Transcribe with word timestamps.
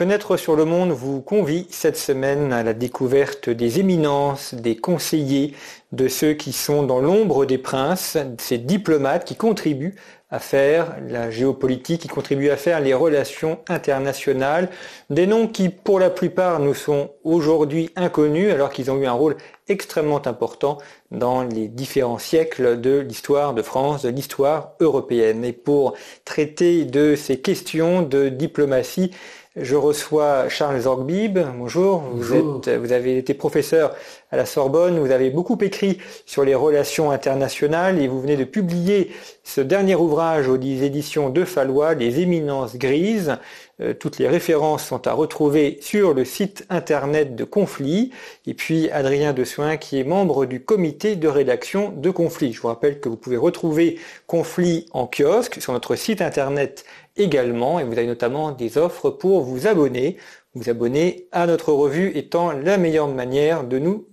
Fenêtre 0.00 0.38
sur 0.38 0.56
le 0.56 0.64
monde 0.64 0.92
vous 0.92 1.20
convie 1.20 1.66
cette 1.68 1.98
semaine 1.98 2.54
à 2.54 2.62
la 2.62 2.72
découverte 2.72 3.50
des 3.50 3.80
éminences, 3.80 4.54
des 4.54 4.74
conseillers, 4.74 5.54
de 5.92 6.08
ceux 6.08 6.32
qui 6.32 6.54
sont 6.54 6.84
dans 6.84 7.00
l'ombre 7.00 7.44
des 7.44 7.58
princes, 7.58 8.16
ces 8.38 8.56
diplomates 8.56 9.26
qui 9.26 9.36
contribuent 9.36 9.96
à 10.30 10.38
faire 10.38 10.96
la 11.06 11.30
géopolitique, 11.30 12.00
qui 12.00 12.08
contribuent 12.08 12.48
à 12.48 12.56
faire 12.56 12.80
les 12.80 12.94
relations 12.94 13.58
internationales, 13.68 14.70
des 15.10 15.26
noms 15.26 15.48
qui 15.48 15.68
pour 15.68 15.98
la 15.98 16.08
plupart 16.08 16.60
nous 16.60 16.72
sont 16.72 17.10
aujourd'hui 17.24 17.90
inconnus 17.94 18.52
alors 18.52 18.70
qu'ils 18.70 18.90
ont 18.90 18.96
eu 18.96 19.06
un 19.06 19.12
rôle 19.12 19.36
extrêmement 19.68 20.26
important 20.26 20.78
dans 21.10 21.42
les 21.42 21.68
différents 21.68 22.18
siècles 22.18 22.80
de 22.80 23.00
l'histoire 23.00 23.52
de 23.52 23.62
France, 23.62 24.02
de 24.02 24.08
l'histoire 24.08 24.72
européenne. 24.80 25.44
Et 25.44 25.52
pour 25.52 25.94
traiter 26.24 26.84
de 26.84 27.16
ces 27.16 27.40
questions 27.40 28.02
de 28.02 28.28
diplomatie, 28.28 29.10
je 29.56 29.74
reçois 29.74 30.48
Charles 30.48 30.80
Zorgbib. 30.80 31.40
Bonjour. 31.58 32.04
Vous, 32.14 32.34
êtes, 32.34 32.68
vous 32.68 32.92
avez 32.92 33.18
été 33.18 33.34
professeur 33.34 33.96
à 34.30 34.36
la 34.36 34.46
Sorbonne. 34.46 35.00
Vous 35.00 35.10
avez 35.10 35.30
beaucoup 35.30 35.58
écrit 35.60 35.98
sur 36.24 36.44
les 36.44 36.54
relations 36.54 37.10
internationales 37.10 38.00
et 38.00 38.06
vous 38.06 38.20
venez 38.20 38.36
de 38.36 38.44
publier 38.44 39.10
ce 39.42 39.60
dernier 39.60 39.96
ouvrage 39.96 40.48
aux 40.48 40.56
éditions 40.56 41.30
de 41.30 41.44
Fallois, 41.44 41.94
Les 41.94 42.20
éminences 42.20 42.76
grises. 42.76 43.38
Euh, 43.80 43.94
toutes 43.94 44.18
les 44.18 44.28
références 44.28 44.84
sont 44.84 45.06
à 45.06 45.12
retrouver 45.12 45.78
sur 45.80 46.12
le 46.12 46.24
site 46.24 46.66
internet 46.68 47.34
de 47.34 47.44
Conflit. 47.44 48.10
Et 48.46 48.54
puis 48.54 48.90
Adrien 48.90 49.32
Dessoin 49.32 49.76
qui 49.76 49.98
est 49.98 50.04
membre 50.04 50.46
du 50.46 50.62
comité 50.62 51.16
de 51.16 51.28
rédaction 51.28 51.90
de 51.90 52.10
Conflit. 52.10 52.52
Je 52.52 52.60
vous 52.60 52.68
rappelle 52.68 53.00
que 53.00 53.08
vous 53.08 53.16
pouvez 53.16 53.36
retrouver 53.36 53.98
Conflit 54.26 54.86
en 54.92 55.06
kiosque 55.06 55.60
sur 55.60 55.72
notre 55.72 55.96
site 55.96 56.20
internet 56.20 56.84
également 57.16 57.80
et 57.80 57.84
vous 57.84 57.92
avez 57.92 58.06
notamment 58.06 58.52
des 58.52 58.76
offres 58.76 59.10
pour 59.10 59.42
vous 59.42 59.66
abonner. 59.66 60.16
Vous 60.54 60.68
abonner 60.68 61.28
à 61.32 61.46
notre 61.46 61.72
revue 61.72 62.10
étant 62.16 62.52
la 62.52 62.76
meilleure 62.76 63.08
manière 63.08 63.64
de 63.64 63.78
nous 63.78 64.06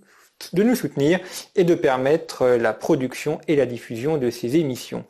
de 0.52 0.62
nous 0.62 0.76
soutenir 0.76 1.18
et 1.56 1.64
de 1.64 1.74
permettre 1.74 2.46
la 2.46 2.72
production 2.72 3.40
et 3.48 3.56
la 3.56 3.66
diffusion 3.66 4.18
de 4.18 4.30
ces 4.30 4.56
émissions. 4.56 5.04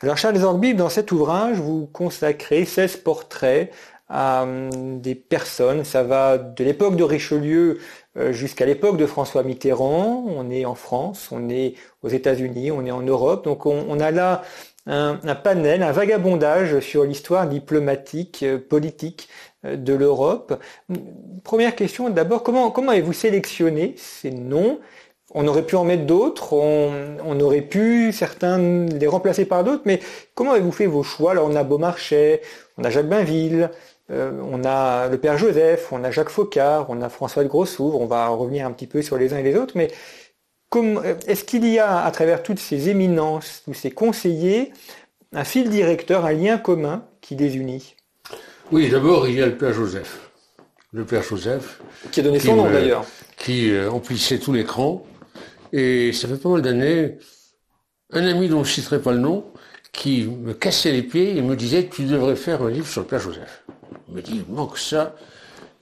Alors 0.00 0.16
Charles 0.16 0.42
Orbi, 0.42 0.74
dans 0.74 0.88
cet 0.88 1.12
ouvrage, 1.12 1.58
vous 1.58 1.86
consacrez 1.86 2.64
16 2.64 2.96
portraits 2.98 3.70
à 4.14 4.44
hum, 4.44 5.00
des 5.00 5.14
personnes. 5.14 5.84
Ça 5.84 6.02
va 6.04 6.38
de 6.38 6.64
l'époque 6.64 6.96
de 6.96 7.04
Richelieu 7.04 7.78
euh, 8.16 8.32
jusqu'à 8.32 8.64
l'époque 8.64 8.96
de 8.96 9.06
François 9.06 9.42
Mitterrand. 9.42 10.24
On 10.28 10.50
est 10.50 10.64
en 10.64 10.76
France, 10.76 11.28
on 11.32 11.48
est 11.48 11.74
aux 12.02 12.08
États-Unis, 12.08 12.70
on 12.70 12.86
est 12.86 12.92
en 12.92 13.02
Europe. 13.02 13.44
Donc 13.44 13.66
on 13.66 14.00
a 14.00 14.10
là 14.10 14.42
un, 14.86 15.34
panel, 15.34 15.82
un 15.82 15.92
vagabondage 15.92 16.80
sur 16.80 17.04
l'histoire 17.04 17.48
diplomatique, 17.48 18.42
euh, 18.42 18.58
politique 18.58 19.28
euh, 19.64 19.76
de 19.76 19.94
l'Europe. 19.94 20.60
Première 21.42 21.74
question 21.74 22.10
d'abord, 22.10 22.42
comment, 22.42 22.70
comment 22.70 22.90
avez-vous 22.92 23.12
sélectionné 23.12 23.94
ces 23.96 24.30
noms? 24.30 24.80
On 25.36 25.48
aurait 25.48 25.66
pu 25.66 25.74
en 25.74 25.84
mettre 25.84 26.04
d'autres, 26.04 26.52
on, 26.52 27.40
aurait 27.40 27.62
pu 27.62 28.12
certains 28.12 28.86
les 28.86 29.06
remplacer 29.08 29.46
par 29.46 29.64
d'autres, 29.64 29.82
mais 29.84 29.98
comment 30.34 30.52
avez-vous 30.52 30.70
fait 30.70 30.86
vos 30.86 31.02
choix? 31.02 31.32
Alors 31.32 31.48
on 31.50 31.56
a 31.56 31.64
Beaumarchais, 31.64 32.40
on 32.78 32.84
a 32.84 32.90
Jacques 32.90 33.08
Bainville, 33.08 33.70
euh, 34.10 34.32
on 34.42 34.64
a 34.64 35.08
le 35.08 35.18
père 35.18 35.38
Joseph, 35.38 35.88
on 35.92 36.04
a 36.04 36.10
Jacques 36.10 36.28
Faucard, 36.28 36.86
on 36.90 37.00
a 37.00 37.08
François 37.08 37.42
de 37.42 37.48
Grossouvre, 37.48 38.00
on 38.00 38.06
va 38.06 38.28
revenir 38.28 38.66
un 38.66 38.72
petit 38.72 38.86
peu 38.86 39.02
sur 39.02 39.16
les 39.16 39.32
uns 39.32 39.38
et 39.38 39.42
les 39.42 39.56
autres, 39.56 39.74
mais 39.76 39.90
est-ce 41.26 41.44
qu'il 41.44 41.66
y 41.66 41.78
a, 41.78 42.04
à 42.04 42.10
travers 42.10 42.42
toutes 42.42 42.58
ces 42.58 42.88
éminences, 42.88 43.62
tous 43.64 43.74
ces 43.74 43.90
conseillers, 43.90 44.72
un 45.32 45.44
fil 45.44 45.70
directeur, 45.70 46.24
un 46.24 46.32
lien 46.32 46.58
commun 46.58 47.04
qui 47.20 47.36
les 47.36 47.56
unit? 47.56 47.94
Oui, 48.72 48.88
d'abord, 48.88 49.28
il 49.28 49.36
y 49.36 49.42
a 49.42 49.46
le 49.46 49.56
Père 49.56 49.72
Joseph. 49.72 50.30
Le 50.92 51.04
Père 51.04 51.22
Joseph. 51.22 51.80
Qui 52.10 52.20
a 52.20 52.22
donné 52.22 52.38
son 52.38 52.56
nom, 52.56 52.70
d'ailleurs. 52.70 53.04
Qui 53.36 53.70
euh, 53.70 53.90
emplissait 53.90 54.38
tout 54.38 54.52
l'écran. 54.52 55.04
Et 55.72 56.12
ça 56.12 56.28
fait 56.28 56.36
pas 56.36 56.48
mal 56.48 56.62
d'années, 56.62 57.18
un 58.12 58.26
ami 58.26 58.48
dont 58.48 58.64
je 58.64 58.70
ne 58.70 58.74
citerai 58.74 59.00
pas 59.00 59.12
le 59.12 59.18
nom, 59.18 59.44
qui 59.92 60.24
me 60.24 60.54
cassait 60.54 60.92
les 60.92 61.02
pieds 61.02 61.36
et 61.36 61.42
me 61.42 61.56
disait 61.56 61.88
Tu 61.88 62.04
devrais 62.04 62.36
faire 62.36 62.62
un 62.62 62.70
livre 62.70 62.86
sur 62.86 63.02
le 63.02 63.06
Père 63.06 63.20
Joseph. 63.20 63.63
Il 64.14 64.16
me 64.16 64.22
dit 64.22 64.44
Il 64.48 64.54
manque 64.54 64.78
ça 64.78 65.14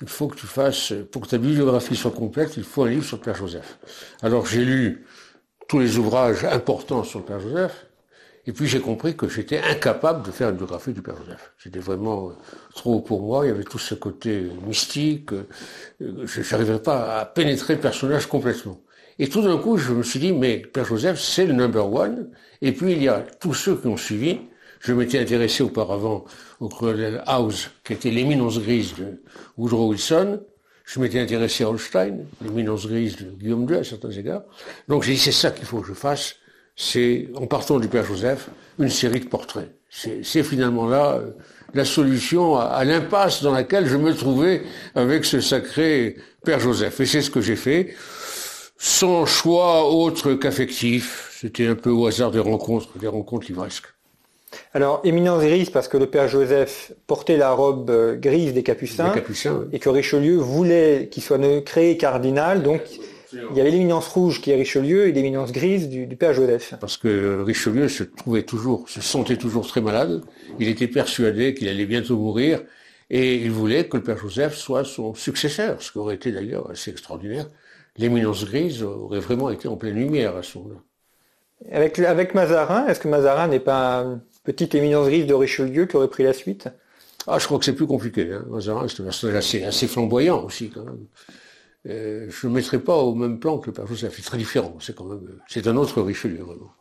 il 0.03 0.09
faut 0.09 0.27
que 0.27 0.37
tu 0.37 0.47
fasses, 0.47 0.93
pour 1.13 1.23
que 1.23 1.29
ta 1.29 1.39
bibliographie 1.39 1.95
soit 1.95 2.11
complète, 2.11 2.57
il 2.57 2.65
faut 2.65 2.83
un 2.83 2.91
livre 2.91 3.05
sur 3.05 3.19
le 3.19 3.23
Père 3.23 3.37
Joseph. 3.37 3.79
Alors 4.21 4.47
j'ai 4.47 4.65
lu 4.65 5.07
tous 5.69 5.79
les 5.79 5.97
ouvrages 5.97 6.45
importants 6.45 7.05
sur 7.05 7.21
le 7.21 7.25
Père 7.25 7.39
Joseph, 7.39 7.87
et 8.45 8.53
puis 8.53 8.67
j'ai 8.67 8.81
compris 8.81 9.17
que 9.17 9.29
j'étais 9.29 9.61
incapable 9.61 10.27
de 10.27 10.33
faire 10.33 10.51
une 10.51 10.57
biographie 10.57 10.93
du 10.93 11.03
Père 11.03 11.15
Joseph. 11.17 11.53
C'était 11.57 11.79
vraiment 11.79 12.31
euh, 12.31 12.33
trop 12.75 13.01
pour 13.01 13.23
moi, 13.23 13.47
il 13.47 13.49
y 13.49 13.53
avait 13.53 13.63
tout 13.63 13.79
ce 13.79 13.95
côté 13.95 14.49
mystique, 14.67 15.33
euh, 15.33 15.47
je 16.01 16.41
n'arrivais 16.51 16.81
pas 16.81 17.21
à 17.21 17.25
pénétrer 17.25 17.75
le 17.75 17.81
personnage 17.81 18.27
complètement. 18.27 18.81
Et 19.21 19.29
tout 19.29 19.43
d'un 19.43 19.59
coup, 19.59 19.77
je 19.77 19.93
me 19.93 20.03
suis 20.03 20.19
dit, 20.19 20.33
mais 20.33 20.59
Père 20.59 20.87
Joseph, 20.87 21.21
c'est 21.21 21.47
le 21.47 21.53
number 21.53 21.93
one, 21.93 22.31
et 22.61 22.73
puis 22.73 22.91
il 22.93 23.03
y 23.05 23.09
a 23.09 23.25
tous 23.39 23.55
ceux 23.55 23.77
qui 23.77 23.87
ont 23.87 23.97
suivi, 23.97 24.41
je 24.83 24.93
m'étais 24.93 25.21
intéressé 25.21 25.63
auparavant 25.63 26.25
au 26.59 26.69
colonel 26.69 27.23
House, 27.27 27.71
qui 27.85 27.93
était 27.93 28.11
l'éminence 28.11 28.59
grise 28.59 28.95
de 28.97 29.23
Woodrow 29.57 29.91
Wilson. 29.91 30.41
Je 30.85 30.99
m'étais 30.99 31.21
intéressé 31.21 31.63
à 31.63 31.71
Holstein, 31.71 32.25
l'éminence 32.45 32.89
grise 32.89 33.17
de 33.17 33.31
Guillaume 33.31 33.71
II 33.71 33.77
à 33.77 33.85
certains 33.85 34.11
égards. 34.11 34.43
Donc 34.89 35.05
j'ai 35.05 35.13
dit, 35.13 35.19
c'est 35.19 35.31
ça 35.31 35.53
qu'il 35.53 35.67
faut 35.67 35.81
que 35.81 35.87
je 35.87 35.93
fasse. 35.95 36.35
C'est, 36.75 37.29
en 37.37 37.47
partant 37.47 37.79
du 37.79 37.87
Père 37.87 38.05
Joseph, 38.05 38.49
une 38.81 38.89
série 38.89 39.21
de 39.21 39.29
portraits. 39.29 39.71
C'est 39.89 40.43
finalement 40.43 40.89
là 40.89 41.13
euh, 41.13 41.31
la 41.75 41.85
solution 41.85 42.57
à, 42.57 42.65
à 42.65 42.85
l'impasse 42.85 43.43
dans 43.43 43.53
laquelle 43.53 43.87
je 43.87 43.97
me 43.97 44.13
trouvais 44.15 44.63
avec 44.97 45.25
ce 45.25 45.41
sacré 45.41 46.17
Père 46.45 46.59
Joseph. 46.59 46.99
Et 46.99 47.07
c'est 47.07 47.23
ce 47.23 47.31
que 47.31 47.41
j'ai 47.41 47.57
fait, 47.57 47.95
sans 48.79 49.27
choix 49.27 49.89
autre 49.89 50.33
qu'affectif. 50.33 51.37
C'était 51.41 51.69
un 51.69 51.77
peu 51.77 51.91
au 51.91 52.07
hasard 52.07 52.33
des 52.33 52.41
rencontres, 52.41 52.99
des 52.99 53.07
rencontres 53.07 53.47
livresques. 53.47 53.87
Alors, 54.75 55.01
éminence 55.05 55.43
grise 55.43 55.71
parce 55.71 55.89
que 55.89 55.97
le 55.97 56.07
père 56.07 56.29
Joseph 56.29 56.93
portait 57.07 57.37
la 57.37 57.53
robe 57.53 57.91
euh, 57.91 58.17
grise 58.17 58.53
des 58.53 58.63
Capucins, 58.63 59.13
et 59.73 59.79
que 59.79 59.89
Richelieu 59.89 60.37
voulait 60.37 61.09
qu'il 61.11 61.23
soit 61.23 61.39
créé 61.65 61.97
cardinal, 61.97 62.63
donc 62.63 62.81
il 63.33 63.57
y 63.57 63.61
avait 63.61 63.71
l'éminence 63.71 64.09
rouge 64.09 64.41
qui 64.41 64.51
est 64.51 64.57
Richelieu 64.57 65.07
et 65.07 65.13
l'éminence 65.13 65.53
grise 65.53 65.89
du, 65.89 66.07
père 66.17 66.35
Joseph. 66.35 66.75
Parce 66.81 66.97
que 66.97 67.43
Richelieu 67.43 67.89
se 67.89 68.05
trouvait 68.05 68.43
toujours, 68.43 68.89
se 68.89 69.01
sentait 69.01 69.37
toujours 69.37 69.67
très 69.67 69.81
malade, 69.81 70.23
il 70.59 70.69
était 70.69 70.89
persuadé 70.89 71.55
qu'il 71.55 71.69
allait 71.69 71.87
bientôt 71.87 72.17
mourir, 72.17 72.61
et 73.11 73.37
il 73.37 73.51
voulait 73.51 73.87
que 73.89 73.97
le 73.97 74.03
père 74.03 74.19
Joseph 74.19 74.55
soit 74.55 74.85
son 74.85 75.15
successeur, 75.15 75.83
ce 75.83 75.93
qui 75.93 75.99
aurait 75.99 76.15
été 76.15 76.33
d'ailleurs 76.33 76.71
assez 76.71 76.91
extraordinaire. 76.91 77.47
L'éminence 77.97 78.45
grise 78.45 78.83
aurait 78.83 79.21
vraiment 79.21 79.51
été 79.51 79.69
en 79.69 79.77
pleine 79.77 79.97
lumière 79.97 80.37
à 80.37 80.43
ce 80.43 80.59
moment-là. 80.59 80.81
Avec, 81.71 81.99
avec 81.99 82.35
Mazarin, 82.35 82.87
est-ce 82.87 83.01
que 83.01 83.09
Mazarin 83.09 83.49
n'est 83.49 83.61
pas 83.61 84.07
petite 84.45 84.75
éminence 84.75 85.07
grise 85.09 85.27
de 85.27 85.35
Richelieu 85.35 85.87
qui 85.87 85.97
aurait 85.97 86.09
pris 86.09 86.25
la 86.25 86.33
suite? 86.33 86.69
Ah, 87.27 87.39
je 87.39 87.47
crois 87.47 87.59
que 87.59 87.65
c'est 87.65 87.75
plus 87.75 87.87
compliqué. 87.87 88.33
Hein. 88.33 88.45
C'est 89.41 89.65
assez, 89.65 89.87
flamboyant 89.87 90.45
aussi, 90.45 90.71
quand 90.71 90.85
même. 90.85 91.07
Euh, 91.89 92.27
je 92.31 92.47
ne 92.47 92.53
le 92.53 92.57
mettrai 92.57 92.79
pas 92.79 92.97
au 92.97 93.15
même 93.15 93.39
plan 93.39 93.59
que 93.59 93.67
le 93.67 93.73
père 93.73 93.87
Joseph. 93.87 94.15
C'est 94.17 94.23
très 94.23 94.39
différent. 94.39 94.77
C'est 94.81 94.95
quand 94.95 95.05
même, 95.05 95.39
c'est 95.49 95.67
un 95.67 95.77
autre 95.77 96.01
Richelieu, 96.03 96.43
vraiment. 96.43 96.73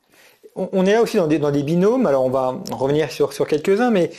On 0.55 0.85
est 0.85 0.91
là 0.93 1.01
aussi 1.01 1.15
dans 1.15 1.27
des, 1.27 1.39
dans 1.39 1.51
des 1.51 1.63
binômes, 1.63 2.05
alors 2.05 2.25
on 2.25 2.29
va 2.29 2.61
revenir 2.71 3.09
sur, 3.09 3.31
sur 3.31 3.47
quelques-uns, 3.47 3.89
mais 3.89 4.11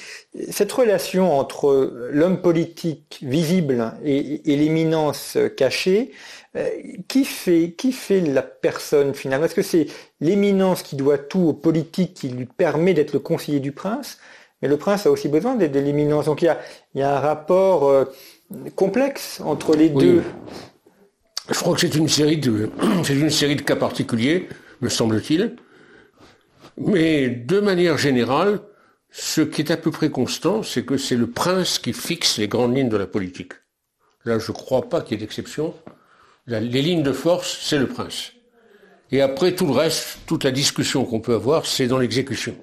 cette 0.51 0.73
relation 0.73 1.39
entre 1.39 2.09
l'homme 2.11 2.41
politique 2.41 3.19
visible 3.21 3.93
et, 4.03 4.51
et 4.51 4.57
l'éminence 4.57 5.37
cachée, 5.59 6.13
euh, 6.55 6.69
qui 7.09 7.25
fait 7.25 7.73
qui 7.79 7.93
fait 7.93 8.21
la 8.21 8.43
personne 8.43 9.15
finalement? 9.15 9.47
Est-ce 9.47 9.55
que 9.55 9.63
c'est 9.63 9.87
l'éminence 10.21 10.83
qui 10.83 10.97
doit 10.97 11.17
tout 11.17 11.41
au 11.41 11.53
politique 11.55 12.13
qui 12.13 12.29
lui 12.29 12.45
permet 12.45 12.93
d'être 12.93 13.15
le 13.15 13.21
conseiller 13.21 13.59
du 13.59 13.73
prince? 13.73 14.19
Mais 14.61 14.69
le 14.69 14.77
prince 14.77 15.07
a 15.07 15.11
aussi 15.11 15.29
besoin 15.29 15.55
de, 15.55 15.65
l'éminence. 15.65 16.27
Donc 16.27 16.43
il 16.43 16.45
y 16.45 16.49
a, 16.49 16.61
il 16.95 17.01
y 17.01 17.03
a 17.03 17.17
un 17.17 17.21
rapport 17.21 17.89
euh, 17.89 18.05
complexe 18.77 19.41
entre 19.43 19.75
les 19.75 19.89
deux. 19.89 20.23
Je 21.49 21.59
crois 21.59 21.73
que 21.75 21.81
c'est 21.81 21.95
une 21.95 22.09
série 22.09 22.37
de 22.37 22.69
c'est 23.03 23.15
une 23.15 23.31
série 23.31 23.57
de 23.57 23.63
cas 23.63 23.77
particuliers, 23.77 24.47
me 24.83 24.91
semble-t-il. 24.91 25.57
Mais 26.79 27.29
de 27.29 27.61
manière 27.61 27.99
générale, 27.99 28.61
Ce 29.15 29.43
qui 29.43 29.61
est 29.61 29.71
à 29.71 29.77
peu 29.77 29.91
près 29.91 30.09
constant, 30.11 30.63
c'est 30.63 30.85
que 30.87 30.97
c'est 30.97 31.17
le 31.17 31.27
prince 31.27 31.79
qui 31.79 31.93
fixe 31.93 32.39
les 32.39 32.49
grandes 32.49 32.75
lignes 32.75 32.89
de 32.89 32.97
la 32.97 33.07
politique. 33.07 33.53
Là, 34.25 34.39
je 34.39 34.51
ne 34.51 34.57
crois 34.57 34.89
pas 34.89 35.03
qu'il 35.03 35.13
y 35.13 35.15
ait 35.17 35.21
d'exception. 35.21 35.75
Les 36.47 36.81
lignes 36.81 37.03
de 37.03 37.13
force, 37.13 37.59
c'est 37.61 37.79
le 37.79 37.87
prince. 37.87 38.33
Et 39.11 39.21
après, 39.21 39.55
tout 39.55 39.67
le 39.67 39.73
reste, 39.73 40.21
toute 40.27 40.45
la 40.45 40.51
discussion 40.51 41.05
qu'on 41.05 41.21
peut 41.21 41.35
avoir, 41.35 41.67
c'est 41.67 41.87
dans 41.89 41.99
l'exécution. 41.99 42.57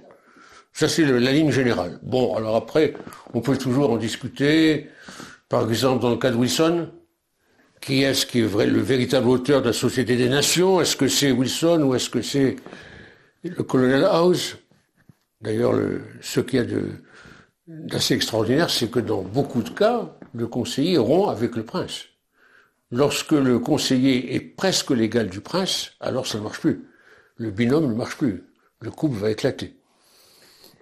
Ça, 0.74 0.90
c'est 0.90 1.06
la 1.06 1.32
ligne 1.32 1.52
générale. 1.52 2.00
Bon, 2.02 2.36
alors 2.36 2.56
après, 2.56 2.96
on 3.36 3.42
peut 3.42 3.58
toujours 3.58 3.92
en 3.92 3.98
discuter. 3.98 4.90
Par 5.50 5.70
exemple, 5.70 6.02
dans 6.02 6.10
le 6.10 6.18
cas 6.18 6.32
de 6.32 6.36
Wilson, 6.36 6.90
qui 7.80 8.02
est-ce 8.02 8.26
qui 8.26 8.40
est 8.40 8.66
le 8.66 8.82
véritable 8.82 9.30
auteur 9.30 9.62
de 9.62 9.68
la 9.68 9.74
Société 9.74 10.16
des 10.16 10.30
Nations? 10.30 10.82
Est-ce 10.82 10.96
que 10.96 11.08
c'est 11.08 11.32
Wilson 11.32 11.84
ou 11.84 11.94
est-ce 11.94 12.10
que 12.10 12.24
c'est 12.24 12.56
le 13.44 13.64
colonel 13.64 14.04
House 14.04 14.58
D'ailleurs, 15.42 15.74
ce 16.22 16.42
qu'il 16.42 16.60
y 16.60 16.62
a 16.62 16.66
d'assez 17.68 18.14
extraordinaire, 18.14 18.70
c'est 18.70 18.92
que 18.92 19.00
dans 19.00 19.22
beaucoup 19.22 19.62
de 19.62 19.70
cas, 19.70 20.16
le 20.34 20.48
conseiller 20.48 20.98
rompt 20.98 21.30
avec 21.30 21.56
le 21.56 21.64
prince. 21.64 22.06
Lorsque 22.92 23.32
le 23.32 23.60
conseiller 23.60 24.36
est 24.36 24.40
presque 24.42 24.92
l'égal 24.92 25.30
du 25.30 25.40
prince, 25.40 25.92
alors 26.00 26.28
ça 26.28 26.40
ne 26.40 26.44
marche 26.44 26.60
plus. 26.60 26.84
Le 27.38 27.52
binôme 27.52 27.88
ne 27.88 27.94
marche 27.94 28.18
plus. 28.18 28.44
Le 28.82 28.92
couple 28.92 29.18
va 29.18 29.30
éclater. 29.30 29.76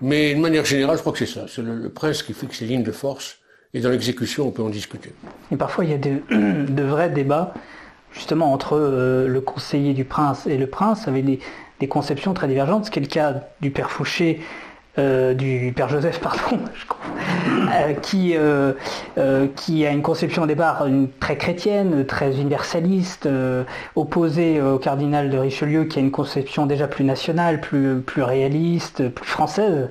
Mais 0.02 0.34
de 0.34 0.40
manière 0.40 0.66
générale, 0.66 0.96
je 0.96 1.02
crois 1.02 1.14
que 1.14 1.20
c'est 1.20 1.26
ça. 1.26 1.46
C'est 1.48 1.62
le, 1.62 1.90
prince 1.90 2.24
qui 2.24 2.34
fixe 2.34 2.62
les 2.62 2.68
lignes 2.68 2.84
de 2.84 2.92
force. 2.92 3.40
Et 3.74 3.82
dans 3.82 3.90
l'exécution, 3.90 4.48
on 4.48 4.52
peut 4.52 4.64
en 4.64 4.70
discuter. 4.70 5.12
Et 5.52 5.58
parfois, 5.58 5.84
il 5.84 5.92
y 5.92 5.94
a 5.94 5.98
de, 5.98 6.84
vrais 6.84 7.10
débats, 7.10 7.54
justement, 8.12 8.54
entre 8.54 8.78
euh, 8.78 9.28
le 9.28 9.42
conseiller 9.42 9.94
du 9.94 10.06
prince 10.06 10.48
et 10.48 10.58
le 10.58 10.68
prince, 10.68 11.08
avec 11.08 11.26
des, 11.26 11.40
des 11.80 11.88
conceptions 11.88 12.34
très 12.34 12.48
divergentes. 12.48 12.86
Ce 12.86 12.92
qui 12.92 13.00
est 13.00 13.02
le 13.02 13.08
cas 13.08 13.36
du 13.62 13.72
père 13.72 13.92
Fouché 13.92 14.42
euh, 15.00 15.36
du 15.36 15.72
père 15.76 15.90
Joseph, 15.90 16.20
pardon, 16.22 16.60
euh, 17.48 17.94
qui, 18.02 18.34
euh, 18.36 18.74
qui 19.56 19.86
a 19.86 19.92
une 19.92 20.02
conception 20.02 20.44
au 20.44 20.46
départ 20.48 20.88
très 21.20 21.38
chrétienne, 21.38 22.04
très 22.06 22.40
universaliste, 22.40 23.30
opposée 23.96 24.60
au 24.60 24.80
cardinal 24.80 25.30
de 25.30 25.38
Richelieu 25.38 25.84
qui 25.84 26.00
a 26.00 26.02
une 26.02 26.12
conception 26.12 26.66
déjà 26.66 26.88
plus 26.88 27.04
nationale, 27.04 27.62
plus, 27.62 28.02
plus 28.02 28.24
réaliste, 28.24 29.10
plus 29.10 29.28
française. 29.28 29.90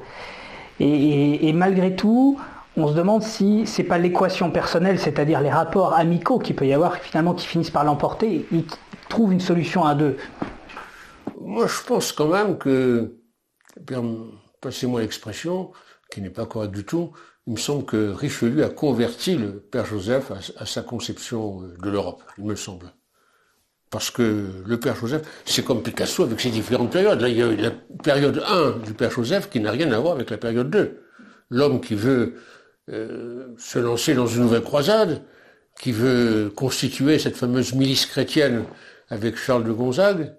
Et, 0.80 1.52
malgré 1.54 1.94
tout, 1.94 2.38
on 2.76 2.88
se 2.88 2.92
demande 2.92 3.22
si 3.22 3.64
c'est 3.64 3.84
pas 3.84 3.98
l'équation 3.98 4.50
personnelle, 4.50 4.98
c'est-à-dire 4.98 5.40
les 5.40 5.50
rapports 5.50 5.94
amicaux 5.94 6.38
qu'il 6.38 6.56
peut 6.56 6.66
y 6.66 6.74
avoir 6.74 6.96
finalement 6.96 7.32
qui 7.32 7.46
finissent 7.46 7.70
par 7.70 7.84
l'emporter 7.84 8.44
et 8.52 8.62
qui 8.62 8.78
trouvent 9.08 9.32
une 9.32 9.40
solution 9.40 9.84
à 9.84 9.94
deux. 9.94 10.16
Moi, 11.46 11.69
je 11.69 11.81
pense 11.87 12.10
quand 12.10 12.26
même 12.26 12.58
que 12.58 13.14
passez-moi 14.60 15.00
l'expression, 15.00 15.70
qui 16.10 16.20
n'est 16.20 16.28
pas 16.28 16.44
correcte 16.44 16.75
du 16.75 16.84
tout, 16.84 17.12
il 17.46 17.52
me 17.52 17.58
semble 17.58 17.84
que 17.84 18.10
Richelieu 18.10 18.64
a 18.64 18.69
converti 18.69 19.37
le 19.37 19.60
Père 19.60 19.87
Joseph 19.87 20.32
à, 20.56 20.66
sa 20.66 20.82
conception 20.82 21.62
euh, 21.62 21.76
de 21.81 21.88
l'Europe, 21.88 22.25
il 22.38 22.44
me 22.44 22.56
semble. 22.56 22.93
Parce 23.90 24.10
que 24.10 24.64
le 24.66 24.81
Père 24.81 24.96
Joseph, 24.96 25.22
c'est 25.44 25.64
comme 25.64 25.84
Picasso 25.84 26.25
avec 26.25 26.40
ses 26.40 26.50
différentes 26.50 26.90
périodes. 26.90 27.20
Là, 27.20 27.28
il 27.28 27.37
y 27.37 27.43
a 27.43 27.52
la 27.52 27.70
période 28.02 28.42
1 28.44 28.78
du 28.84 28.94
Père 28.94 29.12
Joseph 29.12 29.49
qui 29.49 29.60
n'a 29.60 29.70
rien 29.70 29.92
à 29.92 30.00
voir 30.00 30.14
avec 30.14 30.31
la 30.31 30.38
période 30.38 30.69
2. 30.69 31.00
L'homme 31.50 31.81
qui 31.81 31.94
veut 31.94 32.34
euh, 32.90 33.54
se 33.56 33.78
lancer 33.78 34.14
dans 34.14 34.26
une 34.26 34.42
nouvelle 34.42 34.64
croisade, 34.64 35.22
qui 35.81 35.92
veut 35.92 36.50
constituer 36.56 37.20
cette 37.20 37.37
fameuse 37.37 37.72
milice 37.72 38.06
chrétienne 38.06 38.64
avec 39.10 39.37
Charles 39.37 39.62
de 39.62 39.70
Gonzague, 39.70 40.34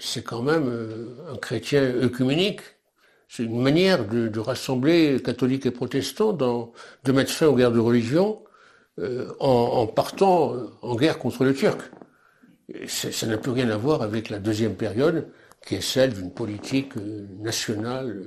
c'est 0.00 0.22
quand 0.22 0.42
même 0.42 0.70
un 1.32 1.36
chrétien 1.36 1.82
œcuménique 1.82 2.60
c'est 3.28 3.42
une 3.42 3.60
manière 3.60 4.06
de, 4.06 4.38
rassembler 4.38 5.20
catholiques 5.22 5.66
et 5.66 5.70
protestants, 5.70 6.32
de 6.32 7.12
mettre 7.12 7.32
fin 7.32 7.46
aux 7.46 7.56
guerres 7.56 7.72
de 7.72 7.80
religion 7.80 8.38
euh, 8.98 9.28
en, 9.40 9.86
partant 9.86 10.54
euh, 10.54 10.70
en 10.82 10.94
guerre 10.94 11.18
contre 11.18 11.44
le 11.44 11.52
Turc. 11.52 11.80
ça 12.86 13.26
n'a 13.26 13.36
plus 13.36 13.50
rien 13.50 13.68
à 13.70 13.76
voir 13.76 14.02
avec 14.02 14.30
la 14.30 14.38
deuxième 14.38 14.74
période, 14.74 15.28
qui 15.66 15.74
est 15.74 15.80
celle 15.80 16.14
d'une 16.14 16.30
politique 16.30 16.96
euh, 16.96 17.26
nationale 17.40 18.22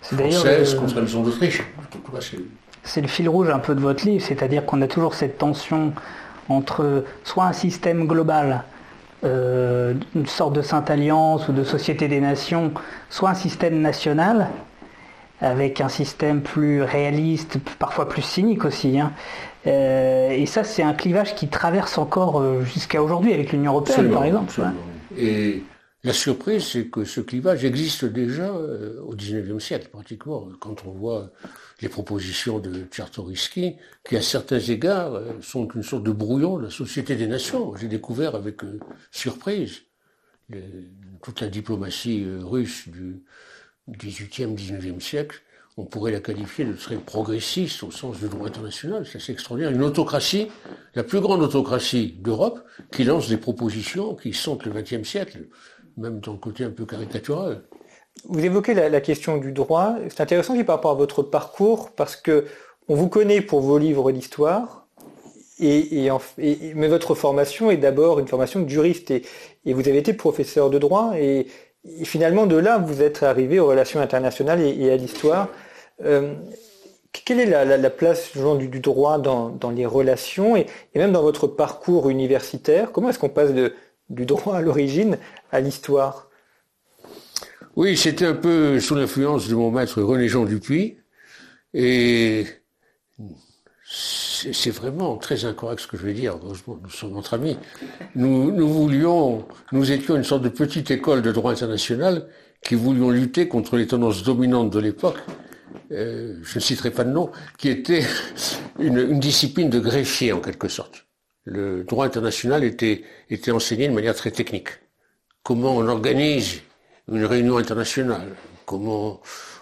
française 0.00 0.74
contre 0.76 0.94
la 0.94 1.02
maison 1.02 1.22
d'Autriche. 1.22 1.62
C'est 2.84 3.00
le 3.00 3.08
fil 3.08 3.28
rouge 3.28 3.50
un 3.50 3.58
peu 3.58 3.74
de 3.74 3.80
votre 3.80 4.06
livre, 4.06 4.24
c'est-à-dire 4.24 4.64
qu'on 4.64 4.80
a 4.82 4.88
toujours 4.88 5.14
cette 5.14 5.38
tension 5.38 5.92
entre 6.48 7.04
soit 7.24 7.44
un 7.44 7.52
système 7.52 8.06
global 8.06 8.64
euh, 9.24 9.94
une 10.14 10.26
sorte 10.26 10.54
de 10.54 10.62
Sainte 10.62 10.90
Alliance 10.90 11.48
ou 11.48 11.52
de 11.52 11.64
Société 11.64 12.08
des 12.08 12.20
Nations, 12.20 12.72
soit 13.08 13.30
un 13.30 13.34
système 13.34 13.80
national, 13.80 14.48
avec 15.40 15.80
un 15.80 15.88
système 15.88 16.40
plus 16.40 16.82
réaliste, 16.82 17.58
parfois 17.78 18.08
plus 18.08 18.22
cynique 18.22 18.64
aussi. 18.64 18.98
Hein. 18.98 19.12
Euh, 19.66 20.30
et 20.30 20.46
ça, 20.46 20.64
c'est 20.64 20.82
un 20.82 20.92
clivage 20.92 21.34
qui 21.34 21.48
traverse 21.48 21.98
encore 21.98 22.40
euh, 22.40 22.62
jusqu'à 22.62 23.02
aujourd'hui 23.02 23.32
avec 23.32 23.52
l'Union 23.52 23.72
européenne, 23.72 24.10
par 24.10 24.24
exemple. 24.24 24.52
Et 25.16 25.62
la 26.04 26.12
surprise, 26.12 26.64
c'est 26.64 26.86
que 26.86 27.04
ce 27.04 27.20
clivage 27.20 27.64
existe 27.64 28.04
déjà 28.04 28.52
au 28.52 29.14
XIXe 29.14 29.62
siècle, 29.62 29.88
pratiquement, 29.90 30.48
quand 30.60 30.84
on 30.84 30.90
voit 30.90 31.30
les 31.82 31.88
propositions 31.88 32.60
de 32.60 32.84
Tchartoryski, 32.84 33.74
qui 34.04 34.16
à 34.16 34.22
certains 34.22 34.60
égards 34.60 35.14
euh, 35.14 35.32
sont 35.42 35.68
une 35.74 35.82
sorte 35.82 36.04
de 36.04 36.12
brouillon 36.12 36.58
de 36.58 36.64
la 36.64 36.70
Société 36.70 37.16
des 37.16 37.26
Nations. 37.26 37.74
J'ai 37.76 37.88
découvert 37.88 38.34
avec 38.34 38.62
euh, 38.64 38.78
surprise 39.10 39.82
toute 41.22 41.40
la 41.40 41.48
diplomatie 41.48 42.24
euh, 42.24 42.40
russe 42.42 42.88
du 42.88 43.22
XVIIIe, 43.90 44.54
XIXe 44.54 45.04
siècle. 45.04 45.42
On 45.76 45.84
pourrait 45.84 46.12
la 46.12 46.20
qualifier 46.20 46.64
de 46.64 46.74
très 46.74 46.96
progressiste 46.96 47.82
au 47.82 47.90
sens 47.90 48.20
du 48.20 48.28
droit 48.28 48.46
international. 48.46 49.06
C'est 49.06 49.16
assez 49.16 49.32
extraordinaire. 49.32 49.72
Une 49.72 49.82
autocratie, 49.82 50.48
la 50.94 51.02
plus 51.02 51.20
grande 51.20 51.42
autocratie 51.42 52.14
d'Europe, 52.20 52.62
qui 52.92 53.04
lance 53.04 53.28
des 53.28 53.38
propositions 53.38 54.14
qui 54.14 54.34
sentent 54.34 54.66
le 54.66 54.72
XXe 54.72 55.08
siècle, 55.08 55.46
même 55.96 56.20
dans 56.20 56.32
le 56.32 56.38
côté 56.38 56.64
un 56.64 56.70
peu 56.70 56.84
caricatural. 56.84 57.62
Vous 58.28 58.44
évoquez 58.44 58.74
la, 58.74 59.00
question 59.00 59.38
du 59.38 59.52
droit. 59.52 59.96
C'est 60.08 60.20
intéressant 60.20 60.54
aussi 60.54 60.64
par 60.64 60.76
rapport 60.76 60.92
à 60.92 60.94
votre 60.94 61.22
parcours 61.22 61.90
parce 61.90 62.16
que 62.16 62.46
on 62.88 62.94
vous 62.94 63.08
connaît 63.08 63.40
pour 63.40 63.60
vos 63.60 63.78
livres 63.78 64.12
d'histoire, 64.12 64.86
mais 65.58 66.88
votre 66.88 67.14
formation 67.14 67.70
est 67.70 67.76
d'abord 67.76 68.18
une 68.18 68.28
formation 68.28 68.60
de 68.60 68.68
juriste 68.68 69.10
et, 69.10 69.22
vous 69.64 69.88
avez 69.88 69.98
été 69.98 70.12
professeur 70.12 70.70
de 70.70 70.78
droit 70.78 71.12
et, 71.16 71.46
finalement 72.04 72.46
de 72.46 72.56
là 72.56 72.78
vous 72.78 73.02
êtes 73.02 73.24
arrivé 73.24 73.58
aux 73.58 73.66
relations 73.66 74.00
internationales 74.00 74.60
et, 74.60 74.90
à 74.90 74.96
l'histoire. 74.96 75.48
Euh, 76.04 76.34
quelle 77.12 77.40
est 77.40 77.46
la, 77.46 77.90
place 77.90 78.36
du, 78.36 78.80
droit 78.80 79.18
dans, 79.18 79.70
les 79.74 79.86
relations 79.86 80.56
et, 80.56 80.66
même 80.94 81.12
dans 81.12 81.22
votre 81.22 81.46
parcours 81.46 82.08
universitaire? 82.08 82.90
Comment 82.92 83.10
est-ce 83.10 83.18
qu'on 83.18 83.28
passe 83.28 83.52
du 84.10 84.26
droit 84.26 84.56
à 84.56 84.60
l'origine 84.60 85.18
à 85.50 85.60
l'histoire 85.60 86.28
oui, 87.74 87.96
c'était 87.96 88.26
un 88.26 88.34
peu 88.34 88.80
sous 88.80 88.94
l'influence 88.94 89.48
de 89.48 89.54
mon 89.54 89.70
maître 89.70 90.02
René 90.02 90.28
Jean 90.28 90.44
Dupuis. 90.44 90.98
Et 91.72 92.44
c'est 93.84 94.70
vraiment 94.70 95.16
très 95.16 95.46
incorrect 95.46 95.80
ce 95.80 95.86
que 95.86 95.96
je 95.96 96.04
vais 96.04 96.12
dire. 96.12 96.38
Heureusement, 96.42 96.78
nous 96.82 96.90
sommes 96.90 97.16
entre 97.16 97.32
amis. 97.32 97.56
Nous, 98.14 98.68
voulions, 98.68 99.46
nous 99.72 99.90
étions 99.90 100.16
une 100.16 100.24
sorte 100.24 100.42
de 100.42 100.50
petite 100.50 100.90
école 100.90 101.22
de 101.22 101.32
droit 101.32 101.50
international 101.50 102.28
qui 102.62 102.74
voulions 102.74 103.08
lutter 103.08 103.48
contre 103.48 103.78
les 103.78 103.86
tendances 103.86 104.22
dominantes 104.22 104.70
de 104.70 104.78
l'époque. 104.78 105.18
Euh, 105.92 106.38
je 106.42 106.58
ne 106.58 106.60
citerai 106.60 106.90
pas 106.90 107.04
de 107.04 107.10
nom, 107.10 107.30
qui 107.56 107.70
était 107.70 108.04
une 108.78 109.18
discipline 109.18 109.70
de 109.70 109.80
greffier 109.80 110.32
en 110.32 110.40
quelque 110.40 110.68
sorte. 110.68 111.06
Le 111.44 111.84
droit 111.84 112.06
international 112.06 112.64
était, 112.64 113.02
était 113.30 113.50
enseigné 113.50 113.88
de 113.88 113.92
manière 113.92 114.14
très 114.14 114.30
technique. 114.30 114.68
Comment 115.42 115.76
on 115.76 115.88
organise 115.88 116.62
une 117.10 117.24
réunion 117.24 117.56
internationale, 117.56 118.28
comment 118.64 119.20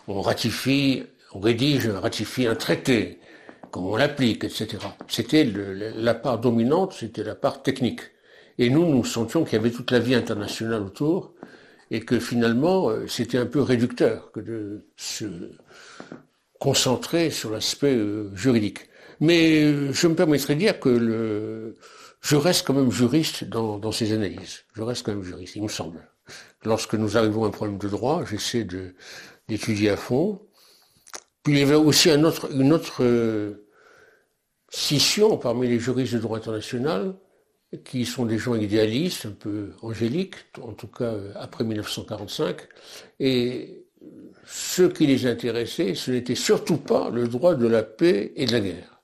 on 0.08 0.20
ratifie, 0.20 1.04
on 1.32 1.40
rédige, 1.40 1.88
on 1.88 2.00
ratifie 2.00 2.46
un 2.46 2.54
traité, 2.54 3.18
comment 3.70 3.92
on 3.92 3.96
l'applique, 3.96 4.44
etc. 4.44 4.78
C'était 5.08 5.44
la 5.44 6.14
part 6.14 6.38
dominante, 6.38 6.92
c'était 6.92 7.24
la 7.24 7.34
part 7.34 7.62
technique. 7.62 8.02
Et 8.58 8.68
nous, 8.68 8.84
nous 8.86 9.04
sentions 9.04 9.44
qu'il 9.44 9.54
y 9.54 9.56
avait 9.56 9.70
toute 9.70 9.90
la 9.90 10.00
vie 10.00 10.14
internationale 10.14 10.82
autour, 10.82 11.34
et 11.90 12.00
que 12.00 12.20
finalement, 12.20 12.90
euh, 12.90 13.06
c'était 13.08 13.38
un 13.38 13.46
peu 13.46 13.62
réducteur 13.62 14.30
que 14.32 14.40
de 14.40 14.86
se 14.96 15.24
concentrer 16.58 17.30
sur 17.30 17.50
l'aspect 17.50 17.96
euh, 17.96 18.30
juridique. 18.36 18.89
Mais 19.20 19.62
euh, 19.62 19.92
je 19.92 20.06
me 20.06 20.14
permettrai 20.14 20.54
de 20.54 20.60
dire 20.60 20.80
que 20.80 21.76
je 22.20 22.36
reste 22.36 22.66
quand 22.66 22.74
même 22.74 22.90
juriste 22.90 23.44
dans, 23.44 23.92
ces 23.92 24.12
analyses. 24.12 24.64
Je 24.74 24.82
reste 24.82 25.04
quand 25.04 25.12
même 25.12 25.24
juriste, 25.24 25.56
il 25.56 25.62
me 25.62 25.68
semble 25.68 26.00
lorsque 26.64 26.94
nous 26.94 27.16
arrivons 27.16 27.44
à 27.44 27.48
un 27.48 27.50
problème 27.50 27.78
de 27.78 27.88
droit, 27.88 28.24
j'essaie 28.24 28.66
d'étudier 29.48 29.90
à 29.90 29.96
fond. 29.96 30.40
Puis 31.42 31.54
il 31.54 31.58
y 31.58 31.62
avait 31.62 31.74
aussi 31.74 32.10
une 32.10 32.26
autre 32.26 33.02
euh, 33.02 33.66
scission 34.68 35.38
parmi 35.38 35.68
les 35.68 35.78
juristes 35.78 36.14
de 36.14 36.18
droit 36.18 36.38
international, 36.38 37.14
qui 37.84 38.04
sont 38.04 38.26
des 38.26 38.38
gens 38.38 38.56
idéalistes, 38.56 39.26
un 39.26 39.30
peu 39.30 39.70
angéliques, 39.80 40.34
en 40.60 40.72
tout 40.72 40.88
cas 40.88 41.04
euh, 41.04 41.32
après 41.36 41.64
1945. 41.64 42.56
Et 43.20 43.86
ce 44.44 44.82
qui 44.82 45.06
les 45.06 45.26
intéressait, 45.26 45.94
ce 45.94 46.10
n'était 46.10 46.34
surtout 46.34 46.78
pas 46.78 47.10
le 47.10 47.28
droit 47.28 47.54
de 47.54 47.66
la 47.66 47.82
paix 47.82 48.32
et 48.36 48.46
de 48.46 48.52
la 48.52 48.60
guerre. 48.60 48.99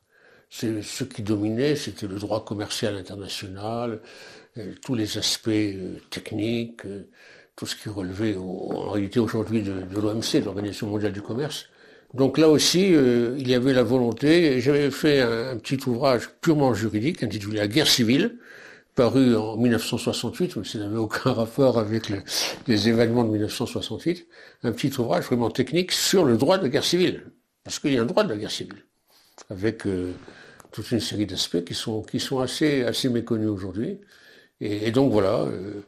Ce 0.48 1.04
qui 1.04 1.22
dominait, 1.22 1.76
c'était 1.76 2.06
le 2.06 2.18
droit 2.18 2.44
commercial 2.44 2.96
international, 2.96 4.00
euh, 4.58 4.72
tous 4.82 4.94
les 4.94 5.18
aspects 5.18 5.48
euh, 5.48 5.98
techniques, 6.10 6.86
euh, 6.86 7.08
tout 7.56 7.66
ce 7.66 7.76
qui 7.76 7.88
relevait 7.88 8.36
en 8.36 8.90
réalité 8.90 9.20
aujourd'hui 9.20 9.62
de, 9.62 9.72
l'OMC, 9.94 10.44
l'Organisation 10.44 10.86
mondiale 10.86 11.12
du 11.12 11.22
commerce. 11.22 11.66
Donc 12.14 12.38
là 12.38 12.48
aussi, 12.48 12.92
il 12.92 13.48
y 13.48 13.54
avait 13.54 13.72
la 13.72 13.82
volonté, 13.82 14.60
j'avais 14.60 14.90
fait 14.90 15.20
un, 15.20 15.56
petit 15.56 15.78
ouvrage 15.86 16.30
purement 16.40 16.72
juridique 16.72 17.22
intitulé 17.22 17.58
La 17.58 17.66
guerre 17.66 17.88
civile, 17.88 18.38
paru 18.94 19.34
en 19.36 19.56
1968, 19.56 20.56
mais 20.56 20.64
ça 20.64 20.78
n'avait 20.78 20.96
aucun 20.96 21.32
rapport 21.32 21.78
avec 21.78 22.12
les 22.66 22.88
événements 22.88 23.24
de 23.24 23.30
1968, 23.30 24.28
un 24.62 24.72
petit 24.72 24.92
ouvrage 24.98 25.24
vraiment 25.24 25.50
technique 25.50 25.92
sur 25.92 26.24
le 26.24 26.36
droit 26.36 26.58
de 26.58 26.64
la 26.64 26.68
guerre 26.68 26.84
civile, 26.84 27.24
parce 27.64 27.78
qu'il 27.78 27.92
y 27.92 27.98
a 27.98 28.02
un 28.02 28.06
droit 28.06 28.24
de 28.24 28.30
la 28.30 28.36
guerre 28.36 28.50
civile, 28.50 28.85
avec 29.50 29.84
toute 30.76 30.90
une 30.90 31.00
série 31.00 31.26
d'aspects 31.26 31.64
qui 31.64 31.74
sont, 31.74 32.02
qui 32.02 32.20
sont 32.20 32.40
assez, 32.40 32.84
assez 32.84 33.08
méconnus 33.08 33.48
aujourd'hui. 33.48 33.98
Et, 34.60 34.90
donc 34.90 35.12
voilà, 35.12 35.40
euh, 35.40 35.82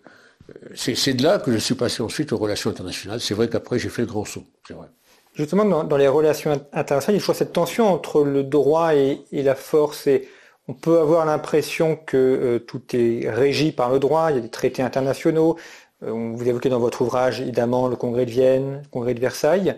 c'est 0.74 1.14
de 1.14 1.22
là 1.22 1.38
que 1.38 1.52
je 1.52 1.58
suis 1.58 1.74
passé 1.74 2.02
ensuite 2.02 2.32
aux 2.32 2.38
relations 2.38 2.70
internationales. 2.70 3.20
C'est 3.20 3.34
vrai 3.34 3.48
qu'après 3.48 3.78
j'ai 3.78 3.88
fait 3.88 4.02
le 4.02 4.08
grand 4.08 4.24
saut, 4.24 4.44
c'est 4.66 4.74
vrai. 4.74 4.86
Justement, 5.34 5.84
dans, 5.84 5.96
les 5.96 6.08
relations 6.08 6.50
internationales, 6.72 7.16
il 7.16 7.22
faut 7.22 7.32
cette 7.32 7.52
tension 7.52 7.86
entre 7.86 8.24
le 8.24 8.42
droit 8.42 8.94
et, 8.94 9.20
la 9.30 9.54
force. 9.54 10.06
Et 10.08 10.28
on 10.66 10.74
peut 10.74 10.98
avoir 10.98 11.24
l'impression 11.26 11.94
que 11.94 12.16
euh, 12.16 12.58
tout 12.58 12.82
est 12.92 13.30
régi 13.30 13.70
par 13.70 13.90
le 13.90 14.00
droit. 14.00 14.30
Il 14.30 14.36
y 14.36 14.38
a 14.38 14.42
des 14.42 14.50
traités 14.50 14.82
internationaux. 14.82 15.56
Euh, 16.02 16.10
vous 16.10 16.48
évoquez 16.48 16.70
dans 16.70 16.80
votre 16.80 17.02
ouvrage 17.02 17.40
évidemment 17.40 17.86
le 17.88 17.94
Congrès 17.94 18.26
de 18.26 18.30
Vienne, 18.30 18.80
le 18.82 18.88
Congrès 18.90 19.14
de 19.14 19.20
Versailles. 19.20 19.76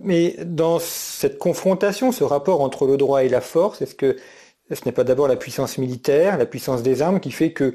Mais 0.00 0.36
dans 0.44 0.78
cette 0.78 1.38
confrontation, 1.38 2.12
ce 2.12 2.24
rapport 2.24 2.60
entre 2.60 2.86
le 2.86 2.96
droit 2.96 3.24
et 3.24 3.28
la 3.28 3.40
force, 3.40 3.82
est-ce 3.82 3.94
que 3.94 4.16
ce 4.70 4.84
n'est 4.86 4.92
pas 4.92 5.04
d'abord 5.04 5.28
la 5.28 5.36
puissance 5.36 5.78
militaire, 5.78 6.38
la 6.38 6.46
puissance 6.46 6.82
des 6.82 7.02
armes 7.02 7.20
qui 7.20 7.30
fait 7.30 7.52
que 7.52 7.74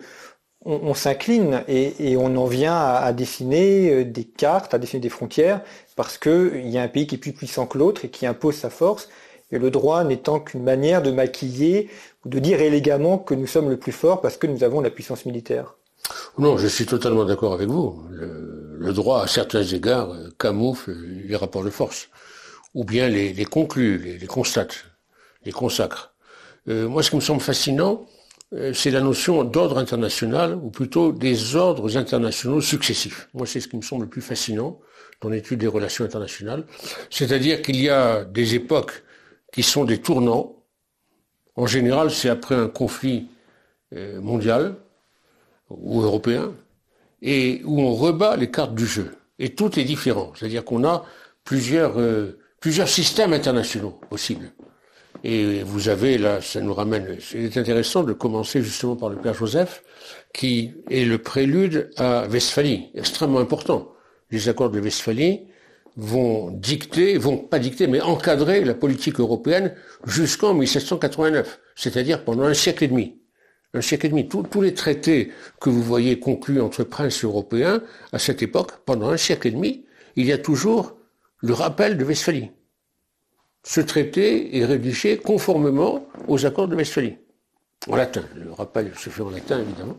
on, 0.65 0.93
s'incline 0.93 1.63
et, 1.67 2.17
on 2.17 2.35
en 2.35 2.45
vient 2.45 2.75
à, 2.75 3.13
dessiner 3.13 3.89
euh, 3.91 4.05
des 4.05 4.25
cartes, 4.25 4.73
à 4.73 4.79
dessiner 4.79 4.99
des 4.99 5.09
frontières, 5.09 5.61
parce 5.95 6.17
qu'il 6.17 6.67
y 6.67 6.77
a 6.77 6.81
un 6.81 6.87
pays 6.89 7.07
qui 7.07 7.15
est 7.15 7.19
plus 7.19 7.31
puissant 7.31 7.67
que 7.67 7.77
l'autre 7.77 8.03
et 8.03 8.09
qui 8.09 8.25
impose 8.25 8.55
sa 8.55 8.69
force, 8.69 9.07
et 9.51 9.59
le 9.59 9.71
droit 9.71 10.03
n'étant 10.03 10.39
qu'une 10.41 10.63
manière 10.63 11.01
de 11.01 11.11
maquiller 11.11 11.89
ou 12.25 12.29
de 12.29 12.39
dire 12.39 12.59
élégamment 12.61 13.17
que 13.17 13.33
nous 13.33 13.47
sommes 13.47 13.69
le 13.69 13.77
plus 13.77 13.93
fort 13.93 14.19
parce 14.19 14.35
que 14.35 14.47
nous 14.47 14.63
avons 14.63 14.81
la 14.81 14.89
puissance 14.89 15.25
militaire. 15.25 15.77
Non, 16.37 16.57
je 16.57 16.67
suis 16.67 16.85
totalement 16.85 17.25
d'accord 17.25 17.53
avec 17.53 17.67
vous. 17.67 18.03
Le, 18.11 18.93
droit, 18.93 19.23
à 19.23 19.27
certains 19.27 19.63
égards, 19.63 20.15
camoufle 20.37 20.93
les 20.93 21.35
rapports 21.35 21.63
de 21.63 21.69
force, 21.69 22.09
ou 22.73 22.83
bien 22.83 23.09
les, 23.09 23.45
conclut, 23.45 24.17
les, 24.19 24.27
constate, 24.27 24.85
les 25.45 25.51
consacre. 25.51 26.13
Euh, 26.69 26.87
moi, 26.87 27.01
ce 27.03 27.09
qui 27.09 27.15
me 27.15 27.21
semble 27.21 27.41
fascinant, 27.41 28.05
euh, 28.53 28.73
c'est 28.73 28.91
la 28.91 29.01
notion 29.01 29.43
d'ordre 29.43 29.77
international, 29.77 30.55
ou 30.55 30.69
plutôt 30.69 31.11
des 31.11 31.55
ordres 31.55 31.97
internationaux 31.97 32.61
successifs. 32.61 33.29
Moi, 33.33 33.45
c'est 33.45 33.59
ce 33.59 33.67
qui 33.67 33.77
me 33.77 33.81
semble 33.81 34.03
le 34.03 34.09
plus 34.09 34.21
fascinant 34.21 34.79
dans 35.21 35.29
l'étude 35.29 35.59
des 35.59 35.67
relations 35.67 36.05
internationales. 36.05 36.65
C'est-à-dire 37.09 37.61
qu'il 37.61 37.81
y 37.81 37.89
a 37.89 38.23
des 38.23 38.55
époques 38.55 39.03
qui 39.51 39.63
sont 39.63 39.85
des 39.85 39.97
tournants. 39.97 40.55
En 41.55 41.65
général, 41.65 42.11
c'est 42.11 42.29
après 42.29 42.55
un 42.55 42.67
conflit 42.67 43.27
euh, 43.95 44.21
mondial 44.21 44.75
ou 45.69 46.01
européen, 46.01 46.53
et 47.21 47.61
où 47.65 47.81
on 47.81 47.93
rebat 47.93 48.35
les 48.37 48.49
cartes 48.51 48.75
du 48.75 48.85
jeu. 48.85 49.15
Et 49.39 49.49
tout 49.49 49.79
est 49.79 49.83
différent. 49.83 50.31
C'est-à-dire 50.35 50.63
qu'on 50.63 50.83
a 50.83 51.05
plusieurs, 51.43 51.99
euh, 51.99 52.39
plusieurs 52.59 52.87
systèmes 52.87 53.33
internationaux 53.33 53.99
possibles. 54.09 54.51
Et 55.23 55.63
vous 55.63 55.89
avez 55.89 56.17
là, 56.17 56.41
ça 56.41 56.61
nous 56.61 56.73
ramène, 56.73 57.17
c'est 57.19 57.57
intéressant 57.57 58.03
de 58.03 58.13
commencer 58.13 58.61
justement 58.61 58.95
par 58.95 59.09
le 59.09 59.15
Père 59.15 59.33
Joseph, 59.33 59.83
qui 60.33 60.73
est 60.91 61.05
le 61.05 61.17
prélude 61.17 61.89
à 61.97 62.27
Westphalie, 62.27 62.89
extrêmement 62.93 63.39
important. 63.39 63.91
Les 64.29 64.47
accords 64.47 64.69
de 64.69 64.79
Westphalie 64.79 65.47
vont 65.95 66.51
dicter, 66.51 67.17
vont 67.17 67.37
pas 67.37 67.57
dicter, 67.57 67.87
mais 67.87 68.01
encadrer 68.01 68.63
la 68.63 68.75
politique 68.75 69.19
européenne 69.19 69.73
jusqu'en 70.05 70.53
1789, 70.53 71.59
c'est-à-dire 71.75 72.23
pendant 72.23 72.43
un 72.43 72.53
siècle 72.53 72.83
et 72.83 72.87
demi. 72.87 73.17
Un 73.73 73.81
siècle 73.81 74.07
et 74.07 74.09
demi. 74.09 74.27
tous 74.27 74.61
les 74.61 74.73
traités 74.73 75.31
que 75.59 75.69
vous 75.69 75.83
voyez 75.83 76.19
conclus 76.19 76.61
entre 76.61 76.83
princes 76.83 77.23
européens 77.23 77.81
à 78.11 78.19
cette 78.19 78.41
époque, 78.41 78.71
pendant 78.85 79.09
un 79.09 79.17
siècle 79.17 79.47
et 79.47 79.51
demi, 79.51 79.85
il 80.15 80.25
y 80.25 80.31
a 80.31 80.37
toujours 80.37 80.95
le 81.41 81.53
rappel 81.53 81.97
de 81.97 82.03
Westphalie 82.03 82.51
ce 83.67 83.81
traité 83.81 84.57
est 84.57 84.63
rédigé 84.63 85.17
conformément 85.17 86.07
aux 86.29 86.45
accords 86.45 86.69
de 86.69 86.75
Westphalie. 86.75 87.17
En 87.89 87.97
latin. 87.97 88.23
Le 88.33 88.53
rappel 88.53 88.93
se 88.97 89.09
fait 89.09 89.21
en 89.21 89.29
latin, 89.29 89.59
évidemment. 89.59 89.97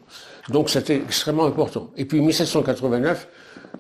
Donc 0.48 0.70
c'était 0.70 0.96
extrêmement 0.96 1.44
important. 1.44 1.92
Et 1.98 2.06
puis 2.06 2.22
1789, 2.22 3.28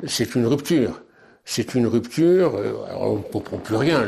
c'est 0.06 0.34
une 0.34 0.46
rupture. 0.46 1.00
C'est 1.50 1.74
une 1.74 1.86
rupture, 1.86 2.56
euh, 2.56 2.84
alors 2.90 3.14
on 3.14 3.16
ne 3.16 3.22
comprend 3.22 3.56
plus 3.56 3.76
rien. 3.76 4.06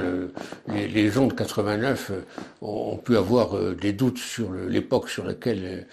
les, 0.68 1.08
gens 1.08 1.26
de 1.26 1.32
89 1.32 2.10
euh, 2.10 2.20
ont, 2.60 2.98
pu 2.98 3.16
avoir 3.16 3.56
euh, 3.56 3.74
des 3.74 3.94
doutes 3.94 4.18
sur 4.18 4.52
l'époque 4.52 5.08
sur 5.08 5.24
laquelle, 5.24 5.86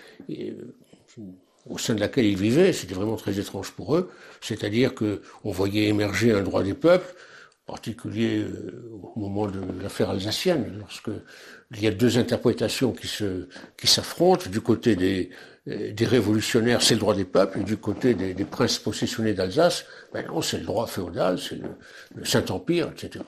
au 1.65 1.77
sein 1.77 1.95
de 1.95 2.01
laquelle 2.01 2.25
ils 2.25 2.37
vivaient. 2.37 2.73
C'était 2.73 2.95
vraiment 2.95 3.15
très 3.15 3.39
étrange 3.39 3.71
pour 3.71 3.95
eux. 3.95 4.11
C'est-à-dire 4.41 4.93
qu'on 4.93 5.51
voyait 5.51 5.87
émerger 5.87 6.33
un 6.33 6.41
droit 6.41 6.63
des 6.63 6.73
peuples, 6.73 7.15
particulier 7.67 8.39
euh, 8.39 8.91
au 9.15 9.17
moment 9.17 9.47
de 9.47 9.61
l'affaire 9.81 10.09
alsacienne, 10.09 10.73
lorsque 10.79 11.11
il 11.71 11.81
y 11.81 11.87
a 11.87 11.91
deux 11.91 12.17
interprétations 12.17 12.93
qui 12.93 13.87
s'affrontent 13.87 14.49
du 14.49 14.59
côté 14.59 14.97
des 14.97 15.29
des 15.67 16.05
révolutionnaires, 16.05 16.81
c'est 16.81 16.93
le 16.93 17.01
droit 17.01 17.13
des 17.13 17.25
peuples, 17.25 17.59
et 17.59 17.63
du 17.63 17.75
côté 17.75 18.13
des, 18.13 18.45
princes 18.45 18.79
possessionnés 18.79 19.33
d'Alsace, 19.33 19.85
ben 20.13 20.25
non, 20.27 20.41
c'est 20.41 20.59
le 20.59 20.65
droit 20.65 20.87
féodal, 20.87 21.37
c'est 21.37 21.59
le, 22.15 22.23
Saint-Empire, 22.23 22.89
etc. 22.91 23.23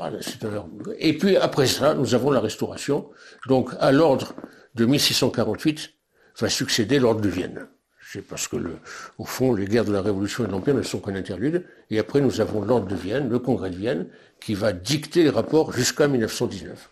Et 0.99 1.17
puis 1.17 1.35
après 1.35 1.67
ça, 1.67 1.93
nous 1.93 2.15
avons 2.15 2.31
la 2.31 2.39
Restauration. 2.39 3.09
Donc 3.47 3.71
à 3.79 3.91
l'ordre 3.91 4.33
de 4.75 4.85
1648 4.85 5.91
va 6.39 6.49
succéder 6.49 6.99
l'ordre 6.99 7.19
de 7.19 7.29
Vienne. 7.29 7.67
C'est 8.11 8.21
parce 8.21 8.47
que, 8.47 8.55
le, 8.55 8.77
au 9.19 9.25
fond, 9.25 9.53
les 9.53 9.65
guerres 9.65 9.85
de 9.85 9.91
la 9.91 10.01
Révolution 10.01 10.43
et 10.43 10.47
de 10.47 10.51
l'Empire 10.51 10.73
ne 10.73 10.81
sont 10.81 10.99
qu'un 10.99 11.15
interlude. 11.15 11.65
Et 11.91 11.99
après, 11.99 12.21
nous 12.21 12.41
avons 12.41 12.61
l'ordre 12.61 12.87
de 12.87 12.95
Vienne, 12.95 13.29
le 13.29 13.37
Congrès 13.37 13.69
de 13.69 13.75
Vienne, 13.75 14.07
qui 14.39 14.55
va 14.55 14.73
dicter 14.73 15.21
les 15.21 15.29
rapports 15.29 15.73
jusqu'à 15.73 16.07
1919. 16.07 16.89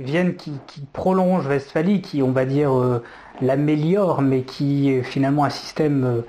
Vienne 0.00 0.34
qui, 0.34 0.52
prolonge 0.92 1.46
Westphalie, 1.46 2.00
qui, 2.00 2.22
on 2.22 2.32
va 2.32 2.44
dire, 2.44 2.76
euh, 2.76 3.02
l'améliore, 3.40 4.22
mais 4.22 4.42
qui 4.42 4.90
est 4.90 5.02
finalement 5.02 5.44
un 5.44 5.50
système 5.50 6.04
euh, 6.04 6.20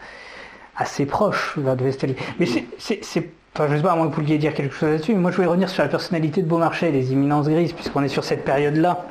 assez 0.75 1.05
proche 1.05 1.57
de 1.57 1.83
Westphalie. 1.83 2.15
Mais 2.39 2.45
c'est 2.45 3.31
Enfin, 3.53 3.67
je 3.67 3.73
ne 3.73 3.77
sais 3.77 3.83
pas, 3.83 3.91
à 3.91 3.95
moins 3.97 4.07
que 4.07 4.15
vous 4.15 4.21
vouliez 4.21 4.37
dire 4.37 4.53
quelque 4.53 4.73
chose 4.73 4.91
là-dessus, 4.91 5.13
mais 5.13 5.19
moi 5.19 5.29
je 5.31 5.35
voulais 5.35 5.49
revenir 5.49 5.67
sur 5.67 5.83
la 5.83 5.89
personnalité 5.89 6.41
de 6.41 6.47
Beaumarchais, 6.47 6.89
les 6.89 7.11
imminences 7.11 7.49
grises, 7.49 7.73
puisqu'on 7.73 8.01
est 8.01 8.07
sur 8.07 8.23
cette 8.23 8.45
période-là. 8.45 9.05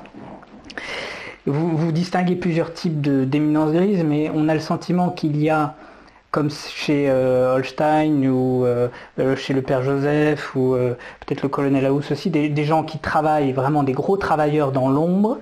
Vous, 1.46 1.92
distinguez 1.92 2.36
plusieurs 2.36 2.72
types 2.72 3.00
d'éminences 3.00 3.72
grises, 3.72 4.02
mais 4.02 4.30
on 4.34 4.48
a 4.48 4.54
le 4.54 4.60
sentiment 4.60 5.10
qu'il 5.10 5.38
y 5.40 5.50
a 5.50 5.74
comme 6.30 6.50
chez 6.50 7.10
euh, 7.10 7.56
Holstein 7.56 8.26
ou 8.26 8.64
euh, 8.64 8.88
euh, 9.18 9.34
chez 9.34 9.52
le 9.52 9.62
père 9.62 9.82
Joseph 9.82 10.54
ou 10.54 10.76
peut-être 11.26 11.42
le 11.42 11.48
colonel 11.48 11.86
House 11.86 12.12
aussi, 12.12 12.30
des, 12.30 12.64
gens 12.64 12.84
qui 12.84 12.98
travaillent 12.98 13.52
vraiment 13.52 13.82
des 13.82 13.92
gros 13.92 14.16
travailleurs 14.16 14.72
dans 14.72 14.88
l'ombre. 14.88 15.38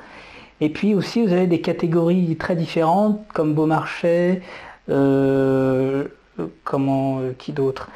Et 0.60 0.70
puis 0.70 0.94
aussi 0.94 1.24
vous 1.24 1.32
avez 1.32 1.46
des 1.46 1.60
catégories 1.60 2.36
très 2.36 2.56
différentes 2.56 3.20
comme 3.32 3.54
Beaumarchais, 3.54 4.42
comment 6.64 7.20
qui 7.38 7.52
d'autre 7.52 7.90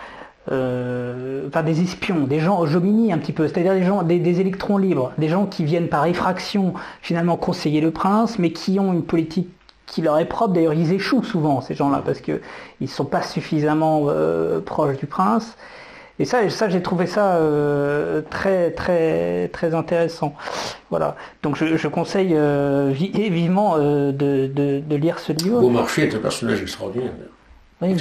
enfin 0.49 1.63
des 1.65 1.81
espions, 1.81 2.27
des 2.27 2.41
gens 2.41 2.67
Jomini 2.67 3.13
un 3.13 3.19
petit 3.19 3.33
peu, 3.33 3.49
c'est-à-dire 3.49 3.75
des 3.75 3.85
gens, 3.85 4.03
des, 4.03 4.41
électrons 4.41 4.77
libres, 4.77 5.13
des 5.17 5.29
gens 5.29 5.47
qui 5.47 5.65
viennent 5.65 5.89
par 5.89 6.05
effraction 6.07 6.75
finalement 7.01 7.37
conseiller 7.37 7.81
le 7.81 7.91
prince, 7.91 8.39
mais 8.39 8.51
qui 8.51 8.79
ont 8.79 8.93
une 8.93 9.05
politique 9.05 9.49
qui 9.93 10.01
leur 10.01 10.19
est 10.19 10.25
propre. 10.25 10.55
D'ailleurs, 10.55 10.73
ils 10.73 10.93
échouent 10.93 11.23
souvent, 11.23 11.61
ces 11.61 11.75
gens-là, 11.75 12.03
parce 12.05 12.21
qu'ils 12.21 12.41
ne 12.81 12.87
sont 12.87 13.05
pas 13.05 13.21
suffisamment 13.21 14.07
euh, 14.09 14.61
proches 14.61 14.97
du 14.97 15.07
prince. 15.07 15.57
Et 16.19 16.25
ça, 16.25 16.49
ça 16.49 16.71
j'ai 16.71 16.81
trouvé 16.81 17.07
ça 17.07 17.37
euh, 17.37 18.23
très, 18.31 18.71
très, 18.71 19.49
très 19.49 19.75
intéressant. 19.75 20.35
Voilà. 20.89 21.17
Donc, 21.43 21.57
je, 21.57 21.89
conseille 21.89 22.33
euh, 22.35 22.91
vivement 22.95 23.77
de, 23.77 24.97
lire 24.97 25.19
ce 25.19 25.33
livre. 25.33 25.61
Beaumarchais 25.61 26.09
est 26.09 26.15
un 26.15 26.21
personnage 26.21 26.63
extraordinaire. 26.63 27.13
Oui. 27.83 27.97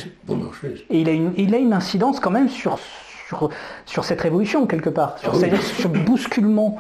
Et 0.90 1.02
il 1.02 1.10
a, 1.10 1.12
une, 1.12 1.34
il 1.36 1.54
a 1.54 1.58
une 1.58 1.74
incidence 1.74 2.22
quand 2.22 2.32
même 2.32 2.48
sur, 2.48 2.80
sur, 3.28 3.50
sur 3.86 4.06
cette 4.06 4.22
révolution, 4.22 4.66
quelque 4.66 4.90
part. 4.90 5.18
Sur, 5.18 5.34
ah 5.34 5.58
sur 5.58 5.90
le 5.92 6.00
bousculement. 6.00 6.80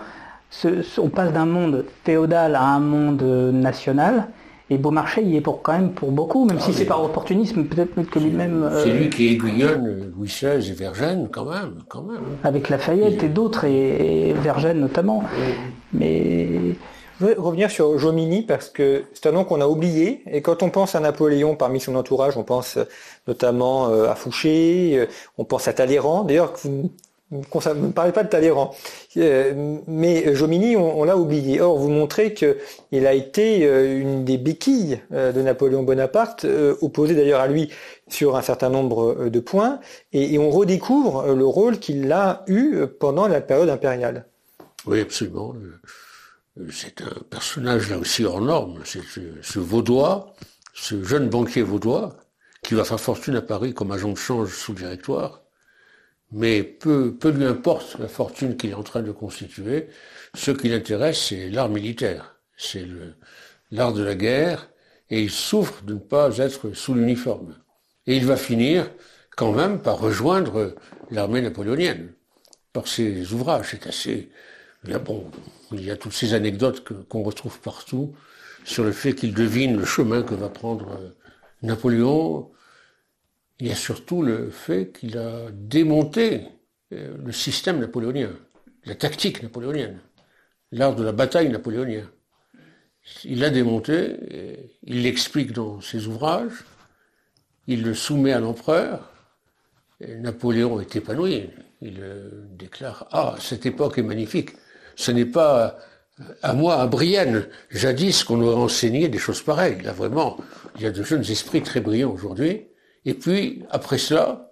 on 0.97 1.09
passe 1.09 1.33
d'un 1.33 1.47
monde 1.47 1.83
féodal 2.05 2.55
à 2.55 2.63
un 2.63 2.79
monde 2.79 3.23
national. 3.23 4.27
Et 4.71 4.77
Beaumarchais 4.77 5.21
y 5.21 5.35
est 5.35 5.41
pour 5.41 5.61
quand 5.61 5.73
même 5.73 5.91
pour 5.91 6.11
beaucoup, 6.13 6.45
même 6.45 6.55
Ah, 6.61 6.63
si 6.63 6.71
c'est 6.73 6.85
par 6.85 7.03
opportunisme, 7.03 7.65
peut-être 7.65 8.09
que 8.09 8.19
lui-même, 8.19 8.63
euh, 8.63 8.81
C'est 8.85 8.93
lui 8.93 9.09
qui 9.09 9.27
aiguillonne 9.27 10.13
Louis 10.15 10.29
XVI 10.29 10.69
et 10.69 10.73
Vergène, 10.73 11.27
quand 11.29 11.43
même, 11.43 11.73
quand 11.89 12.03
même. 12.03 12.21
avec 12.45 12.69
Lafayette 12.69 13.21
et 13.21 13.27
d'autres, 13.27 13.65
et, 13.65 14.29
et 14.29 14.33
Vergène 14.33 14.79
notamment. 14.79 15.25
Mais 15.93 16.47
Je 17.19 17.25
veux 17.25 17.35
revenir 17.37 17.69
sur 17.69 17.99
Jomini 17.99 18.43
parce 18.43 18.69
que 18.69 19.03
c'est 19.13 19.27
un 19.27 19.33
nom 19.33 19.43
qu'on 19.43 19.59
a 19.59 19.67
oublié. 19.67 20.23
Et 20.31 20.41
quand 20.41 20.63
on 20.63 20.69
pense 20.69 20.95
à 20.95 21.01
Napoléon 21.01 21.57
parmi 21.57 21.81
son 21.81 21.95
entourage, 21.95 22.37
on 22.37 22.43
pense 22.43 22.77
euh, 22.77 22.85
notamment 23.27 23.89
euh, 23.89 24.09
à 24.09 24.15
Fouché, 24.15 25.05
on 25.37 25.43
pense 25.43 25.67
à 25.67 25.73
Talleyrand. 25.73 26.23
D'ailleurs, 26.23 26.53
vous 26.63 26.91
ne 27.31 27.73
me 27.87 27.91
parlez 27.91 28.11
pas 28.11 28.23
de 28.23 28.29
Talleyrand. 28.29 28.75
Euh, 29.17 29.77
Mais 29.87 30.35
Jomini, 30.35 30.75
on, 30.75 31.03
l'a 31.03 31.17
oublié. 31.17 31.61
Or, 31.61 31.77
vous 31.77 31.89
montrez 31.89 32.33
qu'il 32.33 33.07
a 33.07 33.13
été 33.13 33.65
euh, 33.65 33.99
une 33.99 34.25
des 34.25 34.37
béquilles 34.37 35.01
euh, 35.13 35.31
de 35.31 35.41
Napoléon 35.41 35.83
Bonaparte, 35.83 36.45
opposé 36.81 37.15
d'ailleurs 37.15 37.41
à 37.41 37.47
lui 37.47 37.69
sur 38.09 38.35
un 38.35 38.41
certain 38.41 38.69
nombre 38.69 39.29
de 39.29 39.39
points. 39.39 39.79
Et, 40.11 40.37
on 40.37 40.49
redécouvre 40.49 41.33
le 41.33 41.45
rôle 41.45 41.79
qu'il 41.79 42.11
a 42.11 42.43
eu 42.47 42.85
pendant 42.99 43.27
la 43.27 43.41
période 43.41 43.69
impériale. 43.69 44.25
Oui, 44.85 44.99
absolument. 45.01 45.53
C'est 46.71 47.01
un 47.01 47.21
personnage 47.29 47.89
là 47.89 47.97
aussi 47.97 48.25
hors 48.25 48.41
norme. 48.41 48.79
C'est 48.83 49.03
ce, 49.03 49.21
ce 49.41 49.59
vaudois, 49.59 50.33
ce 50.73 51.01
jeune 51.03 51.29
banquier 51.29 51.61
vaudois, 51.61 52.15
qui 52.63 52.73
va 52.73 52.83
faire 52.83 52.99
fortune 52.99 53.35
à 53.35 53.41
Paris 53.41 53.73
comme 53.73 53.91
agent 53.91 54.09
de 54.09 54.17
change 54.17 54.53
sous 54.53 54.73
le 54.73 54.79
directoire. 54.79 55.40
Mais 56.31 56.63
peu, 56.63 57.17
lui 57.25 57.45
importe 57.45 57.97
la 57.99 58.07
fortune 58.07 58.55
qu'il 58.55 58.71
est 58.71 58.75
en 58.75 58.83
train 58.83 59.01
de 59.01 59.11
constituer. 59.11 59.87
Ce 60.33 60.51
qui 60.51 60.69
l'intéresse, 60.69 61.27
c'est 61.29 61.49
l'art 61.49 61.69
militaire. 61.69 62.35
C'est 62.57 62.85
l'art 63.71 63.93
de 63.93 64.03
la 64.03 64.15
guerre. 64.15 64.69
Et 65.09 65.21
il 65.21 65.29
souffre 65.29 65.83
de 65.83 65.95
ne 65.95 65.99
pas 65.99 66.37
être 66.37 66.73
sous 66.73 66.93
l'uniforme. 66.93 67.55
Et 68.07 68.15
il 68.15 68.25
va 68.25 68.37
finir 68.37 68.89
quand 69.35 69.51
même 69.51 69.81
par 69.81 69.99
rejoindre 69.99 70.75
l'armée 71.09 71.41
napoléonienne 71.41 72.13
par 72.73 72.87
ses 72.87 73.33
ouvrages. 73.33 73.69
C'est 73.71 73.87
assez. 73.87 74.29
Il 74.85 75.85
y 75.85 75.91
a 75.91 75.97
toutes 75.97 76.13
ces 76.13 76.33
anecdotes 76.33 76.83
qu'on 77.07 77.23
retrouve 77.23 77.59
partout 77.59 78.15
sur 78.63 78.83
le 78.83 78.91
fait 78.91 79.13
qu'il 79.13 79.33
devine 79.33 79.77
le 79.77 79.85
chemin 79.85 80.23
que 80.23 80.33
va 80.33 80.49
prendre 80.49 80.91
euh, 80.91 81.09
Napoléon. 81.61 82.51
Il 83.61 83.67
y 83.67 83.71
a 83.71 83.75
surtout 83.75 84.21
le 84.21 84.49
fait 84.49 84.91
qu'il 84.91 85.17
a 85.17 85.49
démonté 85.51 86.41
euh, 86.91 87.15
le 87.23 87.31
système 87.31 87.79
napoléonien, 87.79 88.31
la 88.83 88.95
tactique 88.95 89.41
napoléonienne, 89.41 89.99
l'art 90.73 90.95
de 90.95 91.03
la 91.03 91.13
bataille 91.13 91.49
napoléonien. 91.49 92.09
Il 93.23 93.39
l'a 93.39 93.49
démonté, 93.49 94.69
il 94.83 95.01
l'explique 95.03 95.53
dans 95.53 95.81
ses 95.81 96.05
ouvrages, 96.05 96.65
il 97.67 97.81
le 97.81 97.95
soumet 97.95 98.31
à 98.31 98.39
l'empereur, 98.39 99.11
Napoléon 100.07 100.79
est 100.79 100.95
épanoui. 100.95 101.49
Il 101.81 101.99
euh, 102.01 102.29
déclare 102.57 103.07
Ah, 103.11 103.35
cette 103.39 103.65
époque 103.65 103.97
est 103.97 104.03
magnifique. 104.03 104.51
Ce 104.95 105.11
n'est 105.11 105.25
pas 105.25 105.79
euh, 106.19 106.23
à 106.43 106.53
moi, 106.53 106.79
à 106.81 106.87
Brienne, 106.87 107.47
jadis, 107.69 108.23
qu'on 108.23 108.41
aurait 108.41 108.55
enseigné 108.55 109.09
des 109.09 109.17
choses 109.17 109.41
pareilles. 109.41 109.81
Là, 109.81 109.93
vraiment, 109.93 110.37
il 110.75 110.83
y 110.83 110.85
a 110.85 110.91
de 110.91 111.03
jeunes 111.03 111.25
esprits 111.29 111.63
très 111.63 111.81
brillants 111.81 112.11
aujourd'hui. 112.11 112.67
Et 113.05 113.13
puis, 113.13 113.63
après 113.69 113.97
cela, 113.97 114.51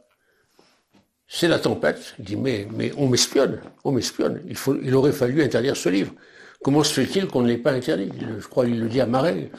c'est 1.28 1.48
la 1.48 1.60
tempête. 1.60 2.16
Il 2.20 2.26
dit 2.26 2.36
Mais, 2.36 2.68
mais 2.76 2.92
on 2.98 3.08
m'espionne, 3.08 3.62
on 3.84 3.92
m'espionne. 3.92 4.42
Il, 4.84 4.96
aurait 4.96 5.12
fallu 5.12 5.44
interdire 5.44 5.78
ce 5.78 5.90
livre. 5.90 6.14
Comment 6.64 6.84
se 6.84 6.94
fait-il 6.94 7.28
qu'on 7.28 7.42
ne 7.42 7.48
l'ait 7.48 7.58
pas 7.58 7.72
interdit? 7.72 8.12
Je 8.40 8.48
crois 8.48 8.66
qu'il 8.66 8.80
le 8.80 8.90
dit 8.90 9.00
à 9.00 9.06
Marais. 9.06 9.50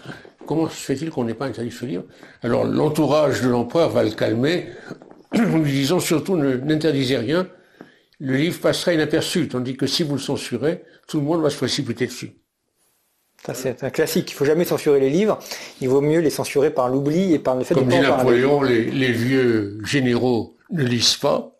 Comment 0.47 0.69
se 0.69 0.75
fait-il 0.75 1.11
qu'on 1.11 1.25
n'ait 1.25 1.35
pas 1.35 1.47
interdit 1.47 1.71
ce 1.71 1.87
livre? 1.87 2.05
Alors, 2.43 2.65
l'entourage 2.65 3.41
de 3.41 3.49
l'empereur 3.49 3.91
va 3.91 4.03
le 4.03 4.11
calmer 4.11 4.67
en 5.33 5.59
lui 5.59 5.71
disant 5.71 6.01
surtout 6.01 6.37
n'interdisez 6.37 7.17
rien, 7.17 7.49
le 8.19 8.37
livre 8.37 8.61
passera 8.61 8.93
inaperçu, 8.93 9.49
tandis 9.49 9.77
que 9.77 9.87
si 9.87 10.03
vous 10.03 10.15
le 10.15 10.21
censurez, 10.21 10.83
tout 11.07 11.19
le 11.19 11.25
monde 11.25 11.43
va 11.43 11.51
se 11.51 11.57
précipiter 11.57 12.07
dessus. 12.07 12.33
Ça, 13.45 13.55
c'est 13.55 13.83
un 13.85 13.91
classique. 13.91 14.31
Il 14.31 14.35
faut 14.35 14.45
jamais 14.45 14.65
censurer 14.65 15.01
les 15.01 15.11
livres. 15.11 15.39
Il 15.81 15.89
vaut 15.89 16.03
mieux 16.03 16.21
les 16.21 16.31
censurer 16.31 16.71
par 16.71 16.89
l'oubli 16.89 17.33
et 17.33 17.39
par 17.39 17.57
le 17.57 17.65
fait 17.65 17.75
Comme 17.75 17.87
de 17.87 17.91
dit. 17.91 17.99
Napoléon, 18.01 18.63
les, 18.63 18.85
les 18.85 19.13
vieux 19.13 19.79
généraux 19.85 20.55
ne 20.71 20.85
lisent 20.85 21.17
pas 21.17 21.53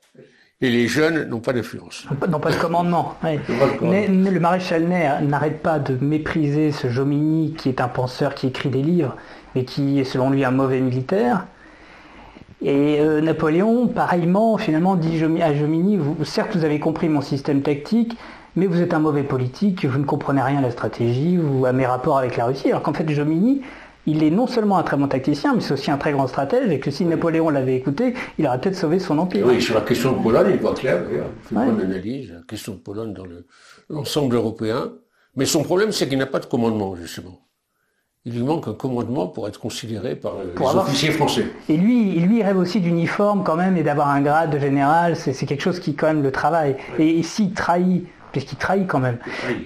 et 0.61 0.69
les 0.69 0.89
jeunes 0.89 1.25
n'ont 1.25 1.41
pas 1.41 1.55
d'influence. 1.55 2.07
Non, 2.29 2.39
pas 2.39 2.51
de 2.51 2.57
commandement. 2.57 3.15
ouais. 3.25 3.39
Pas 3.39 3.53
de 3.67 3.79
commandement. 3.79 3.91
Mais, 3.91 4.09
mais 4.09 4.31
le 4.31 4.41
maréchal 4.41 4.85
Ney 4.85 5.09
n'arrête 5.23 5.63
pas 5.63 5.79
de 5.79 5.97
mépriser 6.05 6.71
ce 6.71 6.89
Jomini 6.89 7.55
qui 7.55 7.71
est 7.71 7.81
un 7.81 7.89
penseur 7.89 8.35
qui 8.35 8.49
écrit 8.49 8.69
des 8.69 8.83
livres, 8.83 9.17
mais 9.55 9.65
qui 9.65 9.99
est 10.01 10.05
selon 10.05 10.29
lui 10.29 10.45
un 10.45 10.51
mauvais 10.51 10.81
militaire. 10.81 11.47
Et 12.63 13.01
euh, 13.01 13.23
Napoléon, 13.23 13.87
pareillement, 13.89 14.59
finalement, 14.59 14.97
dit 14.97 15.19
à 15.41 15.55
Jomini, 15.55 15.97
vous, 15.97 16.25
certes 16.27 16.55
vous 16.55 16.65
avez 16.67 16.79
compris 16.79 17.09
mon 17.09 17.23
système 17.23 17.63
tactique, 17.63 18.19
mais 18.57 18.67
vous 18.67 18.81
êtes 18.81 18.95
un 18.95 18.99
mauvais 18.99 19.23
politique, 19.23 19.85
vous 19.85 19.99
ne 19.99 20.05
comprenez 20.05 20.43
rien 20.43 20.59
à 20.59 20.63
la 20.63 20.71
stratégie 20.71 21.39
ou 21.39 21.67
à 21.67 21.73
mes 21.73 21.87
rapports 21.87 22.19
avec 22.19 22.37
la 22.37 22.47
Russie. 22.47 22.69
Alors 22.69 22.83
qu'en 22.83 22.93
fait, 22.93 23.09
Jomini, 23.09 23.63
il 24.07 24.23
est 24.25 24.31
non 24.31 24.47
seulement 24.47 24.79
un 24.79 24.83
très 24.83 24.97
bon 24.97 25.07
tacticien, 25.09 25.55
mais 25.55 25.61
c'est 25.61 25.75
aussi 25.75 25.91
un 25.91 25.99
très 25.99 26.13
grand 26.13 26.27
stratège, 26.27 26.71
et 26.71 26.81
que 26.81 26.91
si 26.91 27.05
Napoléon 27.05 27.51
l'avait 27.51 27.77
écouté, 27.77 28.15
il 28.39 28.47
aurait 28.47 28.61
peut-être 28.61 28.77
sauvé 28.77 28.99
son 28.99 29.17
Et 29.17 29.21
empire. 29.21 29.47
oui, 29.47 29.61
sur 29.61 29.75
la 29.75 29.83
question 29.83 30.13
de 30.13 30.23
Pologne, 30.23 30.47
il 30.49 30.53
n'est 30.53 30.59
pas 30.63 30.73
clair 30.75 31.03
d'ailleurs. 31.05 31.27
Ouais. 31.53 31.69
une 31.69 31.77
bonne 31.77 31.87
analyse, 31.87 32.33
la 32.33 32.41
question 32.49 32.73
de 32.73 32.79
Pologne 32.79 33.13
dans 33.13 33.27
le- 33.27 33.47
l'ensemble 33.89 34.35
européen. 34.37 34.93
Mais 35.37 35.45
son 35.45 35.63
problème, 35.63 35.93
c'est 35.93 36.09
qu'il 36.09 36.19
n'a 36.19 36.27
pas 36.27 36.41
de 36.41 36.47
commandement, 36.47 36.97
justement. 36.97 37.39
Il 38.27 38.35
lui 38.35 38.43
manque 38.43 38.69
un 38.69 38.75
commandement 38.75 39.29
pour 39.29 39.49
être 39.49 39.59
considéré 39.59 40.15
par 40.17 40.33
Pour 40.55 40.67
les 40.67 40.71
avoir- 40.71 40.85
officiers 40.87 41.11
français. 41.13 41.47
Et 41.71 41.77
lui, 41.79 42.19
lui, 42.21 42.41
il 42.41 42.43
rêve 42.43 42.59
aussi 42.59 42.81
d'uniforme 42.81 43.45
quand 43.45 43.57
même 43.57 43.77
et 43.79 43.83
d'avoir 43.83 44.09
un 44.09 44.21
grade 44.21 44.51
de 44.51 44.59
général. 44.59 45.17
C'est 45.17 45.33
quelque 45.47 45.63
chose 45.63 45.79
qui 45.81 45.95
quand 45.95 46.09
même 46.09 46.23
le 46.23 46.31
travaille. 46.33 46.77
Et, 46.99 47.23
s'il 47.23 47.53
trahit, 47.55 48.07
puisqu'il 48.33 48.57
trahit 48.57 48.87
quand 48.87 49.01
même, 49.01 49.19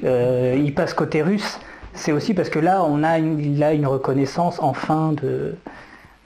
euh, 0.05 0.55
il 0.63 0.75
passe 0.75 0.95
côté 0.95 1.23
russe, 1.23 1.59
c'est 1.95 2.13
aussi 2.13 2.35
parce 2.35 2.49
que 2.51 2.59
là, 2.59 2.85
on 2.85 3.03
a 3.03 3.19
une, 3.19 3.39
il 3.41 3.63
a 3.63 3.73
une 3.73 3.87
reconnaissance 3.87 4.57
enfin 4.61 5.13
de, 5.13 5.55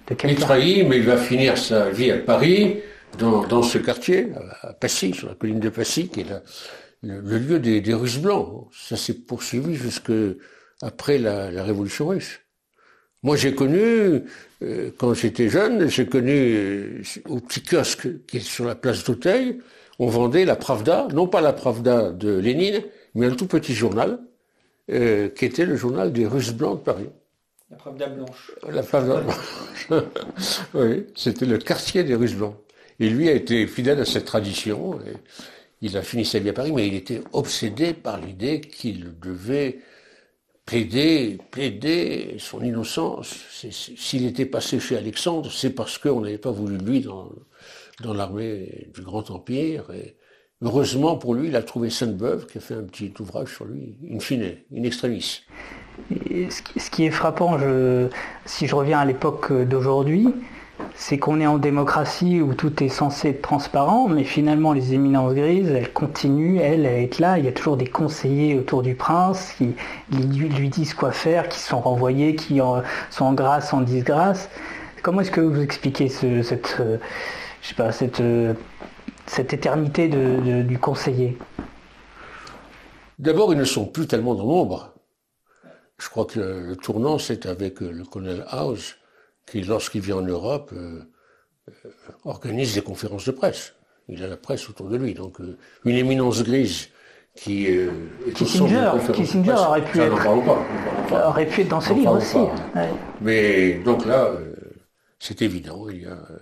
de 0.09 0.17
Il 0.25 0.37
trahit, 0.37 0.87
mais 0.89 0.97
il 0.99 1.05
va 1.05 1.17
finir 1.17 1.59
sa 1.59 1.91
vie 1.91 2.11
à 2.11 2.19
Paris, 2.19 2.79
dans, 3.19 3.47
dans 3.47 3.63
ce 3.63 3.79
quartier, 3.79 4.29
à 4.63 4.73
Passy, 4.73 5.13
sur 5.15 5.29
la 5.29 5.35
colline 5.35 5.61
de 5.61 5.69
Passy, 5.71 6.09
qui 6.09 6.21
est 6.21 6.29
la- 6.31 6.43
le, 7.03 7.21
le 7.21 7.39
lieu 7.39 7.59
des, 7.61 7.81
des 7.81 7.95
Russes 7.95 8.19
blancs. 8.19 8.69
Ça 8.73 8.97
s'est 8.97 9.15
poursuivi 9.15 9.75
jusque 9.75 10.13
après 10.83 11.19
la, 11.19 11.51
la 11.51 11.63
Révolution 11.65 12.09
russe. 12.09 12.41
Moi, 13.23 13.37
j'ai 13.37 13.55
connu, 13.55 13.81
euh, 14.63 14.91
quand 14.97 15.13
j'étais 15.15 15.49
jeune, 15.49 15.89
j'ai 15.89 16.07
connu 16.07 16.33
euh, 16.35 17.03
au 17.29 17.41
petit 17.41 17.63
kiosque 17.63 18.09
qui 18.27 18.37
est 18.39 18.41
sur 18.41 18.65
la 18.65 18.75
place 18.75 19.05
d'Auteuil, 19.05 19.59
on 19.99 20.07
vendait 20.07 20.45
la 20.45 20.57
Pravda, 20.57 21.09
non 21.13 21.27
pas 21.27 21.41
la 21.41 21.53
Pravda 21.53 22.11
de 22.11 22.39
Lénine, 22.39 22.83
mais 23.15 23.27
un 23.27 23.35
tout 23.35 23.47
petit 23.47 23.75
journal, 23.75 24.21
euh, 24.91 25.29
qui 25.29 25.45
était 25.45 25.67
le 25.67 25.77
journal 25.77 26.13
des 26.13 26.27
Russes 26.27 26.53
blancs 26.53 26.79
de 26.79 26.85
Paris. 26.85 27.09
La 27.71 27.77
Pravda 27.77 28.07
blanche. 28.07 28.53
La 28.71 28.83
Pravda. 28.83 29.23
oui, 30.75 31.07
c'était 31.15 31.47
le 31.47 31.59
quartier 31.59 32.05
des 32.05 32.15
Russes 32.15 32.35
blancs. 32.35 32.57
Et 33.01 33.09
lui 33.09 33.29
a 33.29 33.33
été 33.33 33.67
fidèle 33.67 34.01
à 34.01 34.05
cette 34.05 34.25
tradition. 34.25 34.99
Et 35.01 35.17
il 35.83 35.97
a 35.97 36.03
fini 36.03 36.25
sa 36.25 36.39
vie 36.39 36.49
à 36.49 36.53
Paris, 36.53 36.73
mais 36.73 36.87
il 36.87 36.95
était 36.95 37.23
obsédé 37.33 37.93
par 37.93 38.19
l'idée 38.19 38.61
qu'il 38.61 39.19
devait 39.21 39.81
plaider, 40.65 41.39
plaider 41.51 42.37
son 42.39 42.63
innocence. 42.63 43.35
S'il 43.71 44.27
était 44.27 44.47
passé 44.47 44.81
chez 44.81 44.97
Alexandre, 44.97 45.51
c'est 45.53 45.71
parce 45.71 45.99
qu'on 45.99 46.23
n'avait 46.23 46.39
pas 46.39 46.51
voulu 46.51 46.79
lui 46.79 47.01
dans, 47.01 47.29
dans 48.03 48.15
l'armée 48.15 48.89
du 48.95 49.03
Grand 49.03 49.31
Empire. 49.31 49.85
Et 49.95 50.17
heureusement 50.63 51.17
pour 51.17 51.35
lui, 51.35 51.49
il 51.49 51.57
a 51.57 51.63
trouvé 51.63 51.91
Sainte-Beuve 51.91 52.47
qui 52.47 52.59
a 52.59 52.61
fait 52.61 52.75
un 52.75 52.83
petit 52.85 53.13
ouvrage 53.21 53.55
sur 53.55 53.65
lui, 53.65 53.97
in 54.11 54.19
fine, 54.21 54.55
in 54.77 54.83
extremis. 54.85 55.43
Ce, 56.11 56.91
qui, 56.91 57.05
est 57.05 57.11
frappant, 57.11 57.59
je- 57.59 58.09
si 58.47 58.67
je 58.67 58.75
reviens 58.75 59.01
à 59.01 59.05
l'époque 59.05 59.53
d'aujourd'hui, 59.53 60.29
c'est 60.95 61.19
qu'on 61.19 61.41
est 61.41 61.47
en 61.47 61.59
démocratie 61.59 62.41
où 62.41 62.55
tout 62.55 62.85
est 62.85 62.89
censé 62.89 63.31
être 63.31 63.43
transparent, 63.43 64.07
mais 64.09 64.23
finalement 64.23 64.73
les 64.73 64.95
éminences 64.95 65.35
grises, 65.35 65.69
elles 65.71 65.93
continuent, 65.93 66.59
elles, 66.61 66.87
à 66.87 67.01
être 67.01 67.19
là. 67.19 67.39
Il 67.39 67.45
y 67.45 67.49
a 67.49 67.53
toujours 67.53 67.77
des 67.77 67.89
conseillers 67.89 68.57
autour 68.57 68.83
du 68.83 68.95
prince 68.95 69.55
qui 69.59 69.75
lui, 70.13 70.69
disent 70.69 70.95
quoi 70.95 71.11
faire, 71.11 71.49
qui 71.49 71.59
sont 71.59 71.81
renvoyés, 71.81 72.37
qui 72.37 72.61
sont 73.11 73.25
en 73.25 73.33
grâce, 73.33 73.73
en 73.73 73.81
disgrâce. 73.81 74.49
Comment 75.03 75.21
est-ce 75.23 75.33
que 75.33 75.41
vous 75.41 75.61
expliquez 75.61 76.09
ce- 76.09 76.43
cette, 76.43 76.77
euh, 76.79 76.99
je 77.69 77.75
sais 77.75 77.77
pas, 77.77 77.93
cette, 77.93 78.21
euh, 78.21 78.55
cette 79.27 79.53
éternité 79.53 80.09
de- 80.09 80.41
de- 80.41 80.63
du 80.63 80.79
conseiller 80.79 81.37
D'abord, 83.19 83.53
ils 83.53 83.59
ne 83.59 83.65
sont 83.65 83.85
plus 83.85 84.07
tellement 84.07 84.35
dans 84.35 84.45
l'ombre. 84.47 84.95
Je 85.99 86.09
crois 86.09 86.25
que 86.25 86.41
le, 86.41 86.77
tournant, 86.77 87.19
c'est 87.19 87.45
avec 87.45 87.83
euh, 87.83 87.91
le 87.91 88.05
colonel 88.05 88.45
House, 88.49 88.97
qui, 89.45 89.61
lorsqu'il 89.63 90.01
vient 90.01 90.17
en 90.19 90.23
Europe, 90.23 90.71
euh, 90.73 91.03
euh, 91.69 91.91
organise 92.25 92.75
des 92.75 92.81
conférences 92.81 93.27
de 93.27 93.33
presse. 93.33 93.75
Il 94.09 94.23
a 94.25 94.29
la 94.29 94.39
presse 94.39 94.71
autour 94.71 94.89
de 94.89 94.97
lui. 94.97 95.13
Donc, 95.13 95.41
euh, 95.43 95.59
une 95.85 95.97
éminence 95.97 96.43
grise 96.43 96.89
qui 97.35 97.67
euh, 97.67 97.91
est 98.27 98.41
au 98.41 98.47
centre 98.47 99.13
Kissinger, 99.13 99.13
Kissinger 99.13 99.53
aurait 99.53 99.85
pu 99.85 99.99
Ça, 99.99 100.07
être- 100.07 100.17
pas, 100.17 100.59
pas. 101.11 101.29
aurait 101.29 101.47
pu 101.47 101.61
être 101.63 101.69
dans 101.69 101.81
livres 101.81 102.05
parlons 102.05 102.19
aussi. 102.21 102.37
Ouais. 102.39 102.89
Mais 103.21 103.75
donc 103.81 104.07
là, 104.07 104.25
euh, 104.27 104.55
c'est 105.19 105.43
évident, 105.43 105.89
il 105.91 106.03
y 106.03 106.07
a 106.07 106.13
euh, 106.13 106.39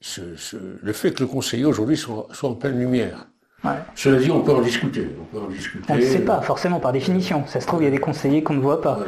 ce- 0.00 0.36
ce- 0.36 0.56
le 0.82 0.92
fait 0.92 1.12
que 1.12 1.20
le 1.20 1.26
conseiller 1.26 1.64
aujourd'hui 1.64 1.96
soit, 1.96 2.26
soit 2.32 2.48
en 2.50 2.54
pleine 2.54 2.78
lumière. 2.78 3.26
Ouais. 3.64 3.72
Cela 3.94 4.18
dit, 4.18 4.30
on 4.30 4.40
peut 4.40 4.52
en 4.52 4.62
discuter. 4.62 5.08
On 5.20 5.24
peut 5.24 5.44
en 5.44 5.48
discuter. 5.48 5.84
On 5.92 5.96
ne 5.96 6.00
sait 6.00 6.24
pas, 6.24 6.40
forcément, 6.40 6.80
par 6.80 6.92
définition. 6.92 7.46
Ça 7.46 7.60
se 7.60 7.66
trouve, 7.66 7.82
il 7.82 7.84
y 7.84 7.88
a 7.88 7.90
des 7.90 7.98
conseillers 7.98 8.42
qu'on 8.42 8.54
ne 8.54 8.60
voit 8.62 8.80
pas. 8.80 8.98
Ouais. 9.00 9.06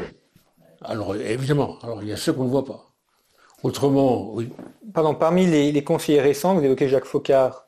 Alors 0.85 1.15
évidemment, 1.17 1.79
alors 1.83 2.03
il 2.03 2.09
y 2.09 2.13
a 2.13 2.17
ceux 2.17 2.33
qu'on 2.33 2.45
ne 2.45 2.51
voit 2.51 2.65
pas. 2.65 2.91
Autrement, 3.63 4.35
oui. 4.35 4.51
Pardon, 4.93 5.15
parmi 5.15 5.47
les, 5.47 5.71
les 5.73 5.85
conseillers 5.85 6.21
récents, 6.21 6.55
vous 6.55 6.65
évoquez 6.65 6.89
Jacques 6.89 7.05
Faucard, 7.05 7.65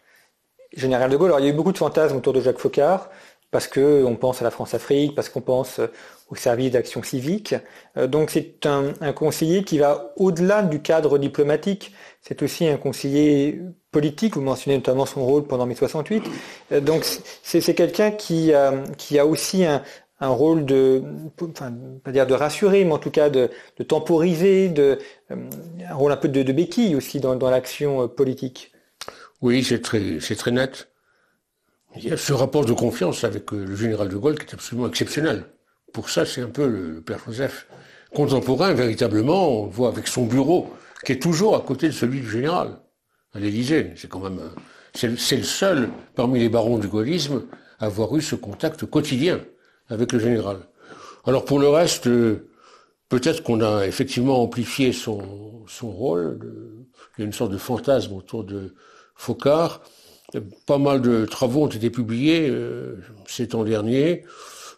général 0.77 1.11
de 1.11 1.17
Gaulle. 1.17 1.29
Alors 1.29 1.41
il 1.41 1.47
y 1.47 1.49
a 1.49 1.53
eu 1.53 1.57
beaucoup 1.57 1.73
de 1.73 1.79
fantasmes 1.79 2.17
autour 2.17 2.33
de 2.33 2.41
Jacques 2.41 2.59
Faucard, 2.59 3.09
parce 3.53 3.69
qu'on 3.69 4.17
pense 4.21 4.41
à 4.41 4.45
la 4.45 4.51
France-Afrique, 4.51 5.15
parce 5.15 5.29
qu'on 5.29 5.41
pense 5.41 5.79
euh, 5.79 5.87
au 6.29 6.35
service 6.35 6.73
d'action 6.73 7.05
civique. 7.05 7.55
Euh, 7.97 8.09
Donc 8.09 8.31
c'est 8.31 8.67
un, 8.67 8.93
un 9.01 9.13
conseiller 9.13 9.63
qui 9.63 9.79
va 9.79 10.13
au-delà 10.17 10.63
du 10.63 10.83
cadre 10.83 11.17
diplomatique. 11.19 11.95
C'est 12.27 12.43
aussi 12.43 12.67
un 12.67 12.79
conseiller 12.79 13.61
politique. 13.91 14.35
Vous 14.35 14.41
mentionnez 14.41 14.79
notamment 14.79 15.05
son 15.05 15.25
rôle 15.27 15.47
pendant 15.47 15.67
mai 15.67 15.75
68. 15.75 16.25
Euh, 16.73 16.81
Donc 16.81 17.05
c'est 17.43 17.75
quelqu'un 17.75 18.11
qui, 18.11 18.53
euh, 18.55 18.83
qui 18.97 19.19
a 19.19 19.27
aussi 19.27 19.65
un, 19.65 19.83
rôle 20.21 20.65
de, 20.65 21.03
enfin, 21.43 21.71
pas 22.03 22.11
dire 22.11 22.27
de 22.27 22.33
rassurer, 22.33 22.83
mais 22.85 22.93
en 22.93 22.99
tout 22.99 23.11
cas 23.11 23.29
de, 23.29 23.51
temporiser, 23.87 24.71
de, 24.71 24.99
euh, 25.31 25.37
un 25.87 25.95
rôle 25.95 26.13
un 26.13 26.17
peu 26.17 26.29
de, 26.29 26.51
béquille 26.51 26.97
aussi 26.97 27.21
dans, 27.21 27.51
l'action 27.51 28.09
politique. 28.09 28.73
Oui, 29.43 29.63
c'est 29.63 29.83
très, 29.83 30.19
très 30.19 30.51
net. 30.51 30.89
Il 31.97 32.09
y 32.09 32.13
a 32.13 32.17
ce 32.17 32.33
rapport 32.33 32.65
de 32.65 32.73
confiance 32.73 33.23
avec 33.23 33.53
le 33.53 33.77
général 33.77 34.09
de 34.09 34.17
Gaulle 34.17 34.39
qui 34.39 34.47
est 34.47 34.55
absolument 34.55 34.89
exceptionnel. 34.89 35.45
Pour 35.93 36.09
ça, 36.09 36.25
c'est 36.25 36.41
un 36.41 36.49
peu 36.49 36.67
le, 36.67 36.91
le 36.91 37.01
père 37.03 37.21
Joseph 37.27 37.67
contemporain, 38.15 38.73
véritablement. 38.73 39.61
On 39.61 39.67
le 39.67 39.71
voit 39.71 39.89
avec 39.89 40.09
son 40.09 40.25
bureau, 40.25 40.73
qui 41.05 41.13
est 41.13 41.23
toujours 41.23 41.57
à 41.57 41.61
côté 41.61 41.87
de 41.89 41.93
celui 41.93 42.21
du 42.21 42.31
général, 42.31 42.79
à 43.35 43.39
l'Élysée. 43.41 43.93
C'est 43.97 44.09
quand 44.09 44.21
même, 44.21 44.41
c'est 44.95 45.09
le- 45.09 45.43
seul 45.45 45.91
parmi 46.15 46.41
les 46.41 46.49
barons 46.49 46.79
du 46.79 46.89
gaullisme 46.89 47.43
à 47.79 47.87
avoir 47.87 48.17
eu 48.17 48.23
ce 48.23 48.35
contact 48.35 48.85
quotidien 48.87 49.41
avec 49.89 50.13
le 50.13 50.19
général. 50.19 50.59
Alors 51.25 51.45
pour 51.45 51.59
le 51.59 51.69
reste, 51.69 52.07
euh, 52.07 52.49
peut-être 53.09 53.43
qu'on 53.43 53.61
a 53.61 53.87
effectivement 53.87 54.43
amplifié 54.43 54.93
son, 54.93 55.65
son 55.67 55.91
rôle. 55.91 56.39
il 57.17 57.21
y 57.21 57.25
a 57.25 57.27
une 57.27 57.33
sorte 57.33 57.53
de 57.53 57.59
fantasme 57.59 58.13
autour 58.15 58.45
de 58.45 58.75
Focard. 59.15 59.83
Pas 60.67 60.79
mal 60.79 61.01
de 61.01 61.27
travaux 61.27 61.63
ont 61.65 61.69
été 61.69 61.91
publiés 61.91 62.49
euh, 62.51 62.97
ces 63.27 63.49
temps 63.49 63.65
derniers. 63.65 64.25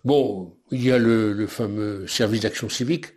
Bon, 0.04 0.54
il 0.70 0.84
y 0.84 0.92
a 0.92 0.98
le 0.98 1.46
fameux 1.46 2.06
service 2.06 2.42
d'action 2.42 2.68
civique 2.68 3.15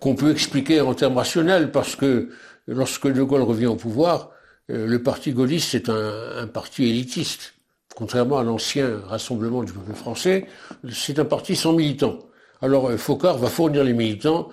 qu'on 0.00 0.14
peut 0.14 0.30
expliquer 0.30 0.80
en 0.80 0.94
termes 0.94 1.16
rationnels 1.16 1.70
parce 1.72 1.96
que 1.96 2.30
lorsque 2.66 3.08
De 3.08 3.22
Gaulle 3.22 3.42
revient 3.42 3.66
au 3.66 3.76
pouvoir, 3.76 4.30
euh, 4.70 4.86
le 4.86 5.02
parti 5.02 5.32
gaulliste 5.32 5.70
c'est 5.70 5.88
un, 5.88 6.46
parti 6.46 6.84
élitiste. 6.84 7.54
Contrairement 7.94 8.38
à 8.38 8.44
l'ancien 8.44 9.00
Rassemblement 9.06 9.62
du 9.62 9.72
peuple 9.72 9.94
français, 9.94 10.46
c'est 10.90 11.18
un 11.18 11.24
parti 11.24 11.56
sans 11.56 11.72
militants. 11.72 12.18
Alors 12.60 12.90
euh, 12.90 12.96
Focard 12.96 13.38
va 13.38 13.48
fournir 13.48 13.84
les 13.84 13.94
militants, 13.94 14.50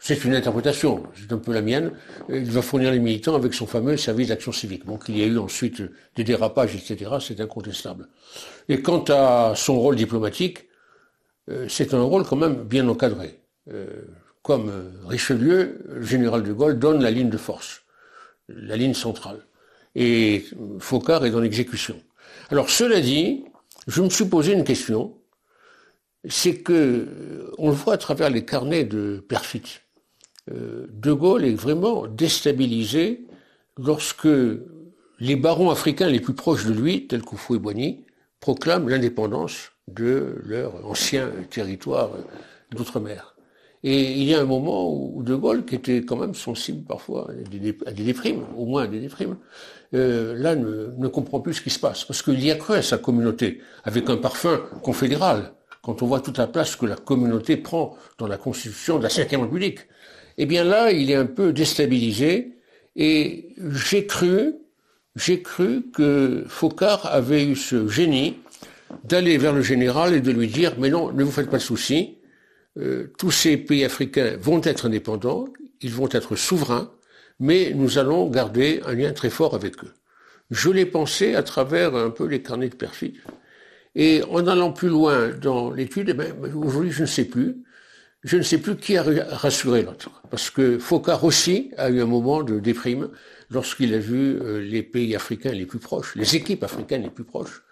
c'est 0.00 0.24
une 0.24 0.34
interprétation, 0.34 1.04
c'est 1.14 1.32
un 1.32 1.38
peu 1.38 1.52
la 1.52 1.62
mienne, 1.62 1.92
euh, 2.30 2.38
il 2.38 2.50
va 2.50 2.62
fournir 2.62 2.90
les 2.90 2.98
militants 2.98 3.36
avec 3.36 3.54
son 3.54 3.66
fameux 3.66 3.96
service 3.96 4.28
d'action 4.28 4.50
civique. 4.50 4.86
Donc 4.86 5.04
il 5.08 5.18
y 5.18 5.22
a 5.22 5.26
eu 5.26 5.38
ensuite 5.38 5.82
des 6.16 6.24
dérapages, 6.24 6.74
etc., 6.74 7.12
c'est 7.20 7.40
incontestable. 7.40 8.08
Et 8.68 8.82
quant 8.82 9.04
à 9.08 9.52
son 9.54 9.78
rôle 9.78 9.96
diplomatique, 9.96 10.66
c'est 11.66 11.94
un 11.94 12.02
rôle 12.02 12.24
quand 12.24 12.36
même 12.36 12.62
bien 12.62 12.86
encadré. 12.86 13.40
Comme 14.50 14.68
euh, 14.68 14.90
Richelieu, 15.06 15.78
le 15.88 16.02
général 16.02 16.42
de 16.42 16.52
Gaulle 16.52 16.76
donne 16.76 17.00
la 17.00 17.12
ligne 17.12 17.30
de 17.30 17.36
force, 17.36 17.82
la 18.48 18.74
ligne 18.74 18.94
centrale. 18.94 19.46
Et 19.94 20.44
Focard 20.80 21.24
est 21.24 21.30
dans 21.30 21.38
l'exécution. 21.38 22.02
Alors 22.50 22.68
cela 22.68 23.00
dit, 23.00 23.44
je 23.86 24.02
me 24.02 24.10
suis 24.10 24.24
posé 24.24 24.52
une 24.54 24.64
question, 24.64 25.16
c'est 26.28 26.56
que 26.56 26.72
euh, 26.72 27.52
on 27.58 27.68
le 27.68 27.76
voit 27.76 27.94
à 27.94 27.96
travers 27.96 28.28
les 28.28 28.44
carnets 28.44 28.82
de 28.82 29.24
Perfit. 29.28 29.82
Euh, 30.50 30.88
de 30.90 31.12
Gaulle 31.12 31.44
est 31.44 31.54
vraiment 31.54 32.08
déstabilisé 32.08 33.28
lorsque 33.78 34.34
les 35.20 35.36
barons 35.36 35.70
africains 35.70 36.08
les 36.08 36.18
plus 36.18 36.34
proches 36.34 36.66
de 36.66 36.72
lui, 36.72 37.06
tels 37.06 37.22
qu'Oufou 37.22 37.54
et 37.54 37.60
Boigny, 37.60 38.04
proclament 38.40 38.88
l'indépendance 38.88 39.70
de 39.86 40.40
leur 40.42 40.84
ancien 40.84 41.30
territoire 41.50 42.10
d'outre-mer. 42.72 43.29
Et 43.82 44.12
il 44.12 44.24
y 44.24 44.34
a 44.34 44.40
un 44.40 44.44
moment 44.44 44.92
où 44.92 45.22
De 45.22 45.34
Gaulle, 45.34 45.64
qui 45.64 45.74
était 45.74 46.02
quand 46.02 46.16
même 46.16 46.34
sensible 46.34 46.84
parfois 46.84 47.30
à 47.30 47.92
des, 47.92 48.04
déprimes, 48.04 48.42
au 48.56 48.66
moins 48.66 48.84
à 48.84 48.86
des 48.86 49.00
déprimes, 49.00 49.36
euh, 49.94 50.34
là 50.36 50.54
ne, 50.54 51.08
comprend 51.08 51.40
plus 51.40 51.54
ce 51.54 51.62
qui 51.62 51.70
se 51.70 51.78
passe. 51.78 52.04
Parce 52.04 52.20
qu'il 52.22 52.44
y 52.44 52.50
a 52.50 52.56
cru 52.56 52.74
à 52.74 52.82
sa 52.82 52.98
communauté, 52.98 53.60
avec 53.84 54.10
un 54.10 54.18
parfum 54.18 54.60
confédéral, 54.82 55.52
quand 55.82 56.02
on 56.02 56.06
voit 56.06 56.20
toute 56.20 56.36
la 56.36 56.46
place 56.46 56.76
que 56.76 56.84
la 56.84 56.96
communauté 56.96 57.56
prend 57.56 57.96
dans 58.18 58.26
la 58.26 58.36
constitution 58.36 58.98
de 58.98 59.04
la 59.04 59.08
Cinquième 59.08 59.40
République. 59.42 59.80
Eh 60.36 60.44
bien 60.44 60.62
là, 60.62 60.92
il 60.92 61.10
est 61.10 61.16
un 61.16 61.26
peu 61.26 61.54
déstabilisé, 61.54 62.52
et 62.96 63.54
j'ai 63.72 64.06
cru, 64.06 64.56
j'ai 65.16 65.40
cru 65.40 65.86
que 65.90 66.44
Focard 66.48 67.06
avait 67.06 67.44
eu 67.44 67.56
ce 67.56 67.88
génie 67.88 68.36
d'aller 69.04 69.38
vers 69.38 69.54
le 69.54 69.62
général 69.62 70.14
et 70.14 70.20
de 70.20 70.32
lui 70.32 70.48
dire, 70.48 70.74
mais 70.78 70.90
non, 70.90 71.12
ne 71.12 71.24
vous 71.24 71.30
faites 71.30 71.48
pas 71.48 71.56
de 71.56 71.62
soucis, 71.62 72.18
euh, 72.80 73.12
tous 73.18 73.30
ces 73.30 73.56
pays 73.56 73.84
africains 73.84 74.36
vont 74.40 74.60
être 74.62 74.86
indépendants, 74.86 75.46
ils 75.82 75.92
vont 75.92 76.08
être 76.10 76.36
souverains, 76.36 76.90
mais 77.38 77.72
nous 77.74 77.98
allons 77.98 78.28
garder 78.28 78.80
un 78.86 78.94
lien 78.94 79.12
très 79.12 79.30
fort 79.30 79.54
avec 79.54 79.82
eux. 79.84 79.92
Je 80.50 80.70
l'ai 80.70 80.86
pensé 80.86 81.34
à 81.34 81.42
travers 81.42 81.94
un 81.94 82.10
peu 82.10 82.26
les 82.26 82.42
carnets 82.42 82.68
de 82.68 82.74
perfid. 82.74 83.14
Et 83.94 84.22
en 84.30 84.46
allant 84.46 84.72
plus 84.72 84.88
loin 84.88 85.30
dans 85.30 85.70
l'étude, 85.70 86.10
eh 86.10 86.14
ben, 86.14 86.34
aujourd'hui 86.54 86.90
je 86.90 87.02
ne 87.02 87.06
sais 87.06 87.24
plus, 87.24 87.56
je 88.22 88.36
ne 88.36 88.42
sais 88.42 88.58
plus 88.58 88.76
qui 88.76 88.96
a 88.96 89.02
rassuré 89.02 89.82
l'autre. 89.82 90.10
Parce 90.30 90.50
que 90.50 90.78
Focard 90.78 91.24
aussi 91.24 91.70
a 91.76 91.90
eu 91.90 92.00
un 92.00 92.06
moment 92.06 92.42
de 92.42 92.60
déprime 92.60 93.08
lorsqu'il 93.50 93.94
a 93.94 93.98
vu 93.98 94.38
euh, 94.40 94.60
les 94.60 94.82
pays 94.82 95.16
africains 95.16 95.52
les 95.52 95.66
plus 95.66 95.78
proches, 95.78 96.14
les 96.14 96.36
équipes 96.36 96.62
africaines 96.62 97.02
les 97.02 97.10
plus 97.10 97.24
proches, 97.24 97.62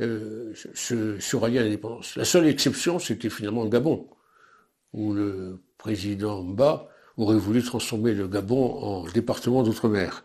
euh, 0.00 0.52
se, 0.74 1.20
se 1.20 1.36
rallier 1.36 1.60
à 1.60 1.62
l'indépendance. 1.62 2.16
La 2.16 2.24
seule 2.24 2.48
exception, 2.48 2.98
c'était 2.98 3.30
finalement 3.30 3.62
le 3.62 3.70
Gabon, 3.70 4.08
où 4.94 5.12
le 5.12 5.60
président 5.76 6.42
Mba 6.42 6.88
aurait 7.16 7.36
voulu 7.36 7.62
transformer 7.62 8.14
le 8.14 8.26
Gabon 8.26 8.78
en 8.82 9.04
département 9.12 9.62
d'outre-mer. 9.62 10.24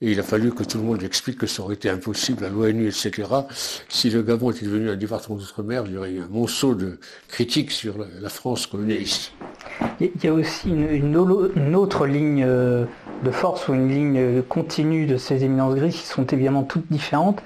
Et 0.00 0.10
il 0.10 0.18
a 0.18 0.24
fallu 0.24 0.50
que 0.50 0.64
tout 0.64 0.78
le 0.78 0.84
monde 0.84 1.02
explique 1.04 1.38
que 1.38 1.46
ça 1.46 1.62
aurait 1.62 1.76
été 1.76 1.88
impossible 1.88 2.44
à 2.44 2.48
l'ONU, 2.48 2.88
etc. 2.88 3.28
Si 3.88 4.10
le 4.10 4.22
Gabon 4.22 4.50
était 4.50 4.66
devenu 4.66 4.90
un 4.90 4.96
département 4.96 5.38
d'outre-mer, 5.38 5.84
il 5.86 5.92
y 5.92 5.96
aurait 5.96 6.10
eu 6.10 6.20
un 6.20 6.28
monceau 6.28 6.74
de 6.74 6.98
critiques 7.28 7.70
sur 7.70 7.94
la, 8.20 8.28
France 8.28 8.66
colonialiste. 8.66 9.32
Il 10.00 10.10
y 10.20 10.26
a 10.26 10.32
aussi 10.32 10.70
une, 10.70 11.16
autre 11.76 12.06
ligne 12.06 12.44
euh, 12.44 12.84
de 13.22 13.30
force 13.30 13.68
ou 13.68 13.74
une 13.74 13.88
ligne 13.88 14.18
euh, 14.18 14.42
continue 14.42 15.06
de 15.06 15.16
ces 15.16 15.44
éminences 15.44 15.76
grises 15.76 15.94
qui 15.94 16.06
sont 16.06 16.26
évidemment 16.26 16.64
toutes 16.64 16.90
différentes. 16.90 17.40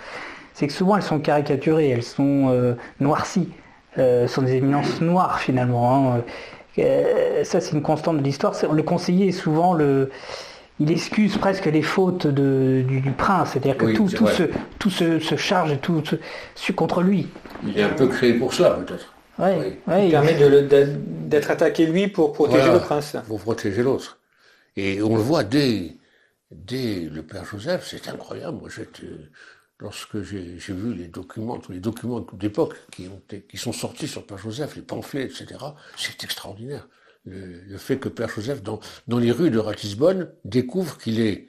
C'est 0.54 0.66
que 0.66 0.72
souvent 0.72 0.96
elles 0.96 1.02
sont 1.02 1.20
caricaturées, 1.20 1.90
elles 1.90 2.02
sont 2.02 2.48
euh, 2.48 2.74
noircies. 3.00 3.50
Sont 4.26 4.42
des 4.42 4.56
éminences 4.56 5.00
noires 5.00 5.40
finalement. 5.40 6.16
hein. 6.16 6.22
Euh, 6.78 7.44
ça 7.44 7.60
c'est 7.60 7.72
une 7.72 7.82
constante 7.82 8.18
de 8.18 8.22
l'histoire. 8.22 8.54
Le 8.72 8.82
conseiller 8.82 9.28
est 9.28 9.32
souvent 9.32 9.74
le... 9.74 10.10
Il 10.78 10.90
excuse 10.92 11.38
presque 11.38 11.64
les 11.64 11.80
fautes 11.80 12.26
de- 12.26 12.84
du, 12.86 13.00
du 13.00 13.10
prince, 13.12 13.52
c'est-à-dire 13.52 13.78
que 13.78 13.86
Oui, 13.86 13.94
tout, 13.94 14.08
c'est 14.10 14.16
tout, 14.18 14.26
se, 14.28 14.42
tout 14.78 14.90
se, 14.90 15.18
se 15.20 15.34
charge 15.36 15.72
et 15.72 15.78
tout 15.78 16.02
se, 16.54 16.72
contre 16.72 17.00
lui. 17.02 17.28
Il 17.66 17.78
est 17.78 17.82
un 17.82 17.88
peu 17.88 18.08
créé 18.08 18.34
pour 18.34 18.52
cela, 18.52 18.70
peut-être. 18.86 19.14
Ouais, 19.38 19.56
Oui. 19.58 19.76
ouais, 19.86 20.02
Il 20.02 20.04
il- 20.06 20.10
permet 20.10 20.34
d'être 21.28 21.50
attaqué 21.50 21.86
lui 21.86 22.08
pour 22.08 22.34
protéger 22.34 22.58
Voilà. 22.60 22.74
le 22.74 22.80
prince. 22.80 23.16
pour 23.26 23.40
protéger 23.40 23.82
l'autre. 23.82 24.18
Et 24.76 25.00
on 25.00 25.16
le 25.16 25.22
voit 25.22 25.44
dès, 25.44 25.96
dès 26.50 27.08
le 27.10 27.22
père 27.22 27.44
Joseph, 27.50 27.86
c'est 27.90 28.08
incroyable. 28.10 28.58
Moi, 28.60 28.68
j'étais, 28.68 29.06
lorsque 29.78 30.22
j'ai 30.22 30.56
vu 30.56 30.94
les 30.94 31.08
documents, 31.08 31.58
tous 31.58 31.72
les 31.72 31.80
documents 31.80 32.20
d'époque 32.32 32.74
qui, 32.90 33.08
sont 33.56 33.72
sortis 33.72 34.08
sur 34.08 34.26
père 34.26 34.38
Joseph, 34.38 34.76
les 34.76 34.82
pamphlets, 34.82 35.24
etc., 35.24 35.46
c'est 35.96 36.24
extraordinaire. 36.24 36.88
Le, 37.24 37.76
fait 37.76 37.98
que 37.98 38.08
père 38.08 38.28
Joseph, 38.28 38.62
dans, 38.62 38.80
les 39.18 39.32
rues 39.32 39.50
de 39.50 39.58
Ratisbonne, 39.58 40.30
découvre 40.44 40.96
qu'il 40.96 41.20
est 41.20 41.48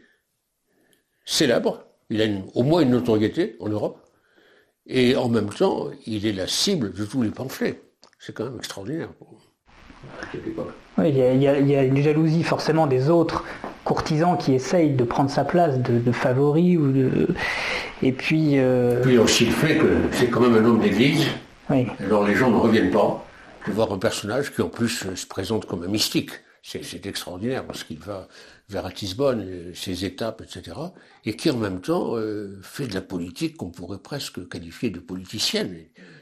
célèbre, 1.26 1.86
il 2.10 2.22
a 2.22 2.26
au 2.56 2.64
moins 2.64 2.82
une 2.82 2.90
notoriété 2.92 3.56
en 3.60 3.70
Europe, 3.70 4.00
et 4.88 5.16
en 5.16 5.30
même 5.30 5.50
temps, 5.50 5.90
il 6.06 6.26
est 6.26 6.32
la 6.34 6.48
cible 6.48 6.94
de 6.94 7.06
tous 7.06 7.22
les 7.22 7.30
pamphlets. 7.30 7.82
C'est 8.20 8.34
quand 8.34 8.46
même 8.46 8.58
extraordinaire. 8.58 9.10
Oui, 10.98 11.10
il 11.10 11.18
y, 11.18 11.22
a, 11.22 11.34
il 11.34 11.42
y 11.42 11.48
a- 11.48 11.60
il 11.60 11.68
y 11.70 11.76
a 11.76 11.84
une 11.84 12.02
jalousie 12.02 12.44
forcément 12.44 12.88
des 12.88 13.10
autres 13.10 13.44
courtisans 13.84 14.38
qui 14.38 14.54
essayent 14.54 14.94
de 14.96 15.04
prendre 15.04 15.30
sa 15.30 15.44
place 15.44 15.80
de, 15.80 16.00
de 16.00 16.12
favori 16.12 16.78
ou 16.78 16.92
de 16.92 17.28
et 18.02 18.12
puis 18.12 18.60
euh, 18.60 19.02
Puis 19.02 19.18
aussi 19.18 19.46
le 19.46 19.52
fait 19.52 19.78
que 19.78 19.88
c'est 20.12 20.28
quand 20.28 20.42
même 20.42 20.56
un 20.56 20.66
homme 20.66 20.80
d'église, 20.80 21.26
Alors 22.00 22.26
les 22.28 22.36
gens 22.36 22.50
ne 22.50 22.58
reviennent 22.58 22.92
pas 22.92 23.26
de 23.68 23.72
voir 23.72 23.92
un 23.92 23.98
personnage 23.98 24.54
qui 24.54 24.62
en 24.62 24.70
plus 24.70 25.06
se 25.16 25.26
présente 25.26 25.66
comme 25.66 25.84
un 25.84 25.88
mystique. 25.88 26.32
C'est 26.64 27.06
extraordinaire 27.06 27.66
parce 27.66 27.86
qu'il 27.86 28.00
va 28.00 28.28
vers 28.68 28.84
Ratisbonne, 28.84 29.42
euh, 29.42 29.74
ses 29.74 30.04
étapes, 30.04 30.42
etc. 30.42 30.76
Et 31.24 31.36
qui 31.38 31.50
en 31.50 31.56
même 31.56 31.80
temps 31.80 32.18
euh, 32.18 32.60
fait 32.62 32.88
de 32.88 32.94
la 32.94 33.02
politique 33.02 33.56
qu'on 33.56 33.70
pourrait 33.70 34.00
presque 34.00 34.48
qualifier 34.50 34.90
de 34.90 35.00
politicienne. 35.00 35.78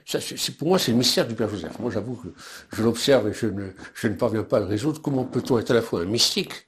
ça, 0.05 0.19
c'est, 0.21 0.55
pour 0.55 0.67
moi, 0.67 0.77
c'est 0.77 0.91
le 0.91 0.97
mystère 0.97 1.27
du 1.27 1.33
Père 1.33 1.49
Joseph. 1.49 1.79
Moi, 1.79 1.89
j'avoue 1.91 2.15
que 2.15 2.27
je 2.75 2.83
l'observe 2.83 3.27
et 3.29 3.33
je 3.33 3.47
ne, 3.47 3.69
je 3.95 4.07
ne 4.07 4.13
parviens 4.13 4.43
pas 4.43 4.57
à 4.57 4.59
le 4.59 4.67
résoudre. 4.67 5.01
Comment 5.01 5.23
peut-on 5.23 5.57
être 5.57 5.71
à 5.71 5.73
la 5.73 5.81
fois 5.81 6.01
un 6.01 6.05
mystique, 6.05 6.67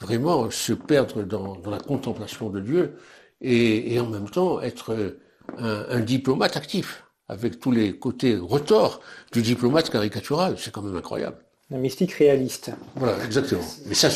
vraiment 0.00 0.48
se 0.50 0.72
perdre 0.72 1.24
dans, 1.24 1.56
dans 1.56 1.70
la 1.70 1.80
contemplation 1.80 2.48
de 2.48 2.60
Dieu, 2.60 2.96
et, 3.40 3.94
et, 3.94 4.00
en 4.00 4.06
même 4.06 4.28
temps 4.28 4.60
être 4.60 5.14
un, 5.58 5.84
un 5.88 6.00
diplomate 6.00 6.56
actif, 6.56 7.04
avec 7.28 7.60
tous 7.60 7.70
les 7.70 7.98
côtés 7.98 8.36
retors 8.36 9.00
du 9.32 9.42
diplomate 9.42 9.90
caricatural. 9.90 10.56
C'est 10.58 10.72
quand 10.72 10.82
même 10.82 10.96
incroyable. 10.96 11.36
La 11.70 11.78
mystique 11.78 12.12
réaliste. 12.12 12.70
Voilà, 12.94 13.16
exactement. 13.24 13.64
Mais 13.86 13.94
ça, 13.94 14.08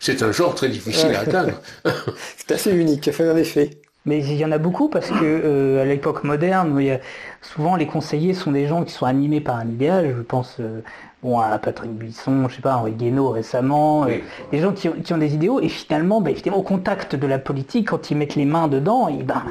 c'est 0.00 0.22
un 0.22 0.32
genre 0.32 0.56
très 0.56 0.68
difficile 0.68 1.14
à 1.14 1.20
atteindre. 1.20 1.52
c'est 2.36 2.50
assez 2.50 2.72
unique, 2.72 3.08
en 3.20 3.36
effet. 3.36 3.70
Mais 4.06 4.18
il 4.18 4.36
y 4.36 4.44
en 4.44 4.50
a 4.50 4.58
beaucoup 4.58 4.88
parce 4.88 5.08
que 5.08 5.14
euh, 5.22 5.82
à 5.82 5.84
l'époque 5.84 6.24
moderne, 6.24 6.98
souvent 7.42 7.76
les 7.76 7.86
conseillers 7.86 8.32
sont 8.32 8.50
des 8.50 8.66
gens 8.66 8.82
qui 8.82 8.92
sont 8.92 9.04
animés 9.06 9.40
par 9.40 9.56
un 9.56 9.68
idéal. 9.68 10.14
Je 10.16 10.22
pense 10.22 10.56
euh, 10.58 10.80
bon, 11.22 11.38
à 11.38 11.58
Patrick 11.58 11.92
Buisson, 11.92 12.48
je 12.48 12.56
sais 12.56 12.62
pas, 12.62 12.76
Henri 12.76 12.92
Guénaud 12.92 13.30
récemment, 13.30 14.04
euh, 14.04 14.18
des 14.52 14.58
gens 14.58 14.72
qui 14.72 14.88
ont, 14.88 15.18
des 15.18 15.34
idéaux 15.34 15.60
et 15.60 15.68
finalement, 15.68 16.20
bah, 16.20 16.30
au 16.52 16.62
contact 16.62 17.16
de 17.16 17.26
la 17.26 17.38
politique, 17.38 17.88
quand 17.88 18.10
ils 18.10 18.16
mettent 18.16 18.36
les 18.36 18.44
mains 18.44 18.68
dedans, 18.68 19.08
et, 19.08 19.22
ben, 19.22 19.42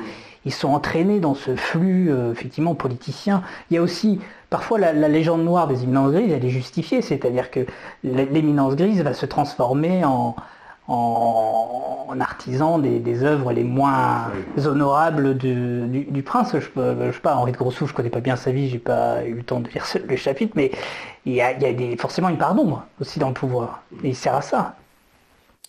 ils 0.46 0.54
sont 0.54 0.70
entraînés 0.70 1.20
dans 1.20 1.36
ce 1.36 1.56
flux 1.56 2.12
effectivement 2.32 2.74
politicien. 2.74 3.44
Il 3.70 3.76
y 3.76 3.78
a 3.78 3.82
aussi 3.82 4.20
Parfois, 4.50 4.80
la, 4.80 4.94
légende 5.08 5.44
noire 5.44 5.68
des 5.68 5.84
éminences 5.84 6.12
grises, 6.12 6.32
elle 6.32 6.44
est 6.44 6.50
justifiée, 6.50 7.04
c'est-à-dire 7.04 7.52
que 7.52 7.68
l'éminence 8.04 8.76
grise 8.76 9.04
va 9.04 9.14
se 9.14 9.28
transformer 9.28 10.04
en, 10.04 10.36
en, 10.90 12.20
artisan 12.20 12.80
des, 12.80 13.24
œuvres 13.24 13.54
les 13.54 13.64
moins 13.64 14.32
honorables 14.66 15.38
du, 15.38 16.24
prince. 16.26 16.52
Je, 16.54 16.60
je, 16.60 17.12
sais 17.12 17.20
pas, 17.22 17.36
Henri 17.36 17.52
de 17.52 17.58
Grossou, 17.58 17.88
je 17.88 17.94
connais 17.94 18.10
pas 18.10 18.20
bien 18.20 18.36
sa 18.36 18.52
vie, 18.52 18.70
j'ai 18.70 18.80
pas 18.80 19.24
eu 19.24 19.36
le 19.36 19.44
temps 19.44 19.60
de 19.60 19.70
lire 19.70 19.86
le 20.08 20.16
chapitre, 20.16 20.54
mais 20.56 20.72
il 21.26 21.34
y 21.34 21.42
a, 21.42 21.54
des, 21.54 21.96
forcément 21.98 22.30
une 22.30 22.38
part 22.38 22.56
d'ombre 22.56 22.86
aussi 23.00 23.20
dans 23.20 23.28
le 23.28 23.34
pouvoir. 23.34 23.84
Et 24.04 24.10
il 24.10 24.16
sert 24.16 24.36
à 24.36 24.42
ça. 24.42 24.76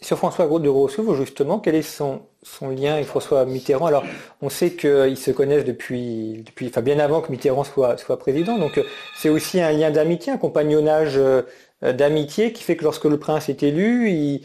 Sur 0.00 0.16
François 0.16 0.46
de 0.46 0.70
Grossouvre, 0.70 1.14
justement, 1.14 1.58
quel 1.58 1.74
est 1.74 1.82
son, 1.82 2.22
son 2.42 2.70
lien 2.70 2.94
avec 2.94 3.04
François 3.04 3.44
Mitterrand? 3.44 3.84
Alors, 3.84 4.04
on 4.40 4.48
sait 4.48 4.70
qu'ils 4.70 5.18
se 5.18 5.30
connaissent 5.30 5.66
depuis, 5.66 6.42
depuis, 6.46 6.68
enfin, 6.68 6.80
bien 6.80 6.98
avant 6.98 7.20
que 7.20 7.30
Mitterrand 7.30 7.64
soit, 7.64 7.98
soit 7.98 8.18
président. 8.18 8.56
Donc, 8.56 8.78
euh, 8.78 8.82
c'est 9.18 9.28
aussi 9.28 9.60
un 9.60 9.72
lien 9.72 9.90
d'amitié, 9.90 10.32
un 10.32 10.38
compagnonnage 10.38 11.18
euh, 11.18 11.42
d'amitié 11.82 12.54
qui 12.54 12.62
fait 12.62 12.76
que 12.76 12.84
lorsque 12.84 13.04
le 13.04 13.18
prince 13.18 13.50
est 13.50 13.62
élu, 13.62 14.08
il, 14.08 14.42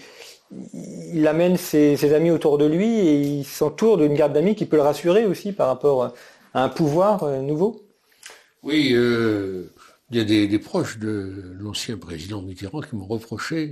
il 1.14 1.28
amène 1.28 1.58
ses, 1.58 2.14
amis 2.14 2.32
autour 2.32 2.58
de 2.58 2.66
lui 2.66 3.00
et 3.00 3.22
il 3.22 3.46
s'entoure 3.46 3.98
d'une 3.98 4.14
garde 4.14 4.34
d'amis 4.34 4.56
qui 4.56 4.66
peut 4.66 4.76
le 4.76 4.84
rassurer 4.84 5.26
aussi 5.26 5.52
par 5.52 5.68
rapport 5.68 6.14
à 6.54 6.64
un 6.64 6.70
pouvoir 6.70 7.24
euh, 7.24 7.42
nouveau. 7.42 7.82
Oui, 8.64 8.96
il 10.12 10.18
y 10.18 10.20
a 10.20 10.24
des, 10.24 10.60
proches 10.60 10.98
de 10.98 11.56
l'ancien 11.60 11.98
président 11.98 12.42
Mitterrand 12.42 12.82
qui 12.82 12.96
m'ont 12.96 13.06
reproché 13.06 13.72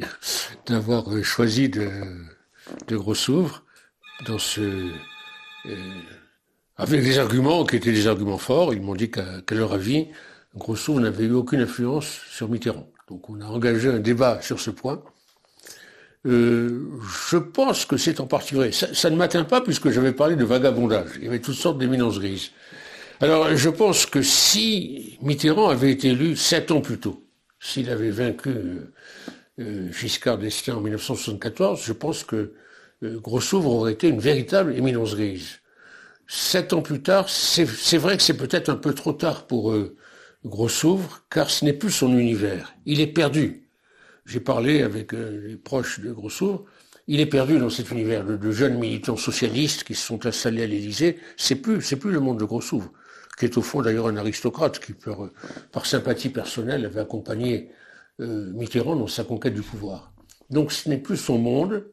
d'avoir 0.68 1.06
choisi 1.24 1.70
de, 1.70 1.90
de 2.88 3.00
euh, 4.58 4.92
avec 6.78 7.04
des 7.04 7.20
arguments 7.20 7.66
qui 7.66 7.76
étaient 7.76 7.92
des 7.92 8.08
arguments 8.08 8.38
forts. 8.38 8.74
Ils 8.74 8.82
m'ont 8.82 8.96
dit 8.96 9.10
qu'à 9.10 9.42
leur 9.52 9.74
avis, 9.74 10.08
Grossouvre 10.56 11.00
n'avait 11.00 11.26
eu 11.26 11.34
aucune 11.34 11.62
influence 11.62 12.22
sur 12.30 12.50
Mitterrand. 12.50 12.88
Donc 13.10 13.30
on 13.30 13.42
a 13.42 13.46
engagé 13.46 13.90
un 13.90 14.00
débat 14.00 14.42
sur 14.42 14.60
ce 14.60 14.70
point. 14.70 15.02
Euh, 16.26 16.88
je 17.30 17.38
pense 17.38 17.86
que 17.86 17.98
c'est 17.98 18.20
en 18.20 18.28
partie 18.28 18.56
vrai. 18.56 18.72
Ça, 18.72 19.10
ne 19.10 19.16
m'atteint 19.16 19.44
pas 19.44 19.62
puisque 19.62 19.90
j'avais 19.90 20.14
parlé 20.14 20.36
de 20.36 20.46
vagabondage. 20.46 21.10
Il 21.18 21.26
y 21.26 21.28
avait 21.28 21.40
toutes 21.40 21.56
sortes 21.56 21.78
d'éminences 21.78 22.20
grises. 22.20 22.52
Alors, 23.22 23.56
je 23.56 23.70
pense 23.70 24.06
que 24.06 24.22
si 24.22 25.18
Mitterrand 25.22 25.70
avait 25.70 25.92
été 25.92 26.10
élu 26.10 26.36
sept 26.36 26.72
ans 26.72 26.82
plus 26.82 26.98
tôt, 26.98 27.24
s'il 27.60 27.90
avait 27.90 28.10
vaincu 28.10 28.50
euh, 28.50 28.94
euh, 29.60 29.92
Giscard 29.94 30.38
d'Estaing 30.38 30.76
en 30.76 30.82
1974, 30.82 31.82
je 31.82 31.94
pense 31.94 32.24
que 32.24 32.54
euh, 33.04 33.20
Grossouvre 33.20 33.72
aurait 33.72 33.94
été 33.94 34.10
une 34.10 34.20
véritable 34.20 34.76
éminence 34.76 35.16
grise. 35.16 35.62
Sept 36.28 36.74
ans 36.74 36.82
plus 36.82 37.02
tard, 37.02 37.30
c'est 37.30 37.98
vrai 37.98 38.18
que 38.18 38.24
c'est 38.24 38.38
peut-être 38.38 38.70
un 38.70 38.76
peu 38.76 38.94
trop 38.94 39.14
tard 39.14 39.46
pour 39.46 39.76
Grossouvre, 40.46 41.22
car 41.30 41.50
ce 41.50 41.66
n'est 41.66 41.74
plus 41.74 41.92
son 41.92 42.18
univers. 42.18 42.74
Il 42.86 43.02
est 43.02 43.08
perdu. 43.08 43.63
J'ai 44.26 44.40
parlé 44.40 44.82
avec 44.82 45.12
les 45.12 45.58
proches 45.58 46.00
de 46.00 46.12
Grossouvre. 46.12 46.66
Il 47.08 47.20
est 47.20 47.26
perdu 47.26 47.60
dans 47.60 47.70
cet 47.70 47.92
univers 47.92 48.24
de, 48.26 48.52
jeunes 48.52 48.80
militants 48.80 49.18
socialistes 49.18 49.84
qui 49.84 49.96
se 49.96 50.06
sont 50.06 50.26
installés 50.26 50.64
à 50.64 50.68
l'Élysée. 50.68 51.20
C'est 51.36 51.56
plus, 51.56 51.82
c'est 51.82 51.98
plus 51.98 52.12
le 52.12 52.22
monde 52.22 52.40
de 52.40 52.46
Grossouvre 52.46 52.92
qui 53.38 53.46
est 53.46 53.58
au 53.58 53.62
fond 53.62 53.82
d'ailleurs 53.82 54.08
un 54.08 54.18
aristocrate 54.18 54.80
qui, 54.80 54.94
par, 54.94 55.86
sympathie 55.86 56.30
personnelle, 56.30 56.86
avait 56.86 57.02
accompagné 57.02 57.72
euh, 58.20 58.52
Mitterrand 58.54 58.96
dans 58.96 59.08
sa 59.08 59.24
conquête 59.24 59.54
du 59.54 59.62
pouvoir. 59.62 60.14
Donc 60.50 60.72
ce 60.72 60.90
n'est 60.90 60.98
plus 60.98 61.18
son 61.18 61.38
monde, 61.38 61.86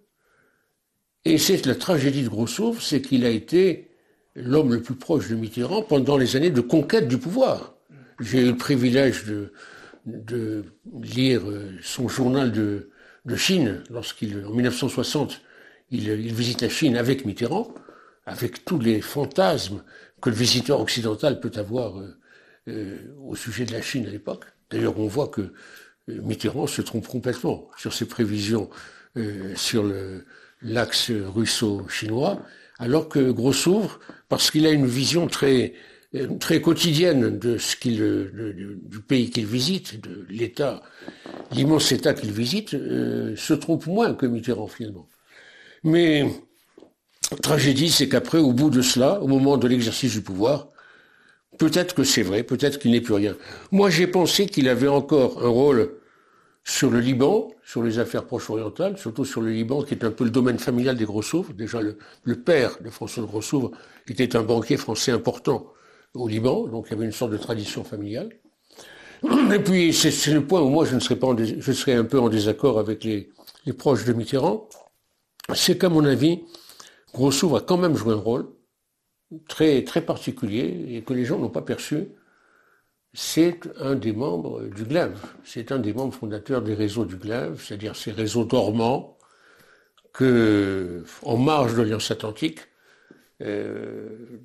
et 1.25 1.38
c'est 1.38 1.64
la 1.66 1.75
tragédie 1.75 2.23
de 2.23 2.29
Grossouvre, 2.29 2.83
c'est 2.83 3.01
qu'il 3.01 3.25
a 3.25 3.31
été 3.31 3.90
l'homme 4.35 4.73
le 4.75 4.83
plus 4.83 4.95
proche 4.95 5.29
de 5.29 5.35
Mitterrand 5.35 5.83
pendant 5.83 6.16
les 6.16 6.37
années 6.37 6.51
de 6.51 6.61
conquête 6.61 7.09
du 7.09 7.19
pouvoir. 7.19 7.75
J'ai 8.21 8.43
eu 8.43 8.51
le 8.51 8.57
privilège 8.57 9.25
de, 9.25 9.53
de 10.06 10.64
lire 11.02 11.42
son 11.82 12.08
journal 12.08 12.52
de, 12.52 12.90
de 13.24 13.36
Chine 13.36 13.82
lorsqu'il, 13.90 14.44
en 14.44 14.50
1960, 14.50 15.42
il, 15.90 16.08
il 16.08 16.32
visite 16.34 16.62
la 16.62 16.68
Chine 16.68 16.96
avec 16.96 17.24
Mitterrand, 17.24 17.74
avec 18.26 18.64
tous 18.64 18.78
les 18.78 19.00
fantasmes 19.00 19.82
que 20.20 20.30
le 20.30 20.36
visiteur 20.36 20.80
occidental 20.80 21.40
peut 21.40 21.52
avoir 21.56 21.98
euh, 21.98 22.16
euh, 22.68 22.98
au 23.22 23.34
sujet 23.34 23.64
de 23.64 23.72
la 23.72 23.82
Chine 23.82 24.06
à 24.06 24.10
l'époque. 24.10 24.44
D'ailleurs, 24.70 24.98
on 24.98 25.06
voit 25.06 25.28
que 25.28 25.40
euh, 25.40 25.50
Mitterrand 26.22 26.66
se 26.66 26.82
trompe 26.82 27.08
complètement 27.08 27.68
sur 27.76 27.92
ses 27.92 28.06
prévisions 28.06 28.70
sur 29.56 29.92
l'axe 30.62 31.10
russo-chinois, 31.10 32.40
alors 32.78 33.08
que 33.08 33.32
Grossouvre, 33.32 33.98
parce 34.28 34.52
qu'il 34.52 34.68
a 34.68 34.70
une 34.70 34.86
vision 34.86 35.26
très 35.26 35.74
très 36.40 36.61
quotidienne 36.61 37.38
de 37.38 37.57
ce 37.57 37.77
qu'il 37.77 37.99
du 37.99 39.01
pays 39.01 39.31
qu'il 39.31 39.46
visite, 39.46 40.01
de 40.01 40.27
l'État, 40.29 40.83
l'immense 41.53 41.92
État 41.92 42.14
qu'il 42.14 42.33
visite, 42.33 42.70
se 42.70 43.55
trompe 43.55 43.87
moins 43.87 44.14
que 44.14 44.27
Mitterrand 44.27 44.66
finalement. 44.66 45.09
Mais 45.85 46.27
tragédie, 47.42 47.90
c'est 47.90 48.09
qu'après, 48.09 48.38
au 48.38 48.53
bout 48.53 48.70
de 48.70 48.83
cela, 48.83 49.20
au 49.23 49.29
moment 49.29 49.57
de 49.57 49.68
l'exercice 49.68 50.12
du 50.12 50.20
pouvoir, 50.20 50.68
peut-être 51.59 51.94
que 51.94 52.05
c'est 52.05 52.23
vrai, 52.23 52.42
peut-être 52.42 52.79
qu'il 52.79 52.90
n'est 52.90 53.01
plus 53.01 53.14
rien. 53.14 53.37
Moi, 53.70 53.90
j'ai 53.90 54.07
pensé 54.07 54.46
qu'il 54.46 54.68
avait 54.68 54.88
encore 54.88 55.44
un 55.44 55.49
rôle 55.49 55.92
sur 56.64 56.90
le 56.90 57.01
Liban, 57.01 57.51
sur 57.64 57.83
les 57.83 57.99
affaires 57.99 58.27
proche-orientales, 58.27 58.99
surtout 58.99 59.25
sur 59.25 59.40
le 59.40 59.51
Liban, 59.51 59.83
qui 59.83 59.94
est 59.94 60.05
un 60.05 60.11
peu 60.11 60.25
le 60.25 60.31
domaine 60.31 60.59
familial 60.59 60.96
des 60.96 61.05
Grossouvres. 61.05 61.53
Déjà, 61.55 61.81
le, 61.81 62.42
père 62.42 62.77
de 62.83 62.90
François 62.90 63.23
de 63.23 63.29
Grossouvre 63.29 63.70
était 64.09 64.37
un 64.37 64.42
banquier 64.42 64.77
français 64.77 65.12
important 65.12 65.73
au 66.14 66.29
Liban, 66.29 66.66
donc 66.66 66.87
il 66.88 66.92
y 66.92 66.94
avait 66.94 67.05
une 67.05 67.12
sorte 67.12 67.33
de 67.33 67.37
tradition 67.37 67.85
familiale. 67.85 68.31
Et 69.55 69.59
puis, 69.59 69.92
c'est 69.92 70.33
le 70.33 70.46
point 70.46 70.61
où 70.61 70.68
moi, 70.68 70.85
je 70.85 70.94
ne 70.94 71.01
serais 71.01 71.16
pas, 71.16 71.35
je 71.37 71.73
serais 71.73 71.94
un 71.94 72.05
peu 72.05 72.18
en 72.18 72.29
désaccord 72.29 72.79
avec 72.79 73.05
les, 73.05 73.31
proches 73.77 74.05
de 74.05 74.12
Mitterrand. 74.12 74.68
C'est 75.55 75.79
qu'à 75.79 75.88
mon 75.88 76.05
avis, 76.05 76.42
Grossouvre 77.12 77.59
a 77.59 77.61
quand 77.61 77.77
même 77.77 77.96
joué 77.96 78.14
un 78.14 78.18
rôle 78.18 78.49
très, 79.49 79.85
très 79.85 80.01
particulier 80.01 80.87
et 80.88 81.03
que 81.03 81.12
les 81.12 81.25
gens 81.25 81.38
n'ont 81.38 81.51
pas 81.51 81.62
perçu. 81.62 82.09
C'est 83.12 83.61
un 83.79 83.96
des 83.96 84.12
membres 84.12 84.62
du 84.62 84.85
GLAV. 84.85 85.20
C'est 85.44 85.73
un 85.73 85.79
des 85.79 85.92
membres 85.92 86.14
fondateurs 86.14 86.62
des 86.62 86.75
réseaux 86.75 87.05
du 87.05 87.16
GLAV, 87.16 87.61
c'est-à-dire 87.61 87.96
ces 87.96 88.12
réseaux 88.12 88.44
dormants 88.44 89.18
que, 90.12 91.05
en 91.23 91.37
marge 91.37 91.75
de 91.75 91.83
l'Alliance 91.83 92.11
Atlantique, 92.11 92.61
euh, 93.42 94.40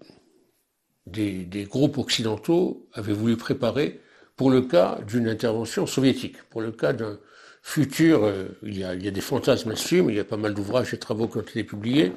des, 1.07 1.67
groupes 1.69 1.97
occidentaux 1.97 2.87
avaient 2.93 3.13
voulu 3.13 3.37
préparer 3.37 3.99
pour 4.35 4.49
le 4.49 4.61
cas 4.61 4.99
d'une 5.07 5.27
intervention 5.27 5.85
soviétique, 5.85 6.43
pour 6.49 6.61
le 6.61 6.71
cas 6.71 6.93
d'un 6.93 7.19
futur, 7.61 8.23
euh, 8.23 8.45
il, 8.63 8.77
y 8.77 8.83
a, 8.83 8.93
il, 8.93 9.03
y 9.03 9.07
a, 9.07 9.11
des 9.11 9.21
fantasmes 9.21 9.69
là-dessus, 9.69 10.01
mais 10.01 10.13
il 10.13 10.17
y 10.17 10.19
a 10.19 10.25
pas 10.25 10.37
mal 10.37 10.53
d'ouvrages 10.53 10.93
et 10.93 10.99
travaux 10.99 11.27
qui 11.27 11.37
ont 11.37 11.41
été 11.41 11.63
publiés, 11.63 12.11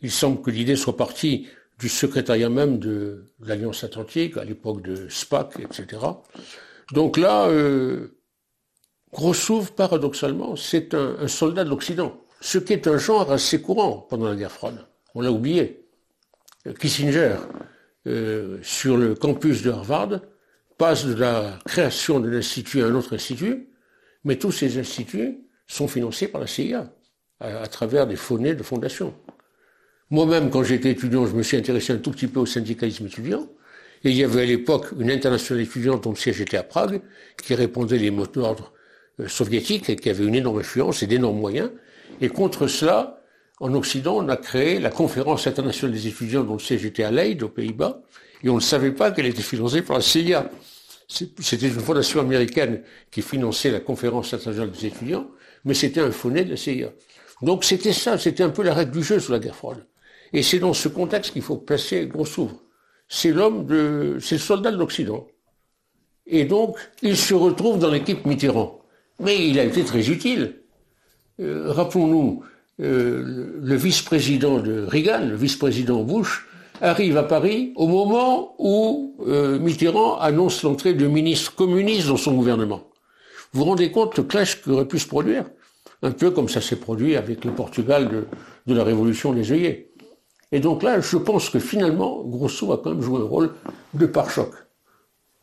il 0.00 0.10
semble 0.10 0.40
que 0.42 0.50
l'idée 0.50 0.76
soit 0.76 0.96
partie 0.96 1.48
du 1.78 1.88
secrétariat 1.88 2.48
même 2.48 2.78
de 2.78 3.24
l'Alliance 3.40 3.84
Atlantique, 3.84 4.36
à 4.36 4.44
l'époque 4.44 4.82
de 4.82 5.08
SPAC, 5.08 5.60
etc. 5.60 6.02
Donc 6.92 7.16
là, 7.16 7.46
euh, 7.48 8.18
Grossouvre, 9.12 9.72
paradoxalement, 9.72 10.56
c'est 10.56 10.94
un, 10.94 11.28
soldat 11.28 11.64
de 11.64 11.70
l'Occident, 11.70 12.20
ce 12.40 12.58
qui 12.58 12.72
est 12.72 12.86
un 12.86 12.98
genre 12.98 13.30
assez 13.30 13.60
courant 13.60 14.06
pendant 14.08 14.28
la 14.28 14.36
guerre 14.36 14.52
froide. 14.52 14.86
On 15.14 15.20
l'a 15.20 15.30
oublié. 15.30 15.86
Kissinger, 16.80 17.36
euh, 18.06 18.58
sur 18.62 18.96
le 18.96 19.14
campus 19.14 19.62
de 19.62 19.70
Harvard, 19.70 20.20
passe 20.78 21.06
de 21.06 21.14
la 21.14 21.58
création 21.64 22.20
d'un 22.20 22.32
institut 22.32 22.82
à 22.82 22.86
un 22.86 22.94
autre 22.94 23.14
institut, 23.14 23.68
mais 24.24 24.36
tous 24.36 24.52
ces 24.52 24.78
instituts 24.78 25.38
sont 25.66 25.88
financés 25.88 26.28
par 26.28 26.40
la 26.40 26.46
CIA, 26.46 26.92
à, 27.40 27.66
travers 27.66 28.06
des 28.06 28.16
fonnets 28.16 28.54
de 28.54 28.62
fondations. 28.62 29.14
Moi-même, 30.10 30.50
quand 30.50 30.62
j'étais 30.62 30.90
étudiant, 30.90 31.26
je 31.26 31.34
me 31.34 31.42
suis 31.42 31.56
intéressé 31.56 31.92
un 31.92 31.98
tout 31.98 32.10
petit 32.10 32.26
peu 32.26 32.40
au 32.40 32.46
syndicalisme 32.46 33.06
étudiant, 33.06 33.48
et 34.04 34.10
il 34.10 34.16
y 34.16 34.24
avait 34.24 34.42
à 34.42 34.46
l'époque 34.46 34.88
une 34.98 35.10
internationale 35.10 35.64
étudiante 35.64 36.04
dont 36.04 36.10
le 36.10 36.16
siège 36.16 36.40
était 36.40 36.58
à 36.58 36.62
Prague, 36.62 37.00
qui 37.42 37.54
répondait 37.54 37.98
les 37.98 38.10
mots 38.10 38.26
d'ordre 38.26 38.72
euh, 39.20 39.28
soviétiques 39.28 39.88
et 39.88 39.96
qui 39.96 40.10
avait 40.10 40.24
une 40.24 40.34
énorme 40.34 40.58
influence 40.58 41.02
et 41.02 41.06
d'énormes 41.06 41.38
moyens. 41.38 41.70
Et 42.20 42.28
contre 42.28 42.66
cela, 42.66 43.23
en 43.60 43.72
Occident, 43.74 44.16
on 44.16 44.28
a 44.28 44.36
créé 44.36 44.80
la 44.80 44.90
conférence 44.90 45.46
internationale 45.46 45.94
des 45.94 46.08
étudiants 46.08 46.42
dont 46.42 46.54
le 46.54 46.58
siège 46.58 46.84
était 46.84 47.04
à 47.04 47.10
Leyde, 47.10 47.42
aux 47.42 47.48
Pays-Bas, 47.48 48.02
et 48.42 48.48
on 48.48 48.56
ne 48.56 48.60
savait 48.60 48.90
pas 48.90 49.10
qu'elle 49.10 49.26
était 49.26 49.42
financée 49.42 49.82
par 49.82 49.96
la 49.96 50.02
CIA. 50.02 50.50
C'était 51.06 51.68
une 51.68 51.80
fondation 51.80 52.20
américaine 52.20 52.82
qui 53.10 53.22
finançait 53.22 53.70
la 53.70 53.80
conférence 53.80 54.34
internationale 54.34 54.70
des 54.72 54.86
étudiants, 54.86 55.28
mais 55.64 55.74
c'était 55.74 56.00
un 56.00 56.10
fauné 56.10 56.44
de 56.44 56.50
la 56.50 56.56
CIA. 56.56 56.90
Donc 57.42 57.64
c'était 57.64 57.92
ça, 57.92 58.18
c'était 58.18 58.42
un 58.42 58.50
peu 58.50 58.62
la 58.62 58.74
règle 58.74 58.92
du 58.92 59.02
jeu 59.02 59.20
sous 59.20 59.32
la 59.32 59.38
guerre 59.38 59.56
froide. 59.56 59.86
Et 60.32 60.42
c'est 60.42 60.58
dans 60.58 60.72
ce 60.72 60.88
contexte 60.88 61.32
qu'il 61.32 61.42
faut 61.42 61.56
placer 61.56 62.06
Grossouvre. 62.06 62.60
C'est 63.08 63.30
l'homme 63.30 63.66
de, 63.66 64.18
c'est 64.20 64.36
le 64.36 64.40
soldat 64.40 64.72
de 64.72 64.76
l'Occident. 64.76 65.26
Et 66.26 66.44
donc, 66.44 66.76
il 67.02 67.16
se 67.16 67.34
retrouve 67.34 67.78
dans 67.78 67.90
l'équipe 67.90 68.24
Mitterrand. 68.24 68.80
Mais 69.20 69.48
il 69.48 69.58
a 69.58 69.64
été 69.64 69.84
très 69.84 70.08
utile. 70.10 70.62
Euh, 71.40 71.70
rappelons-nous, 71.70 72.42
euh, 72.80 73.52
le 73.62 73.74
vice-président 73.76 74.58
de 74.58 74.84
Reagan, 74.86 75.26
le 75.26 75.36
vice-président 75.36 76.02
Bush, 76.02 76.46
arrive 76.80 77.16
à 77.16 77.22
Paris 77.22 77.72
au 77.76 77.86
moment 77.86 78.56
où 78.58 79.16
euh, 79.26 79.58
Mitterrand 79.58 80.18
annonce 80.18 80.62
l'entrée 80.62 80.94
de 80.94 81.06
ministres 81.06 81.54
communistes 81.54 82.08
dans 82.08 82.16
son 82.16 82.34
gouvernement. 82.34 82.88
Vous 83.52 83.60
vous 83.60 83.66
rendez 83.66 83.90
compte 83.92 84.16
le 84.18 84.24
clash 84.24 84.60
qui 84.60 84.70
aurait 84.70 84.88
pu 84.88 84.98
se 84.98 85.06
produire 85.06 85.44
Un 86.02 86.10
peu 86.10 86.32
comme 86.32 86.48
ça 86.48 86.60
s'est 86.60 86.76
produit 86.76 87.16
avec 87.16 87.44
le 87.44 87.52
Portugal 87.52 88.08
de, 88.08 88.26
de 88.66 88.74
la 88.74 88.82
révolution 88.82 89.32
des 89.32 89.52
œillets. 89.52 89.92
Et 90.50 90.60
donc 90.60 90.82
là, 90.82 91.00
je 91.00 91.16
pense 91.16 91.50
que 91.50 91.58
finalement, 91.58 92.22
Grosso 92.24 92.72
a 92.72 92.78
quand 92.78 92.90
même 92.90 93.02
joué 93.02 93.20
un 93.20 93.24
rôle 93.24 93.54
de 93.94 94.06
pare-choc, 94.06 94.50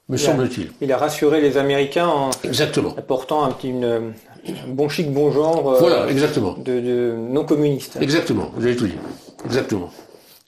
me 0.10 0.18
semble-t-il. 0.18 0.72
Il 0.82 0.92
a 0.92 0.98
rassuré 0.98 1.42
les 1.42 1.58
Américains 1.58 2.08
en 2.08 2.32
Exactement. 2.44 2.94
apportant 2.98 3.44
un 3.44 3.52
petit 3.52 3.70
une, 3.70 4.14
bon 4.68 4.90
chic, 4.90 5.12
bon 5.12 5.32
genre 5.32 5.74
euh, 5.74 5.80
voilà, 5.80 6.10
exactement. 6.10 6.56
De, 6.58 7.16
non 7.18 7.46
communiste. 7.46 7.98
Exactement, 8.02 8.52
vous 8.56 8.66
avez 8.66 8.76
tout 8.76 8.88
dit. 8.88 8.98
Exactement. 9.46 9.92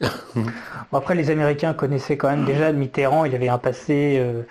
après, 0.93 1.15
les 1.15 1.29
Américains 1.29 1.73
connaissaient 1.73 2.17
quand 2.17 2.29
même 2.29 2.45
déjà 2.45 2.71
Mitterrand, 2.71 3.25
il 3.25 3.35
avait 3.35 3.49
un 3.49 3.57
passé... 3.57 4.17
Euh, 4.19 4.43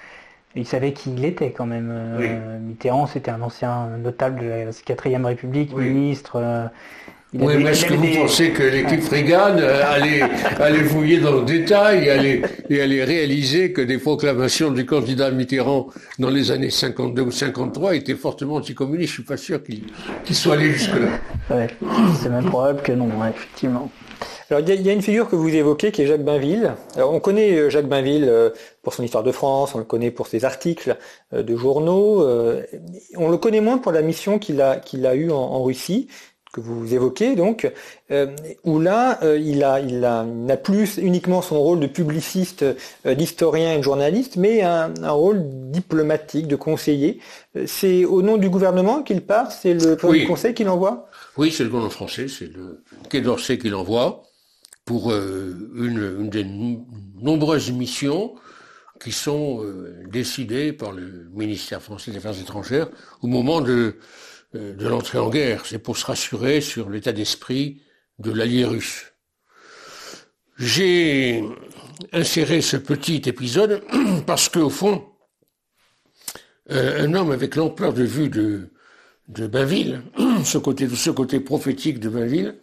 ils 0.55 0.67
savaient 0.67 0.93
qui 0.93 1.11
il 1.15 1.25
était 1.25 1.51
quand 1.51 1.65
même. 1.65 1.89
Euh, 1.91 2.59
Mitterrand, 2.59 3.07
c'était 3.07 3.31
un 3.31 3.41
ancien 3.41 3.87
notable 4.03 4.41
de 4.41 4.47
la 4.49 4.71
4ème 4.71 5.25
République, 5.25 5.75
ministre. 5.75 6.71
Oui, 7.35 7.55
mais 7.57 7.71
est-ce 7.71 7.87
que 7.87 7.95
vous 7.95 8.12
pensez 8.14 8.51
que 8.51 8.62
l'équipe 8.62 9.09
Reagan 9.09 9.57
euh, 9.57 9.83
allait, 9.87 10.21
allait 10.61 10.85
fouiller 10.85 11.18
dans 11.18 11.33
le 11.33 11.42
détail 11.42 12.05
et 12.05 12.11
allait, 12.11 12.42
et 12.68 12.83
allait 12.83 13.05
réaliser 13.05 13.73
que 13.73 13.81
des 13.81 13.97
proclamations 13.97 14.71
du 14.71 14.85
candidat 14.85 15.31
Mitterrand 15.31 15.87
dans 16.18 16.29
les 16.29 16.51
années 16.51 16.68
52 16.68 17.23
ou 17.23 17.31
53 17.31 17.97
étaient 17.97 18.16
fortement 18.16 18.57
anticommunistes 18.57 19.09
Je 19.09 19.14
suis 19.14 19.23
pas 19.23 19.38
sûr 19.38 19.62
qu'il 19.62 20.37
soit 20.37 20.55
allé 20.55 20.73
jusque-là. 20.73 21.57
Ouais, 21.57 21.68
c'est 22.21 22.29
même 22.29 22.45
probable 22.45 22.83
que 22.83 22.92
non, 22.92 23.09
effectivement. 23.27 23.90
Alors 24.51 24.62
il 24.68 24.83
y, 24.83 24.90
a 24.90 24.92
une 24.92 25.01
figure 25.01 25.31
que 25.31 25.35
vous 25.35 25.49
évoquez 25.49 25.90
qui 25.92 26.03
est 26.03 26.07
Jacques 26.07 26.25
Bainville. 26.25 26.75
Alors 26.95 27.14
on 27.14 27.21
connaît 27.21 27.55
euh, 27.55 27.71
Jacques 27.71 27.88
Bainville 27.88 28.27
euh, 28.29 28.51
pour 28.83 28.92
son 28.92 29.03
histoire 29.03 29.25
de 29.25 29.33
France, 29.33 29.75
on 29.75 29.79
le 29.79 29.85
connaît 29.85 30.11
pour 30.11 30.27
ses 30.27 30.45
articles 30.45 30.97
de 31.33 31.57
journaux. 31.57 32.27
On 33.16 33.31
le 33.31 33.37
connaît 33.38 33.62
moins 33.62 33.79
pour 33.79 33.92
la 33.92 34.03
mission 34.03 34.38
qu'il 34.38 34.61
a 34.61 34.77
qu'il 34.77 35.07
a 35.07 35.14
eue 35.14 35.31
en 35.31 35.62
Russie 35.62 36.09
que 36.53 36.61
vous 36.61 36.93
évoquez 36.93 37.35
donc, 37.35 37.71
euh, 38.11 38.27
où 38.62 38.79
là 38.79 39.19
euh, 39.23 39.38
il 39.38 39.65
a 39.65 39.81
il 39.81 40.05
a 40.05 40.23
n'a 40.25 40.59
plus 40.59 40.99
uniquement 40.99 41.41
son 41.41 41.59
rôle 41.59 41.81
de 41.81 41.87
publiciste, 41.87 42.62
euh, 43.07 43.15
d'historien 43.15 43.73
et 43.73 43.79
de 43.79 43.83
journaliste, 43.83 44.37
mais 44.37 44.62
un, 44.62 44.93
rôle 45.11 45.43
diplomatique, 45.71 46.47
de 46.47 46.57
conseiller. 46.57 47.21
C'est 47.67 48.05
au 48.05 48.21
nom 48.23 48.37
du 48.37 48.51
gouvernement 48.51 49.03
qu'il 49.03 49.23
part, 49.23 49.51
c'est 49.51 49.75
le 49.75 49.97
conseil 50.27 50.55
qu'il 50.55 50.69
envoie? 50.69 51.09
Oui, 51.37 51.51
c'est 51.51 51.65
le 51.65 51.71
gouvernement 51.71 51.91
français, 51.91 52.29
c'est 52.29 52.53
le 52.53 52.83
Quai 53.09 53.23
d'Orsay 53.23 53.59
qui 53.59 53.71
l'envoie 53.71 54.23
pour 54.85 55.12
une, 55.12 56.17
une, 56.21 56.31
des 56.31 56.45
nombreuses 57.21 57.71
missions 57.71 58.35
qui 59.01 59.12
sont 59.12 59.65
décidées 60.11 60.73
par 60.73 60.93
le 60.93 61.29
ministère 61.33 61.81
français 61.81 62.11
des 62.11 62.19
Affaires 62.19 62.38
étrangères 62.41 62.88
au 63.23 63.27
moment 63.27 63.61
de 63.61 63.97
de 64.55 64.87
l'entrée 64.87 65.19
en 65.19 65.31
guerre. 65.31 65.67
C'est 65.67 65.79
pour 65.79 65.97
se 65.97 66.07
rassurer 66.07 66.61
sur 66.61 66.91
l'état 66.91 67.12
d'esprit 67.12 67.83
de 68.19 68.31
l'allié 68.31 68.65
russe. 68.65 69.12
J'ai 70.59 71.43
inséré 72.12 72.61
ce 72.61 72.77
petit 72.77 73.23
épisode 73.27 73.83
parce 74.27 74.49
qu'au 74.49 74.71
fond, 74.71 75.05
euh, 76.71 77.05
un 77.05 77.15
homme 77.15 77.33
avec 77.33 77.57
l'ampleur 77.57 77.93
de 77.93 78.05
vue 78.05 78.29
de, 78.29 78.71
de 79.29 79.47
Bainville, 79.47 80.03
ce 80.45 80.59
côté, 80.59 80.88
ce 80.88 81.11
côté 81.11 81.41
prophétique 81.41 82.01
de 82.01 82.09
Bainville, 82.09 82.57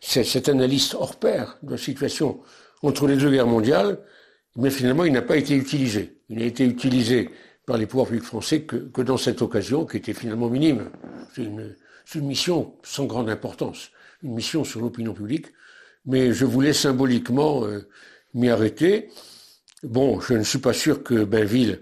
cet 0.00 0.48
analyste 0.48 0.94
hors 0.94 1.16
pair 1.16 1.58
de 1.62 1.72
la 1.72 1.78
situation 1.78 2.40
entre 2.82 3.06
les 3.06 3.16
deux 3.16 3.30
guerres 3.30 3.46
mondiales, 3.46 3.98
mais 4.56 4.70
finalement 4.70 5.04
il 5.04 5.12
n'a 5.12 5.22
pas 5.22 5.36
été 5.36 5.54
utilisé. 5.54 6.18
Il 6.28 6.42
a 6.42 6.46
été 6.46 6.64
utilisé 6.64 7.30
par 7.66 7.78
les 7.78 7.86
pouvoirs 7.86 8.06
publics 8.06 8.24
français 8.24 8.62
que, 8.62 9.02
dans 9.02 9.16
cette 9.16 9.42
occasion 9.42 9.86
qui 9.86 9.96
était 9.96 10.12
finalement 10.12 10.48
minime. 10.48 10.90
C'est 11.34 11.42
une, 11.44 12.26
mission 12.26 12.74
sans 12.82 13.06
grande 13.06 13.30
importance, 13.30 13.90
une 14.22 14.34
mission 14.34 14.64
sur 14.64 14.80
l'opinion 14.80 15.14
publique, 15.14 15.46
mais 16.06 16.32
je 16.32 16.44
voulais 16.44 16.74
symboliquement 16.74 17.64
euh, 17.64 17.88
m'y 18.34 18.50
arrêter. 18.50 19.08
Bon, 19.82 20.20
je 20.20 20.34
ne 20.34 20.42
suis 20.42 20.58
pas 20.58 20.74
sûr 20.74 21.02
que 21.02 21.24
Bainville 21.24 21.80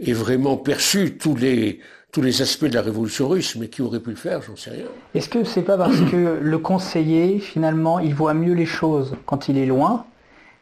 ait 0.00 0.12
vraiment 0.12 0.56
perçu 0.56 1.16
tous 1.16 1.36
les, 1.36 1.80
tous 2.10 2.22
les 2.22 2.42
aspects 2.42 2.64
de 2.64 2.74
la 2.74 2.82
révolution 2.82 3.28
russe, 3.28 3.56
mais 3.56 3.68
qui 3.68 3.82
aurait 3.82 4.00
pu 4.00 4.10
le 4.10 4.16
faire, 4.16 4.42
j'en 4.42 4.56
sais 4.56 4.70
rien. 4.70 4.86
Est-ce 5.14 5.28
que 5.28 5.44
c'est 5.44 5.62
pas 5.62 5.78
parce 5.78 6.00
que 6.10 6.38
le 6.42 6.58
conseiller, 6.58 7.38
finalement, 7.38 8.00
il 8.00 8.14
voit 8.14 8.34
mieux 8.34 8.54
les 8.54 8.66
choses 8.66 9.16
quand 9.26 9.48
il 9.48 9.56
est 9.56 9.66
loin 9.66 10.06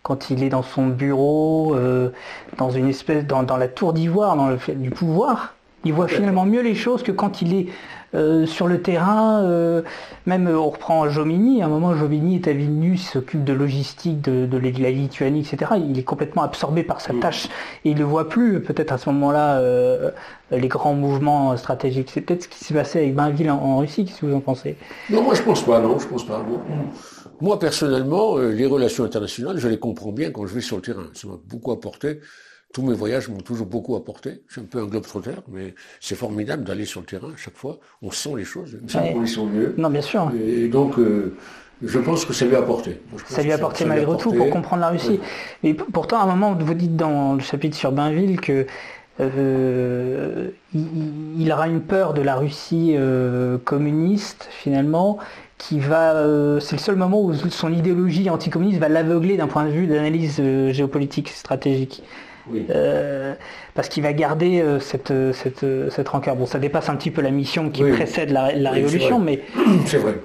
quand 0.08 0.30
il 0.30 0.42
est 0.42 0.48
dans 0.48 0.62
son 0.62 0.86
bureau, 0.86 1.74
euh, 1.74 2.08
dans 2.56 2.70
une 2.70 2.88
espèce, 2.88 3.26
dans, 3.26 3.44
la 3.58 3.68
tour 3.68 3.92
d'ivoire, 3.92 4.36
dans 4.36 4.48
le 4.48 4.56
fait 4.56 4.72
du 4.72 4.88
pouvoir, 4.88 5.54
il 5.84 5.92
voit 5.92 6.08
finalement 6.08 6.46
mieux 6.46 6.62
les 6.62 6.74
choses 6.74 7.02
que 7.02 7.12
quand 7.12 7.42
il 7.42 7.54
est 7.54 7.66
euh, 8.14 8.46
sur 8.46 8.68
le 8.68 8.80
terrain. 8.80 9.42
Euh, 9.42 9.82
même 10.24 10.48
on 10.48 10.70
reprend 10.70 11.10
Jomini, 11.10 11.62
à 11.62 11.66
un 11.66 11.68
moment 11.68 11.94
Jomini 11.94 12.36
est 12.36 12.48
à 12.48 12.52
Vilnius, 12.52 13.02
il 13.02 13.06
s'occupe 13.06 13.44
de 13.44 13.52
logistique, 13.52 14.22
de, 14.22 14.48
la 14.56 14.90
Lituanie, 14.90 15.40
etc. 15.40 15.72
Il 15.76 15.98
est 15.98 16.04
complètement 16.04 16.42
absorbé 16.42 16.84
par 16.84 17.02
sa 17.02 17.12
mm. 17.12 17.20
tâche 17.20 17.48
et 17.84 17.90
il 17.90 17.98
ne 17.98 18.04
voit 18.04 18.30
plus 18.30 18.62
peut-être 18.62 18.92
à 18.92 18.98
ce 18.98 19.10
moment-là 19.10 19.60
les 20.50 20.68
grands 20.68 20.94
mouvements 20.94 21.54
stratégiques. 21.58 22.10
C'est 22.14 22.22
peut-être 22.22 22.44
ce 22.44 22.48
qui 22.48 22.64
s'est 22.64 22.74
passé 22.74 23.00
avec 23.00 23.14
Bainville 23.14 23.50
en, 23.50 23.76
Russie, 23.76 24.06
qu'est-ce 24.06 24.22
que 24.22 24.26
vous 24.26 24.36
en 24.36 24.40
pensez? 24.40 24.78
Non, 25.10 25.22
moi 25.22 25.34
je 25.34 25.42
pense 25.42 25.62
pas, 25.62 25.78
non, 25.80 25.98
je 25.98 26.06
pense 26.06 26.24
pas. 26.24 26.42
Moi, 27.40 27.58
personnellement, 27.58 28.36
euh, 28.36 28.50
les 28.50 28.66
relations 28.66 29.04
internationales, 29.04 29.58
je 29.58 29.68
les 29.68 29.78
comprends 29.78 30.12
bien 30.12 30.30
quand 30.30 30.46
je 30.46 30.54
vais 30.54 30.60
sur 30.60 30.76
le 30.76 30.82
terrain. 30.82 31.06
Ça 31.14 31.28
m'a 31.28 31.38
beaucoup 31.46 31.70
apporté. 31.70 32.20
Tous 32.74 32.82
mes 32.82 32.94
voyages 32.94 33.28
m'ont 33.28 33.40
toujours 33.40 33.66
beaucoup 33.66 33.96
apporté. 33.96 34.42
Je 34.48 34.54
suis 34.54 34.60
un 34.60 34.64
peu 34.64 34.78
un 34.78 34.86
globe 34.86 35.04
trotter, 35.04 35.30
mais 35.50 35.74
c'est 36.00 36.16
formidable 36.16 36.64
d'aller 36.64 36.84
sur 36.84 37.00
le 37.00 37.06
terrain 37.06 37.28
à 37.32 37.36
chaque 37.36 37.56
fois. 37.56 37.78
On 38.02 38.10
sent 38.10 38.32
les 38.36 38.44
choses, 38.44 38.76
on 38.94 39.20
les 39.20 39.26
sent 39.26 39.46
mieux. 39.46 39.74
Non, 39.78 39.88
bien 39.88 40.02
sûr. 40.02 40.30
Et 40.44 40.68
donc, 40.68 40.98
euh, 40.98 41.34
je 41.82 41.98
pense 41.98 42.26
que 42.26 42.34
ça 42.34 42.44
lui 42.44 42.56
a 42.56 42.58
apporté. 42.58 43.00
Ça 43.26 43.42
lui 43.42 43.52
a 43.52 43.54
apporté 43.54 43.84
malgré 43.86 44.16
tout 44.18 44.32
pour 44.32 44.50
comprendre 44.50 44.82
la 44.82 44.90
Russie. 44.90 45.18
Mais 45.62 45.72
pourtant, 45.72 46.18
à 46.18 46.24
un 46.24 46.26
moment, 46.26 46.54
vous 46.54 46.74
dites 46.74 46.96
dans 46.96 47.34
le 47.34 47.40
chapitre 47.40 47.76
sur 47.76 47.92
Bainville 47.92 48.38
que 48.38 48.66
euh, 49.20 50.50
il, 50.74 51.50
aura 51.50 51.68
une 51.68 51.80
peur 51.80 52.12
de 52.12 52.20
la 52.20 52.36
Russie 52.36 52.96
communiste 53.64 54.46
finalement 54.50 55.18
qui 55.58 55.80
va, 55.80 56.14
euh, 56.14 56.60
c'est 56.60 56.76
le 56.76 56.80
seul 56.80 56.96
moment 56.96 57.20
où 57.20 57.34
son 57.34 57.72
idéologie 57.72 58.30
anticommuniste 58.30 58.78
va 58.78 58.88
l'aveugler 58.88 59.36
d'un 59.36 59.48
point 59.48 59.64
de 59.64 59.70
vue 59.70 59.86
d'analyse 59.86 60.36
euh, 60.40 60.72
géopolitique 60.72 61.28
stratégique. 61.28 62.02
Euh, 62.70 63.34
parce 63.74 63.90
qu'il 63.90 64.02
va 64.02 64.14
garder 64.14 64.64
cette, 64.80 65.12
cette, 65.34 65.66
cette, 65.90 66.08
rancœur. 66.08 66.34
Bon, 66.34 66.46
ça 66.46 66.58
dépasse 66.58 66.88
un 66.88 66.96
petit 66.96 67.10
peu 67.10 67.20
la 67.20 67.30
mission 67.30 67.68
qui 67.68 67.82
précède 67.82 68.30
la, 68.30 68.70
révolution, 68.70 69.18
mais... 69.18 69.42
C'est 69.84 69.98
vrai. 69.98 70.18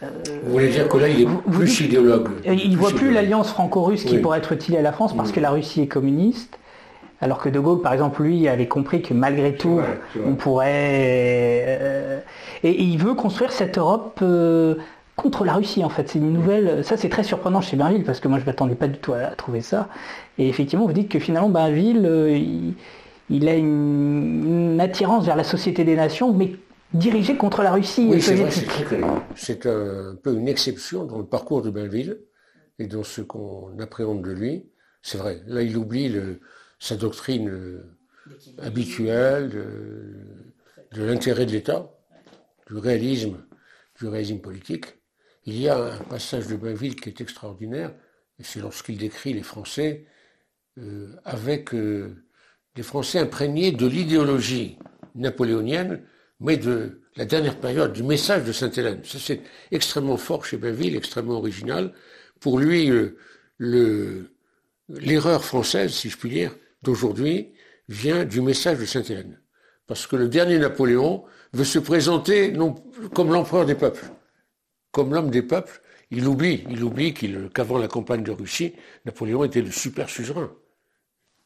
Vous 0.00 0.52
voulez 0.52 0.68
dire 0.68 0.88
que 0.88 0.96
là, 0.96 1.08
il 1.08 1.22
est 1.22 1.26
plus 1.50 1.80
idéologue. 1.80 2.28
Il 2.44 2.70
ne 2.70 2.76
voit 2.76 2.92
plus 2.92 3.10
l'alliance 3.10 3.50
franco-russe 3.50 4.04
qui 4.04 4.18
pourrait 4.18 4.38
être 4.38 4.52
utile 4.52 4.76
à 4.76 4.82
la 4.82 4.92
France 4.92 5.16
parce 5.16 5.32
que 5.32 5.40
la 5.40 5.50
Russie 5.50 5.82
est 5.82 5.88
communiste. 5.88 6.59
Alors 7.20 7.38
que 7.38 7.48
De 7.48 7.60
Gaulle, 7.60 7.82
par 7.82 7.92
exemple, 7.92 8.22
lui, 8.22 8.48
avait 8.48 8.68
compris 8.68 9.02
que 9.02 9.12
malgré 9.12 9.54
tout, 9.54 9.80
on 10.24 10.34
pourrait... 10.34 12.24
et, 12.62 12.82
il 12.82 12.96
veut 12.98 13.14
construire 13.14 13.52
cette 13.52 13.76
Europe 13.76 14.20
euh, 14.22 14.76
contre 15.20 15.44
la 15.44 15.54
Russie 15.54 15.84
en 15.84 15.88
fait. 15.90 16.08
C'est 16.08 16.18
une 16.18 16.32
nouvelle, 16.32 16.84
ça 16.84 16.96
c'est 16.96 17.08
très 17.08 17.24
surprenant 17.24 17.60
chez 17.60 17.76
Bainville 17.76 18.04
parce 18.04 18.20
que 18.20 18.28
moi 18.28 18.38
je 18.38 18.46
m'attendais 18.46 18.74
pas 18.74 18.88
du 18.88 18.98
tout 18.98 19.12
à, 19.12 19.26
trouver 19.36 19.60
ça. 19.60 19.88
Et 20.38 20.48
effectivement 20.48 20.86
vous 20.86 20.92
dites 20.92 21.10
que 21.10 21.18
finalement 21.18 21.50
Bainville, 21.50 22.06
euh, 22.06 22.38
il, 23.28 23.48
a 23.48 23.54
une, 23.54 24.78
attirance 24.80 25.26
vers 25.26 25.36
la 25.36 25.44
société 25.44 25.84
des 25.84 25.96
nations, 25.96 26.32
mais 26.32 26.56
dirigée 26.94 27.36
contre 27.36 27.62
la 27.62 27.72
Russie 27.72 28.08
oui, 28.10 28.22
C'est 29.34 29.66
un 29.66 30.16
peu 30.22 30.34
une 30.34 30.48
exception 30.48 31.04
dans 31.04 31.18
le 31.18 31.26
parcours 31.26 31.62
de 31.62 31.70
Bainville 31.70 32.18
et 32.78 32.86
dans 32.86 33.04
ce 33.04 33.20
qu'on 33.20 33.78
appréhende 33.78 34.22
de 34.22 34.32
lui. 34.32 34.70
C'est 35.02 35.18
vrai, 35.18 35.42
là 35.46 35.62
il 35.62 35.76
oublie 35.76 36.10
sa 36.80 36.96
doctrine 36.96 37.48
euh, 37.48 37.96
habituelle 38.58 39.50
de 39.50 41.04
l'intérêt 41.04 41.46
de 41.46 41.52
l'État, 41.52 41.88
du 42.66 42.76
réalisme 42.76 43.36
du 44.00 44.08
réalisme 44.08 44.38
politique. 44.38 44.86
Il 45.44 45.60
y 45.60 45.68
a 45.68 45.94
un 45.94 45.98
passage 45.98 46.46
de 46.46 46.56
Bainville 46.56 46.96
qui 46.96 47.08
est 47.08 47.20
extraordinaire, 47.20 47.92
et 48.38 48.44
c'est 48.44 48.60
lorsqu'il 48.60 48.98
décrit 48.98 49.32
les 49.32 49.42
Français 49.42 50.06
euh, 50.78 51.14
avec 51.24 51.74
euh, 51.74 52.24
des 52.74 52.82
Français 52.82 53.18
imprégnés 53.18 53.72
de 53.72 53.86
l'idéologie 53.86 54.78
napoléonienne, 55.14 56.02
mais 56.40 56.56
de 56.56 57.02
la 57.16 57.24
dernière 57.24 57.58
période, 57.58 57.92
du 57.92 58.02
message 58.02 58.44
de 58.44 58.52
Sainte-Hélène. 58.52 59.04
Ça, 59.04 59.18
c'est 59.18 59.42
extrêmement 59.70 60.16
fort 60.16 60.44
chez 60.44 60.56
Bainville, 60.56 60.96
extrêmement 60.96 61.38
original. 61.38 61.92
Pour 62.38 62.58
lui, 62.58 62.90
euh, 62.90 63.16
l'erreur 64.88 65.44
française, 65.44 65.92
si 65.92 66.08
je 66.08 66.16
puis 66.16 66.30
dire, 66.30 66.54
d'aujourd'hui, 66.82 67.52
vient 67.88 68.24
du 68.24 68.40
message 68.40 68.78
de 68.78 68.84
Sainte-Hélène. 68.84 69.40
Parce 69.86 70.06
que 70.06 70.16
le 70.16 70.28
dernier 70.28 70.58
Napoléon 70.58 71.24
veut 71.52 71.64
se 71.64 71.78
présenter 71.78 72.52
comme 73.14 73.32
l'empereur 73.32 73.66
des 73.66 73.74
peuples, 73.74 74.06
comme 74.92 75.12
l'homme 75.12 75.30
des 75.30 75.42
peuples. 75.42 75.82
Il 76.12 76.26
oublie, 76.26 76.64
il 76.68 76.82
oublie 76.82 77.14
qu'avant 77.52 77.78
la 77.78 77.88
campagne 77.88 78.22
de 78.22 78.30
Russie, 78.30 78.74
Napoléon 79.04 79.44
était 79.44 79.62
le 79.62 79.70
super 79.70 80.08
suzerain. 80.08 80.52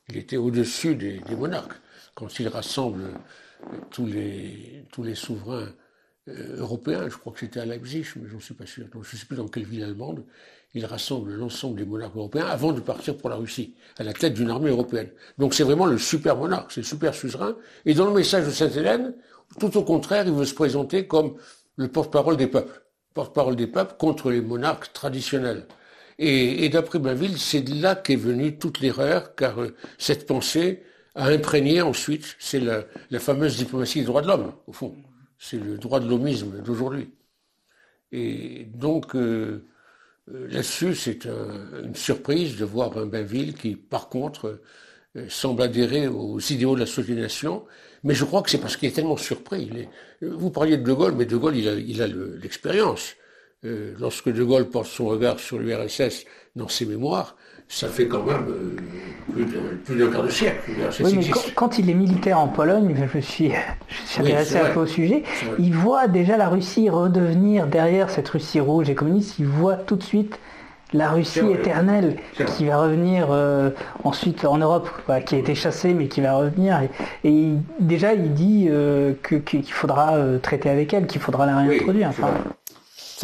Il 0.09 0.17
était 0.19 0.37
au-dessus 0.37 0.95
des, 0.95 1.21
monarques. 1.37 1.81
Quand 2.15 2.39
il 2.39 2.49
rassemble 2.49 3.05
tous 3.91 4.07
les, 4.07 4.85
tous 4.93 5.03
les 5.03 5.15
souverains 5.15 5.73
euh, 6.29 6.57
européens, 6.59 7.09
je 7.09 7.17
crois 7.17 7.33
que 7.33 7.41
c'était 7.41 7.61
à 7.61 7.67
Leipzig, 7.67 8.07
mais 8.17 8.29
je 8.29 8.35
ne 8.35 8.41
suis 8.41 8.55
pas 8.55 8.67
sûr, 8.67 8.87
je 8.93 8.99
ne 8.99 9.05
sais 9.05 9.27
plus 9.27 9.37
dans 9.37 9.49
quelle 9.49 9.65
ville 9.65 9.83
allemande, 9.83 10.25
il 10.75 10.85
rassemble 10.87 11.33
l'ensemble 11.35 11.79
des 11.79 11.85
monarques 11.85 12.17
européens 12.17 12.47
avant 12.47 12.73
de 12.73 12.81
partir 12.81 13.17
pour 13.17 13.31
la 13.31 13.37
Russie, 13.37 13.75
à 13.97 14.03
la 14.03 14.13
tête 14.13 14.35
d'une 14.35 14.51
armée 14.51 14.71
européenne. 14.71 15.09
Donc 15.39 15.55
c'est 15.55 15.63
vraiment 15.63 15.87
le 15.87 15.99
super 15.99 16.37
monarque, 16.37 16.73
c'est 16.73 16.81
le 16.81 16.87
super 16.87 17.15
suzerain. 17.15 17.57
Et 17.87 17.95
dans 17.95 18.07
le 18.07 18.13
message 18.13 18.47
de 18.47 18.51
Sainte-Hélène, 18.51 19.15
tout 19.61 19.77
au 19.77 19.85
contraire, 19.85 20.27
il 20.27 20.33
veut 20.33 20.45
se 20.45 20.55
présenter 20.55 21.07
comme 21.07 21.37
le 21.77 21.89
porte-parole 21.89 22.37
des 22.37 22.49
peuples. 22.49 22.83
Porte-parole 23.15 23.55
des 23.55 23.69
peuples 23.69 23.95
contre 23.99 24.31
les 24.31 24.41
monarques 24.41 24.93
traditionnels. 24.93 25.67
Et, 26.19 26.69
d'après 26.69 26.99
Bainville, 26.99 27.39
c'est 27.39 27.63
de 27.63 27.81
là 27.81 27.97
qu'est 27.97 28.17
venue 28.17 28.59
toute 28.59 28.81
l'erreur, 28.81 29.35
car 29.35 29.61
euh, 29.61 29.75
cette 29.99 30.27
pensée 30.27 30.83
a 31.17 31.27
imprégné 31.29 31.83
ensuite, 31.83 32.37
c'est 32.39 32.61
la, 32.61 32.85
fameuse 33.19 33.57
diplomatie 33.57 34.01
des 34.01 34.05
droits 34.05 34.23
de 34.23 34.29
l'homme, 34.29 34.53
au 34.67 34.73
fond. 34.73 34.97
C'est 35.39 35.59
le 35.59 35.77
droit 35.77 36.01
de 36.01 36.09
l'homisme 36.09 36.63
d'aujourd'hui. 36.63 37.13
Et 38.13 38.67
donc, 38.75 39.17
euh, 39.17 39.67
là-dessus, 40.29 40.95
c'est 40.95 41.27
une 41.27 41.95
surprise 41.95 42.57
de 42.57 42.65
voir 42.65 42.97
un 42.99 43.07
Bainville 43.07 43.55
qui, 43.55 43.77
par 43.77 44.09
contre, 44.09 44.61
euh, 45.17 45.29
semble 45.29 45.63
adhérer 45.63 46.09
aux 46.09 46.41
idéaux 46.41 46.75
de 46.75 46.81
la 46.81 46.87
société-nation, 46.87 47.65
mais 48.03 48.15
je 48.15 48.25
crois 48.25 48.43
que 48.43 48.51
c'est 48.51 48.59
parce 48.59 48.77
qu'il 48.77 48.89
est 48.89 48.93
tellement 48.93 49.17
surpris. 49.17 49.71
vous 50.21 50.51
parliez 50.51 50.77
de 50.77 50.83
De 50.83 50.93
Gaulle, 50.93 51.15
mais 51.15 51.25
De 51.27 51.37
Gaulle, 51.37 51.57
il 51.57 52.03
a 52.03 52.07
l'expérience. 52.07 53.15
lorsque 53.63 54.31
De 54.31 54.43
Gaulle 54.43 54.69
porte 54.69 54.89
son 54.89 55.07
regard 55.07 55.39
sur 55.41 55.59
l'URSS 55.59 56.25
dans 56.57 56.69
ses 56.69 56.85
mémoires, 56.85 57.37
ça 57.69 57.89
fait 57.89 58.07
quand 58.07 58.23
même 58.23 58.47
euh, 58.49 59.45
plus 59.85 59.97
d'un 59.97 60.11
quart 60.11 60.23
de 60.23 60.29
siècle. 60.29 60.71
Oui, 61.01 61.17
mais 61.17 61.25
quand, 61.55 61.79
il 61.79 61.91
est 61.91 61.95
militaire 61.95 62.39
en 62.39 62.49
Pologne, 62.49 62.95
je 62.95 63.17
me 63.17 63.23
suis, 63.23 63.53
intéressé 64.19 64.59
un 64.59 64.71
peu 64.71 64.81
au 64.81 64.87
sujet, 64.87 65.25
il 65.59 65.75
voit 65.75 66.07
déjà 66.07 66.37
la 66.37 66.49
Russie 66.49 66.89
redevenir 66.91 67.67
derrière 67.67 68.11
cette 68.11 68.29
Russie 68.29 68.61
rouge 68.61 68.91
et 68.91 68.95
communiste, 68.95 69.39
il 69.39 69.47
voit 69.47 69.77
tout 69.77 69.97
de 69.97 70.03
suite 70.03 70.39
la 70.93 71.11
Russie 71.11 71.41
éternelle 71.53 72.17
qui 72.57 72.67
va 72.67 72.83
revenir 72.83 73.27
euh, 73.31 73.71
ensuite 74.05 74.45
en 74.45 74.59
Europe, 74.59 74.89
qui 75.27 75.35
a 75.35 75.39
été 75.39 75.57
chassée 75.57 75.93
mais 75.93 76.07
qui 76.07 76.21
va 76.21 76.37
revenir. 76.37 76.79
Et, 77.25 77.49
déjà, 77.81 78.15
il 78.15 78.33
dit 78.33 78.69
euh, 78.69 79.15
qu'il 79.23 79.65
faudra 79.73 80.17
traiter 80.41 80.71
avec 80.71 80.95
elle, 80.95 81.09
qu'il 81.09 81.21
faudra 81.21 81.47
la 81.47 81.57
réintroduire. 81.57 82.13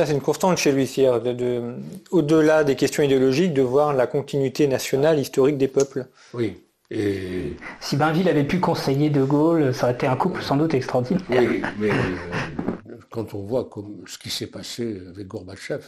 Ça, 0.01 0.07
c'est 0.07 0.14
une 0.14 0.22
constante 0.22 0.57
chez 0.57 0.72
lui, 0.72 0.86
de, 0.86 1.74
au-delà 2.11 2.64
des 2.64 2.74
questions 2.74 3.03
idéologiques, 3.03 3.53
de 3.53 3.61
voir 3.61 3.92
la 3.92 4.07
continuité 4.07 4.66
nationale, 4.66 5.18
historique 5.18 5.59
des 5.59 5.68
peuples. 5.68 6.07
Oui. 6.32 6.57
Et... 6.90 7.55
Si 7.82 7.98
Bainville 7.98 8.26
avait 8.30 8.44
pu 8.44 8.61
conseiller 8.61 9.11
De 9.11 9.22
Gaulle, 9.22 9.74
ça 9.74 9.84
aurait 9.84 9.92
été 9.92 10.07
un 10.07 10.16
couple 10.16 10.40
sans 10.40 10.57
doute 10.57 10.72
extraordinaire. 10.72 11.22
Oui, 11.28 11.61
mais 11.78 11.90
euh, 11.90 12.96
quand 13.11 13.34
on 13.34 13.42
voit 13.42 13.66
comme, 13.68 14.03
ce 14.07 14.16
qui 14.16 14.30
s'est 14.30 14.46
passé 14.46 15.03
avec 15.07 15.26
Gorbatchev, 15.26 15.84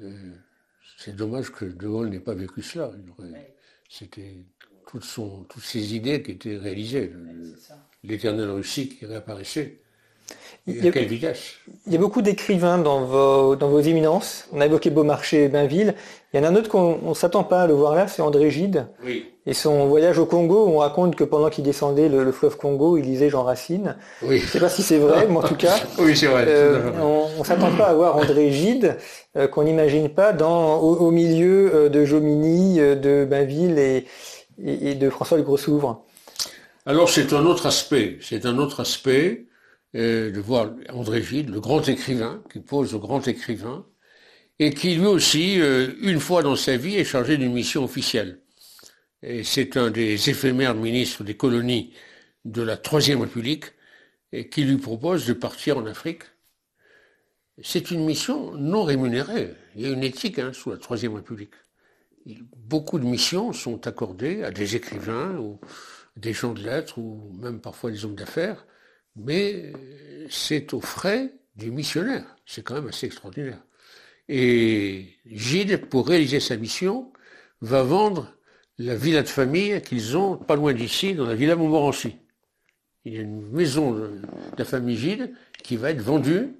euh, 0.00 0.10
c'est 0.96 1.14
dommage 1.14 1.52
que 1.52 1.66
De 1.66 1.86
Gaulle 1.86 2.08
n'ait 2.08 2.20
pas 2.20 2.32
vécu 2.32 2.62
cela. 2.62 2.90
C'était 3.90 4.46
toutes, 4.86 5.04
toutes 5.50 5.62
ses 5.62 5.94
idées 5.94 6.22
qui 6.22 6.30
étaient 6.30 6.56
réalisées. 6.56 7.12
L'éternelle 8.02 8.48
Russie 8.48 8.88
qui 8.88 9.04
réapparaissait. 9.04 9.82
Il 10.66 10.82
y, 10.82 10.88
a, 10.88 10.92
quelle 10.92 11.04
vitesse? 11.04 11.56
Il 11.86 11.92
y 11.92 11.96
a 11.96 11.98
beaucoup 11.98 12.22
d'écrivains 12.22 12.78
dans 12.78 13.04
vos, 13.04 13.54
dans 13.54 13.68
vos 13.68 13.80
éminences. 13.80 14.48
On 14.50 14.62
a 14.62 14.66
évoqué 14.66 14.88
Beaumarchais 14.88 15.44
et 15.44 15.48
Bainville. 15.48 15.94
Il 16.32 16.38
y 16.38 16.40
en 16.40 16.44
a 16.44 16.48
un 16.48 16.56
autre 16.56 16.70
qu'on 16.70 17.10
ne 17.10 17.14
s'attend 17.14 17.44
pas 17.44 17.62
à 17.62 17.66
le 17.66 17.74
voir 17.74 17.94
là, 17.94 18.08
c'est 18.08 18.22
André 18.22 18.50
Gide. 18.50 18.86
Oui. 19.04 19.26
Et 19.44 19.52
son 19.52 19.86
voyage 19.86 20.18
au 20.18 20.24
Congo, 20.24 20.66
on 20.66 20.78
raconte 20.78 21.16
que 21.16 21.24
pendant 21.24 21.50
qu'il 21.50 21.64
descendait 21.64 22.08
le, 22.08 22.32
fleuve 22.32 22.56
Congo, 22.56 22.96
il 22.96 23.04
lisait 23.04 23.28
Jean 23.28 23.42
Racine. 23.42 23.96
Oui. 24.22 24.38
Je 24.38 24.46
ne 24.46 24.48
sais 24.48 24.60
pas 24.60 24.70
si 24.70 24.82
c'est 24.82 24.96
vrai, 24.96 25.26
mais 25.28 25.36
en 25.36 25.42
tout 25.42 25.54
cas, 25.54 25.76
oui, 25.98 26.16
c'est 26.16 26.28
vrai. 26.28 26.46
Euh, 26.48 26.90
on 26.98 27.40
ne 27.40 27.44
s'attend 27.44 27.76
pas 27.76 27.88
à 27.88 27.92
voir 27.92 28.16
André 28.16 28.50
Gide, 28.50 28.96
euh, 29.36 29.46
qu'on 29.46 29.64
n'imagine 29.64 30.08
pas 30.08 30.32
dans, 30.32 30.78
au, 30.78 31.10
milieu 31.10 31.70
euh, 31.74 31.88
de 31.90 32.06
Jomini, 32.06 32.78
de 32.78 33.26
Bainville 33.28 33.78
et, 33.78 34.06
et, 34.64 34.94
de 34.94 35.10
François 35.10 35.36
le 35.36 35.42
Gros-Souvre. 35.42 36.06
Alors 36.86 37.10
c'est 37.10 37.34
un 37.34 37.44
autre 37.44 37.66
aspect. 37.66 38.18
C'est 38.22 38.46
un 38.46 38.56
autre 38.56 38.80
aspect 38.80 39.44
de 39.94 40.40
voir 40.40 40.74
André 40.88 41.22
Gide, 41.22 41.50
le 41.50 41.60
grand 41.60 41.88
écrivain, 41.88 42.42
qui 42.52 42.60
pose 42.60 42.94
au 42.94 42.98
grand 42.98 43.26
écrivain, 43.28 43.86
et 44.58 44.72
qui 44.72 44.96
lui 44.96 45.06
aussi, 45.06 45.60
euh, 45.60 45.92
une 46.00 46.20
fois 46.20 46.42
dans 46.42 46.56
sa 46.56 46.76
vie, 46.76 46.96
est 46.96 47.04
chargé 47.04 47.36
d'une 47.36 47.52
mission 47.52 47.84
officielle. 47.84 48.40
Et 49.22 49.42
c'est 49.44 49.76
un 49.76 49.90
des 49.90 50.30
éphémères 50.30 50.74
ministres 50.74 51.24
des 51.24 51.36
colonies 51.36 51.94
de 52.44 52.62
la 52.62 52.76
Troisième 52.76 53.22
République, 53.22 53.66
qui 54.50 54.64
lui 54.64 54.76
propose 54.78 55.26
de 55.26 55.32
partir 55.32 55.78
en 55.78 55.86
Afrique. 55.86 56.22
C'est 57.62 57.92
une 57.92 58.04
mission 58.04 58.52
non 58.56 58.82
rémunérée. 58.82 59.54
Il 59.76 59.82
y 59.82 59.86
a 59.86 59.90
une 59.90 60.02
éthique 60.02 60.40
hein, 60.40 60.52
sous 60.52 60.70
la 60.70 60.76
Troisième 60.76 61.14
République. 61.14 61.54
Beaucoup 62.56 62.98
de 62.98 63.04
missions 63.04 63.52
sont 63.52 63.86
accordées 63.86 64.42
à 64.42 64.50
des 64.50 64.74
écrivains 64.74 65.36
ou 65.36 65.60
des 66.16 66.32
gens 66.32 66.52
de 66.52 66.62
lettres 66.62 66.98
ou 66.98 67.32
même 67.40 67.60
parfois 67.60 67.92
des 67.92 68.04
hommes 68.04 68.16
d'affaires 68.16 68.66
mais 69.16 69.72
c'est 70.28 70.74
aux 70.74 70.80
frais 70.80 71.32
du 71.56 71.70
missionnaire. 71.70 72.24
C'est 72.46 72.62
quand 72.62 72.74
même 72.74 72.88
assez 72.88 73.06
extraordinaire. 73.06 73.62
Et 74.28 75.14
Gide, 75.26 75.86
pour 75.86 76.08
réaliser 76.08 76.40
sa 76.40 76.56
mission, 76.56 77.12
va 77.60 77.82
vendre 77.82 78.34
la 78.78 78.96
villa 78.96 79.22
de 79.22 79.28
famille 79.28 79.80
qu'ils 79.82 80.16
ont 80.16 80.36
pas 80.36 80.56
loin 80.56 80.72
d'ici, 80.72 81.14
dans 81.14 81.26
la 81.26 81.34
villa 81.34 81.56
Montmorency. 81.56 82.16
Il 83.04 83.14
y 83.14 83.18
a 83.18 83.20
une 83.20 83.50
maison 83.50 83.92
de 83.92 84.20
la 84.56 84.64
famille 84.64 84.96
Gide 84.96 85.34
qui 85.62 85.76
va 85.76 85.90
être 85.90 86.00
vendue 86.00 86.54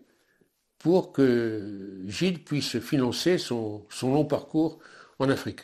pour 0.78 1.12
que 1.12 2.02
Gide 2.06 2.44
puisse 2.44 2.78
financer 2.78 3.38
son, 3.38 3.86
long 4.02 4.26
parcours 4.26 4.78
en 5.18 5.30
Afrique. 5.30 5.60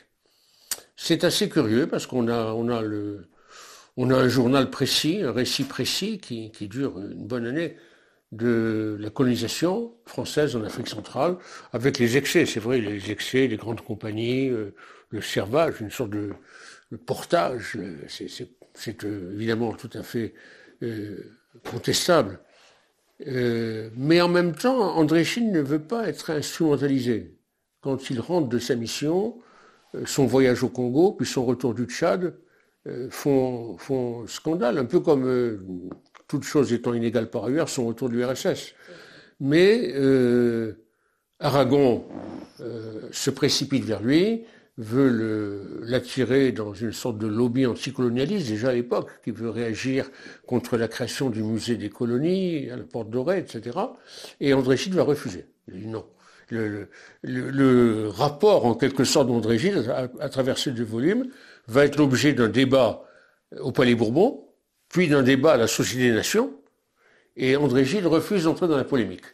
C'est 0.97 1.25
assez 1.25 1.49
curieux 1.49 1.87
parce 1.87 2.07
qu'on 2.07 2.29
a, 2.29 2.53
on 2.53 2.69
a 2.69 2.81
le, 2.81 3.29
on 3.97 4.11
a 4.11 4.17
un 4.17 4.29
journal 4.29 4.71
précis, 4.71 5.21
un 5.23 5.33
récit 5.33 5.65
précis 5.65 6.19
qui, 6.19 6.51
dure 6.69 6.99
une 6.99 7.27
bonne 7.27 7.47
année 7.47 7.77
de 8.33 8.97
la 9.01 9.11
colonisation 9.11 9.93
française 10.07 10.55
en 10.55 10.63
Afrique 10.63 10.89
centrale, 10.89 11.37
avec 11.73 11.99
les 11.99 12.17
excès, 12.17 12.47
c'est 12.47 12.61
vrai, 12.61 12.79
les 12.79 13.11
excès, 13.11 13.49
les 13.49 13.57
grandes 13.57 13.81
compagnies, 13.81 14.49
euh, 14.49 14.75
le 15.11 15.21
servage, 15.21 15.81
une 15.81 15.91
sorte 15.91 16.11
de, 16.11 16.31
portage, 17.07 17.77
c'est 18.09 19.05
euh, 19.05 19.33
évidemment 19.35 19.73
tout 19.73 19.91
à 19.95 20.03
fait 20.03 20.35
euh, 20.83 21.19
contestable. 21.71 22.41
mais 23.27 24.21
en 24.21 24.29
même 24.29 24.55
temps, 24.55 24.97
André 24.97 25.25
Chine 25.25 25.53
ne 25.53 25.61
veut 25.61 25.83
pas 25.83 26.09
être 26.09 26.31
instrumentalisé. 26.31 27.37
Quand 27.81 28.11
il 28.11 28.21
rentre 28.21 28.49
de 28.49 28.59
sa 28.59 28.77
mission, 28.77 29.39
son 30.05 30.27
voyage 30.27 30.63
au 30.63 30.69
Congo, 30.69 31.13
puis 31.13 31.27
son 31.27 31.45
retour 31.45 31.75
du 31.75 31.85
Tchad, 31.85 32.25
euh, 32.25 32.41
font, 33.11 33.77
font, 33.79 34.27
scandale, 34.27 34.79
un 34.79 34.85
peu 34.85 35.01
comme 35.01 35.27
euh, 35.27 35.61
toutes 36.29 36.45
choses 36.45 36.73
étant 36.73 36.95
inégales 36.95 37.29
par 37.31 37.45
ailleurs, 37.45 37.69
son 37.69 37.87
retour 37.87 38.09
de 38.09 38.15
l'URSS. 38.15 38.75
Mais 39.41 39.93
euh, 39.95 40.75
Aragon 41.39 42.05
euh, 42.61 43.09
se 43.11 43.31
précipite 43.31 43.85
vers 43.85 44.03
lui, 44.03 44.45
veut 44.79 45.83
l'attirer 45.83 46.53
dans 46.53 46.73
une 46.73 46.93
sorte 46.93 47.19
de 47.19 47.27
lobby 47.27 47.67
anticolonialiste 47.67 48.49
déjà 48.49 48.71
à 48.71 48.73
l'époque, 48.73 49.11
qui 49.25 49.31
veut 49.31 49.51
réagir 49.51 50.11
contre 50.47 50.79
la 50.79 50.89
création 50.89 51.29
du 51.29 51.43
musée 51.43 51.77
des 51.77 51.91
colonies 51.91 52.71
à 52.71 52.77
la 52.77 52.85
Porte 52.85 53.11
Dorée, 53.11 53.39
etc. 53.39 53.79
Et 54.41 54.55
André 54.55 54.79
Gide 54.79 54.95
va 54.95 55.03
refuser. 55.03 55.47
Il 55.69 55.81
dit 55.81 55.87
non. 55.87 56.07
Le, 56.49 56.89
le, 57.23 58.09
rapport, 58.09 58.67
en 58.67 58.75
quelque 58.75 59.05
sorte, 59.05 59.29
d'André 59.29 59.57
Gide, 59.57 59.89
à, 59.89 60.11
à, 60.19 60.29
travers 60.29 60.59
ces 60.59 60.73
deux 60.73 60.85
volumes, 60.85 61.29
va 61.71 61.85
être 61.85 61.97
l'objet 61.97 62.33
d'un 62.33 62.49
débat 62.49 63.05
au 63.61 63.73
Palais 63.73 63.95
Bourbon, 63.95 64.45
puis 64.89 65.09
d'un 65.09 65.23
débat 65.23 65.53
à 65.53 65.57
la 65.57 65.67
Société 65.69 66.09
des 66.09 66.15
Nations, 66.15 66.53
et 67.37 67.57
André 67.57 67.85
Gide 67.85 68.07
refuse 68.07 68.45
d'entrer 68.45 68.69
dans 68.69 68.77
la 68.77 68.85
polémique. 68.85 69.25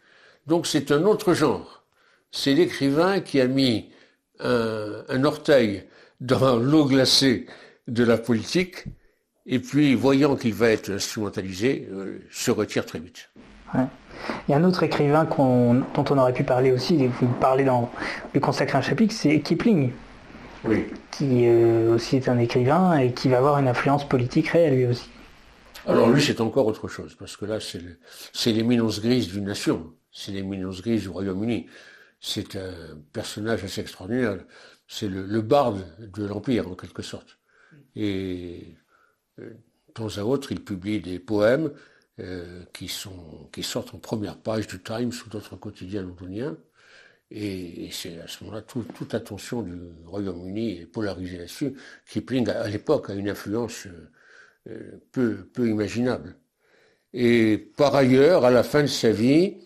Donc 0.46 0.66
c'est 0.66 0.92
un 0.92 1.04
autre 1.04 1.32
genre. 1.34 1.84
C'est 2.30 2.52
l'écrivain 2.52 3.20
qui 3.20 3.40
a 3.40 3.46
mis 3.46 3.90
un, 4.40 5.24
orteil 5.24 5.84
dans 6.20 6.56
l'eau 6.56 6.84
glacée 6.84 7.46
de 7.88 8.04
la 8.04 8.18
politique, 8.18 8.84
et 9.46 9.58
puis 9.58 9.94
voyant 9.94 10.36
qu'il 10.36 10.54
va 10.54 10.70
être 10.70 10.90
instrumentalisé, 10.90 11.88
euh, 11.90 12.18
se 12.30 12.50
retire 12.50 12.84
très 12.84 12.98
vite. 12.98 13.30
Il 13.74 14.50
y 14.50 14.54
a 14.54 14.56
un 14.56 14.64
autre 14.64 14.82
écrivain 14.82 15.24
dont 15.24 16.04
on 16.10 16.18
aurait 16.18 16.32
pu 16.32 16.44
parler 16.44 16.72
aussi, 16.72 17.06
vous 17.06 17.26
parlez 17.40 17.64
dans 17.64 17.90
lui 18.34 18.40
consacrer 18.40 18.76
un 18.76 18.82
chapitre, 18.82 19.14
c'est 19.14 19.40
Kipling. 19.40 19.92
Oui. 20.64 20.84
Qui 21.10 21.46
euh, 21.46 21.94
aussi 21.94 22.16
est 22.16 22.28
un 22.28 22.38
écrivain 22.38 22.98
et 22.98 23.12
qui 23.12 23.28
va 23.28 23.38
avoir 23.38 23.58
une 23.58 23.68
influence 23.68 24.08
politique 24.08 24.48
réelle 24.48 24.74
lui 24.76 24.86
aussi. 24.86 25.08
Alors 25.86 26.10
lui, 26.10 26.20
c'est 26.20 26.40
encore 26.40 26.66
autre 26.66 26.88
chose, 26.88 27.14
parce 27.14 27.36
que 27.36 27.44
là, 27.44 27.58
c'est 27.60 28.52
l'éminence 28.52 29.00
grise 29.00 29.28
d'une 29.28 29.44
nation, 29.44 29.94
c'est 30.10 30.32
l'éminence 30.32 30.82
grise 30.82 31.02
du 31.02 31.08
Royaume-Uni. 31.08 31.66
C'est 32.20 32.56
un 32.56 32.98
personnage 33.12 33.62
assez 33.62 33.82
extraordinaire. 33.82 34.38
C'est 34.88 35.08
le, 35.08 35.40
barde 35.42 35.84
de 36.00 36.26
l'Empire, 36.26 36.68
en 36.68 36.74
quelque 36.74 37.02
sorte. 37.02 37.38
Et 37.94 38.74
euh, 39.38 39.50
de 39.50 39.92
temps 39.92 40.08
à 40.16 40.22
autre, 40.22 40.50
il 40.50 40.64
publie 40.64 41.00
des 41.00 41.18
poèmes 41.18 41.70
euh, 42.18 42.62
qui, 42.72 42.88
sont, 42.88 43.48
qui 43.52 43.62
sortent 43.62 43.94
en 43.94 43.98
première 43.98 44.38
page 44.38 44.66
du 44.66 44.82
Times 44.82 45.12
ou 45.24 45.28
d'autres 45.28 45.56
quotidiens 45.56 46.02
londoniens. 46.02 46.56
Et, 47.30 47.88
c'est 47.92 48.20
à 48.20 48.28
ce 48.28 48.44
moment-là, 48.44 48.62
toute 48.62 49.14
attention 49.14 49.62
du 49.62 49.76
Royaume-Uni 50.04 50.80
est 50.80 50.86
polarisée 50.86 51.38
là-dessus. 51.38 51.74
Kipling, 52.08 52.48
à, 52.48 52.68
l'époque, 52.68 53.10
a 53.10 53.14
une 53.14 53.28
influence 53.28 53.88
euh, 54.68 55.00
peu, 55.12 55.48
peu 55.52 55.68
imaginable. 55.68 56.36
Et 57.12 57.58
par 57.76 57.94
ailleurs, 57.94 58.44
à 58.44 58.50
la 58.50 58.62
fin 58.62 58.82
de 58.82 58.88
sa 58.88 59.10
vie, 59.10 59.56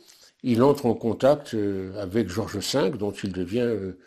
il 0.43 0.63
entre 0.63 0.87
en 0.87 0.95
contact 0.95 1.55
euh, 1.55 2.01
avec 2.01 2.29
Georges 2.29 2.59
V, 2.59 2.91
dont 2.91 3.13
il 3.13 3.33
devient 3.33 3.61
euh, 3.61 3.99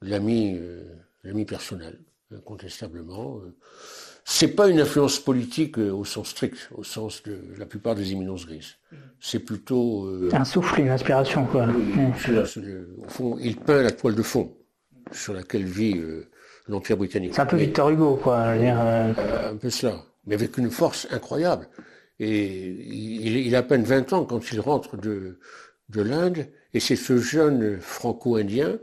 l'ami, 0.00 0.56
euh, 0.56 0.84
l'ami 1.24 1.44
personnel, 1.44 1.98
incontestablement. 2.34 3.40
C'est 4.24 4.48
pas 4.48 4.68
une 4.68 4.80
influence 4.80 5.18
politique 5.18 5.78
au 5.78 6.04
sens 6.04 6.28
strict, 6.28 6.68
au 6.74 6.84
sens 6.84 7.22
de 7.24 7.38
la 7.58 7.66
plupart 7.66 7.94
des 7.94 8.12
éminences 8.12 8.46
grises. 8.46 8.76
C'est 9.20 9.40
plutôt 9.40 10.08
un 10.32 10.44
souffle, 10.44 10.80
une 10.80 10.90
inspiration, 10.90 11.44
quoi. 11.46 11.66
au 11.66 13.08
fond, 13.08 13.36
il 13.40 13.56
peint 13.56 13.82
la 13.82 13.90
toile 13.90 14.14
de 14.14 14.22
fond 14.22 14.54
sur 15.10 15.32
laquelle 15.32 15.64
vit 15.64 16.00
l'Empire 16.68 16.96
britannique. 16.96 17.32
C'est 17.34 17.40
un 17.40 17.46
peu 17.46 17.56
Victor 17.56 17.90
Hugo, 17.90 18.16
quoi. 18.16 18.56
Dire, 18.56 18.78
un 18.78 19.56
peu 19.56 19.70
cela, 19.70 20.02
mais 20.26 20.34
avec 20.34 20.56
une 20.56 20.70
force 20.70 21.08
incroyable. 21.10 21.68
Et 22.20 22.68
il, 22.68 23.36
il, 23.38 23.54
a 23.56 23.58
à 23.58 23.62
peine 23.62 23.82
20 23.82 24.12
ans 24.12 24.24
quand 24.24 24.52
il 24.52 24.60
rentre 24.60 24.96
de, 24.96 25.38
de 25.88 26.02
l'Inde, 26.02 26.46
et 26.74 26.80
c'est 26.80 26.96
ce 26.96 27.18
jeune 27.18 27.80
franco-indien, 27.80 28.78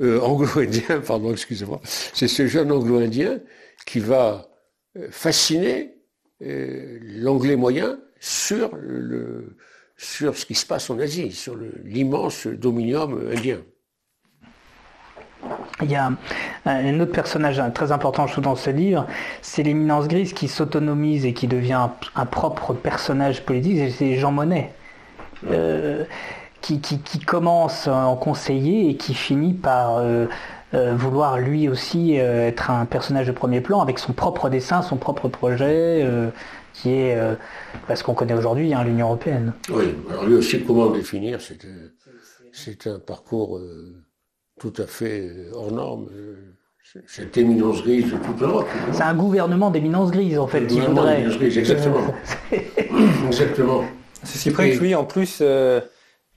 euh, 0.00 0.20
anglo-indien, 0.20 1.00
pardon, 1.06 1.32
excusez-moi, 1.32 1.80
c'est 1.84 2.28
ce 2.28 2.46
jeune 2.46 2.72
anglo-indien 2.72 3.40
qui 3.86 4.00
va 4.00 4.26
euh, 4.34 4.51
fasciner 5.10 5.94
euh, 6.42 6.98
l'anglais 7.02 7.56
moyen 7.56 7.98
sur, 8.20 8.74
le, 8.76 9.56
sur 9.96 10.36
ce 10.36 10.46
qui 10.46 10.54
se 10.54 10.66
passe 10.66 10.90
en 10.90 10.98
Asie, 10.98 11.32
sur 11.32 11.56
l'immense 11.84 12.46
dominium 12.46 13.30
indien. 13.32 13.60
Il 15.80 15.90
y 15.90 15.96
a 15.96 16.12
un 16.66 17.00
autre 17.00 17.10
personnage 17.10 17.60
très 17.74 17.90
important, 17.90 18.26
dans 18.38 18.54
ce 18.54 18.70
livre, 18.70 19.06
c'est 19.40 19.64
l'éminence 19.64 20.06
grise 20.06 20.32
qui 20.32 20.46
s'autonomise 20.46 21.26
et 21.26 21.32
qui 21.32 21.48
devient 21.48 21.88
un, 22.14 22.26
propre 22.26 22.74
personnage 22.74 23.44
politique, 23.44 23.92
c'est 23.98 24.14
Jean 24.14 24.30
Monnet 24.30 24.72
qui, 26.62 27.20
commence 27.26 27.88
en 27.88 28.16
conseiller 28.16 28.90
et 28.90 28.96
qui 28.96 29.14
finit 29.14 29.52
par 29.52 29.98
euh, 29.98 30.26
euh, 30.74 30.94
vouloir 30.94 31.38
lui 31.38 31.68
aussi 31.68 32.18
euh, 32.18 32.48
être 32.48 32.70
un 32.70 32.86
personnage 32.86 33.26
de 33.26 33.32
premier 33.32 33.60
plan 33.60 33.80
avec 33.80 33.98
son 33.98 34.12
propre 34.12 34.48
dessin, 34.48 34.82
son 34.82 34.96
propre 34.96 35.28
projet, 35.28 36.06
qui 36.72 36.90
est 36.90 37.18
ce 37.94 38.02
qu'on 38.02 38.14
connaît 38.14 38.34
aujourd'hui, 38.34 38.72
hein, 38.72 38.84
l'Union 38.84 39.06
européenne. 39.06 39.52
Oui, 39.70 39.94
alors 40.10 40.26
lui 40.26 40.34
aussi, 40.34 40.62
comment 40.62 40.86
le 40.86 40.98
définir 40.98 41.38
C'est 42.52 42.86
un 42.86 42.98
parcours 42.98 43.60
tout 44.60 44.72
à 44.78 44.86
fait 44.86 45.30
hors 45.52 45.72
norme. 45.72 46.08
Cette 47.06 47.38
éminence 47.38 47.82
grise 47.82 48.12
de 48.12 48.18
toute 48.18 48.40
l'Europe. 48.40 48.66
C'est 48.92 49.02
un 49.02 49.14
gouvernement 49.14 49.70
d'éminence 49.70 50.10
grise, 50.10 50.38
en 50.38 50.46
fait, 50.46 50.66
qui 50.66 50.80
voudrait. 50.80 51.24
exactement. 51.42 52.14
exactement. 53.26 53.84
Ceci 54.24 54.50
près 54.50 54.72
que 54.72 54.78
lui, 54.78 54.94
en 54.94 55.04
plus, 55.04 55.42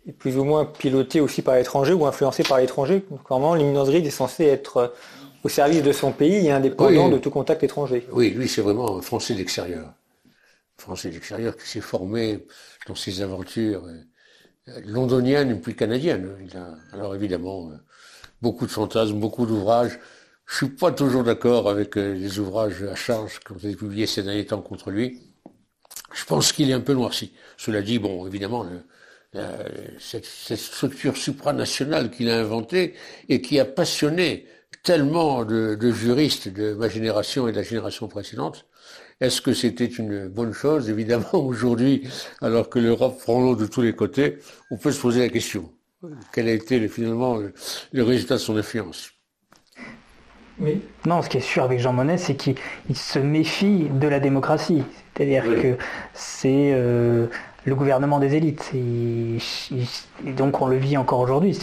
est 0.07 0.13
plus 0.13 0.37
ou 0.37 0.43
moins 0.43 0.65
piloté 0.65 1.19
aussi 1.19 1.41
par 1.41 1.55
l'étranger 1.55 1.93
ou 1.93 2.05
influencé 2.05 2.43
par 2.43 2.59
l'étranger. 2.59 3.03
Normalement, 3.29 3.55
l'imminence 3.55 3.89
est 3.89 4.09
censé 4.09 4.45
être 4.45 4.77
euh, 4.77 4.87
au 5.43 5.49
service 5.49 5.83
de 5.83 5.91
son 5.91 6.11
pays 6.11 6.45
et 6.47 6.51
indépendant 6.51 7.09
de 7.09 7.17
tout 7.17 7.31
contact 7.31 7.63
étranger. 7.63 8.07
Oui, 8.11 8.31
lui, 8.31 8.47
c'est 8.47 8.61
vraiment 8.61 8.97
un 8.97 9.01
Français 9.01 9.33
d'extérieur. 9.33 9.93
Français 10.77 11.09
d'extérieur 11.09 11.55
qui 11.55 11.67
s'est 11.67 11.81
formé 11.81 12.45
dans 12.87 12.95
ses 12.95 13.21
aventures 13.21 13.85
euh, 13.85 14.79
londoniennes 14.85 15.59
puis 15.61 15.75
canadiennes. 15.75 16.35
Il 16.45 16.55
a, 16.57 16.75
alors 16.93 17.15
évidemment, 17.15 17.69
euh, 17.69 17.75
beaucoup 18.41 18.65
de 18.65 18.71
fantasmes, 18.71 19.19
beaucoup 19.19 19.45
d'ouvrages. 19.45 19.99
Je 20.45 20.57
suis 20.57 20.69
pas 20.69 20.91
toujours 20.91 21.23
d'accord 21.23 21.67
avec 21.67 21.95
les 21.95 22.37
ouvrages 22.37 22.83
à 22.83 22.93
charge 22.93 23.39
qui 23.39 23.51
ont 23.51 23.57
été 23.57 23.75
publiés 23.75 24.05
ces 24.05 24.21
derniers 24.21 24.45
temps 24.45 24.61
contre 24.61 24.91
lui. 24.91 25.23
Je 26.13 26.23
pense 26.25 26.51
qu'il 26.51 26.69
est 26.69 26.73
un 26.73 26.81
peu 26.81 26.93
noirci. 26.93 27.33
Cela 27.57 27.81
dit, 27.81 27.97
bon, 27.97 28.27
évidemment, 28.27 28.61
le, 28.61 28.83
euh, 29.35 29.63
cette, 29.99 30.25
structure 30.25 31.17
supranationale 31.17 32.09
qu'il 32.09 32.29
a 32.29 32.39
inventée 32.39 32.93
et 33.29 33.41
qui 33.41 33.59
a 33.59 33.65
passionné 33.65 34.45
tellement 34.83 35.43
de, 35.45 35.77
juristes 35.91 36.47
de 36.47 36.73
ma 36.73 36.89
génération 36.89 37.47
et 37.47 37.51
de 37.51 37.57
la 37.57 37.63
génération 37.63 38.07
précédente. 38.07 38.65
Est-ce 39.21 39.41
que 39.41 39.53
c'était 39.53 39.85
une 39.85 40.27
bonne 40.27 40.53
chose? 40.53 40.89
Évidemment, 40.89 41.33
aujourd'hui, 41.33 42.07
alors 42.41 42.69
que 42.69 42.79
l'Europe 42.79 43.19
prend 43.21 43.41
l'eau 43.41 43.55
de 43.55 43.65
tous 43.65 43.81
les 43.81 43.93
côtés, 43.93 44.39
on 44.71 44.77
peut 44.77 44.91
se 44.91 45.01
poser 45.01 45.21
la 45.21 45.29
question. 45.29 45.71
Quel 46.33 46.47
a 46.47 46.51
été 46.51 46.87
finalement 46.87 47.37
le, 47.37 48.03
résultat 48.03 48.35
de 48.35 48.39
son 48.39 48.57
influence? 48.57 49.11
Oui. 50.59 50.81
Non, 51.05 51.21
ce 51.21 51.29
qui 51.29 51.37
est 51.37 51.41
sûr 51.41 51.63
avec 51.63 51.79
Jean 51.79 51.93
Monnet, 51.93 52.17
c'est 52.17 52.35
qu'il 52.35 52.55
se 52.93 53.19
méfie 53.19 53.87
de 53.89 54.07
la 54.07 54.19
démocratie. 54.19 54.83
C'est-à-dire 55.13 55.43
que 55.43 55.77
c'est 56.13 56.71
euh, 56.73 57.27
le 57.65 57.75
gouvernement 57.75 58.19
des 58.19 58.35
élites. 58.35 58.71
Et, 58.73 59.37
donc 60.33 60.61
on 60.61 60.67
le 60.67 60.77
vit 60.77 60.97
encore 60.97 61.19
aujourd'hui. 61.19 61.53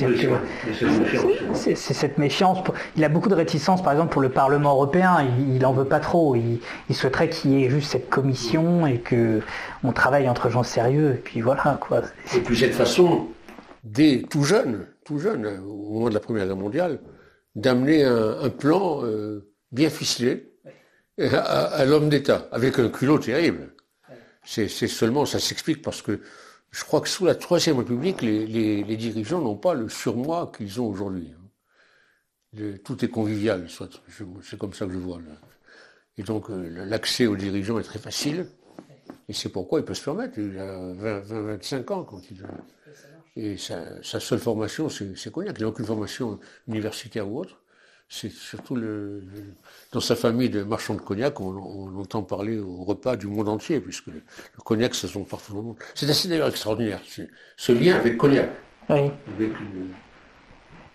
C'est 1.55 1.75
cette 1.77 2.19
méfiance. 2.19 2.59
Il 2.97 3.05
a 3.05 3.09
beaucoup 3.09 3.29
de 3.29 3.35
réticence, 3.35 3.83
par 3.83 3.93
exemple, 3.93 4.13
pour 4.13 4.23
le 4.23 4.29
Parlement 4.29 4.73
européen. 4.73 5.25
Il 5.39 5.59
n'en 5.59 5.73
veut 5.73 5.85
pas 5.85 6.01
trop. 6.01 6.37
Il, 6.37 6.61
souhaiterait 6.95 7.29
qu'il 7.29 7.53
y 7.53 7.65
ait 7.65 7.71
juste 7.71 7.93
cette 7.93 8.11
commission 8.11 8.87
et 8.87 8.99
que 8.99 9.41
on 9.85 9.93
travaille 9.93 10.29
entre 10.29 10.51
gens 10.51 10.63
sérieux. 10.63 11.13
Et 11.15 11.19
puis 11.19 11.41
voilà 11.41 11.79
quoi. 11.81 12.03
Et 12.37 12.41
puis 12.41 12.57
cette 12.57 12.75
façon, 12.75 13.29
dès 13.85 14.23
tout 14.29 14.45
jeune, 14.45 14.87
tout 15.05 15.19
jeune, 15.19 15.47
au 15.65 15.93
moment 15.95 16.09
de 16.09 16.15
la 16.15 16.21
Première 16.21 16.47
Guerre 16.47 16.57
mondiale, 16.57 16.99
d'amener 17.55 18.05
un, 18.05 18.49
plan 18.49 19.05
euh, 19.05 19.49
bien 19.71 19.91
ficelé 19.91 20.49
à 21.19 21.85
l'homme 21.85 22.09
d'État, 22.09 22.49
avec 22.51 22.79
un 22.79 22.89
culot 22.89 23.19
terrible. 23.19 23.72
C'est 24.45 24.69
seulement, 24.69 25.25
ça 25.25 25.39
s'explique 25.39 25.83
parce 25.83 26.03
que 26.03 26.21
je 26.71 26.85
crois 26.85 27.01
que 27.01 27.09
sous 27.09 27.27
la 27.27 27.35
Troisième 27.35 27.79
République, 27.79 28.23
les, 28.23 28.97
dirigeants 28.97 29.41
n'ont 29.41 29.57
pas 29.57 29.75
le 29.75 29.89
surmoi 29.89 30.51
qu'ils 30.57 30.81
ont 30.81 30.87
aujourd'hui. 30.87 31.33
Tout 32.85 33.05
est 33.05 33.09
convivial, 33.09 33.69
c'est 34.43 34.59
comme 34.59 34.73
ça 34.75 34.87
que 34.87 34.93
je 34.93 34.99
vois. 34.99 35.21
Et 36.19 36.23
donc 36.23 36.51
euh, 36.51 36.85
l'accès 36.85 37.27
aux 37.27 37.37
dirigeants 37.37 37.79
est 37.79 37.85
très 37.85 37.99
facile. 37.99 38.47
Et 39.29 39.33
c'est 39.33 39.49
pourquoi 39.49 39.81
il 39.81 39.85
peut 39.85 39.95
se 39.95 40.05
permettre. 40.05 40.39
Il 40.39 40.59
a 40.59 40.93
20, 40.93 41.21
25 41.21 41.91
ans 41.91 42.05
quand 42.05 42.21
il. 42.31 42.45
Et 43.35 43.57
sa, 43.57 44.03
sa 44.03 44.21
seule 44.21 44.39
formation, 44.39 44.91
c'est 44.91 45.33
Cognac. 45.33 45.57
Il 45.59 45.63
n'a 45.63 45.69
aucune 45.69 45.87
formation 45.87 46.39
universitaire 46.67 47.27
ou 47.27 47.41
autre 47.41 47.62
c'est 48.15 48.31
surtout 48.31 48.77
le, 48.77 49.23
dans 49.91 50.01
sa 50.01 50.15
famille 50.15 50.51
de 50.51 50.63
marchands 50.63 50.95
de 50.95 51.01
cognac, 51.01 51.41
on, 51.41 51.47
on, 51.57 51.99
entend 51.99 52.23
parler 52.23 52.59
au 52.59 52.85
repas 52.85 53.17
du 53.17 53.27
monde 53.27 53.49
entier, 53.49 53.81
puisque 53.81 54.09
le, 54.09 54.21
cognac, 54.67 54.95
ça 54.95 55.09
sont 55.09 55.25
partout 55.25 55.53
dans 55.55 55.61
le 55.61 55.65
monde. 55.69 55.77
C'est 55.95 56.11
assez 56.11 56.29
d'ailleurs 56.29 56.49
extraordinaire, 56.49 57.01
ce 57.57 57.73
lien 57.73 57.97
avec 57.97 58.19
cognac. 58.19 58.51
Oui. 58.91 59.11
Avec 59.35 59.53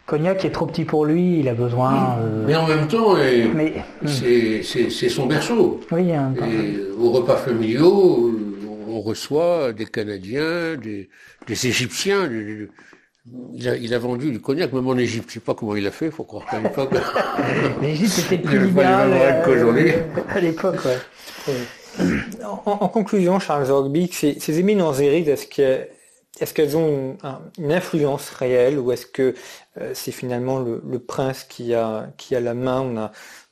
Cognac 0.05 0.45
est 0.45 0.51
trop 0.51 0.68
petit 0.68 0.86
pour 0.86 1.05
lui, 1.05 1.39
il 1.39 1.49
a 1.49 1.53
besoin. 1.55 2.18
euh, 2.20 2.45
Mais 2.45 2.55
en 2.55 2.68
même 2.68 2.88
temps, 2.88 3.15
Mais 3.15 3.74
c'est 4.05 4.61
c'est- 4.61 4.89
c'est 4.91 5.09
son 5.09 5.26
berceau. 5.26 5.82
oui, 5.91 6.13
hein, 6.13 6.34
Et 6.49 6.80
au 6.97 7.09
repas 7.11 7.36
familiaux, 7.38 8.32
on 8.88 9.01
reçoit 9.01 9.74
des 9.74 9.86
Canadiens, 9.86 10.76
des, 10.78 11.09
des 11.47 11.68
Égyptiens. 11.68 12.28
des- 12.28 12.70
il, 13.53 13.67
a, 13.69 13.75
il 13.75 13.93
a 13.93 13.99
vendu 13.99 14.32
du 14.32 14.39
cognac, 14.39 14.71
même 14.73 14.88
en 14.88 14.97
Égypte. 14.97 15.30
Je 15.30 15.36
sais 15.36 15.39
pas 15.39 15.53
comment 15.55 15.75
il 15.75 15.86
a 15.88 15.91
fait, 15.91 16.11
faut 16.11 16.23
croire 16.23 16.45
qu'à 16.45 16.59
l'époque. 16.59 16.91
l'Égypte 17.82 18.19
était 18.19 18.36
Il 18.36 18.41
plus 18.41 18.57
avait 18.57 18.59
pas 18.59 18.63
les 18.65 18.67
libéral 18.69 19.09
mêmes 19.09 19.19
règles 19.21 19.43
qu'aujourd'hui. 19.45 19.91
euh, 19.91 20.21
à 20.30 20.39
l'époque. 20.39 20.80
Ouais. 20.86 22.03
En, 22.43 22.71
en 22.71 22.88
conclusion, 22.89 23.39
Charles 23.39 23.69
Orgby, 23.71 24.09
ces, 24.11 24.39
ces 24.39 24.59
éminences 24.59 24.99
lyriques, 24.99 25.28
est-ce 25.28 25.47
que- 25.47 25.88
est-ce 26.39 26.53
qu'elles 26.53 26.78
ont 26.78 26.88
une, 26.88 27.17
un- 27.23 27.41
une 27.57 27.71
influence 27.71 28.30
réelle 28.30 28.78
ou 28.78 28.91
est-ce 28.91 29.07
que 29.07 29.34
euh, 29.82 29.91
c'est 29.95 30.11
finalement 30.11 30.59
le, 30.59 30.82
le 30.88 30.99
prince 30.99 31.43
qui 31.43 31.73
a, 31.73 32.07
qui 32.17 32.36
a 32.36 32.39
la 32.39 32.53
main 32.53 32.82
On 32.82 32.97
a 32.97 33.11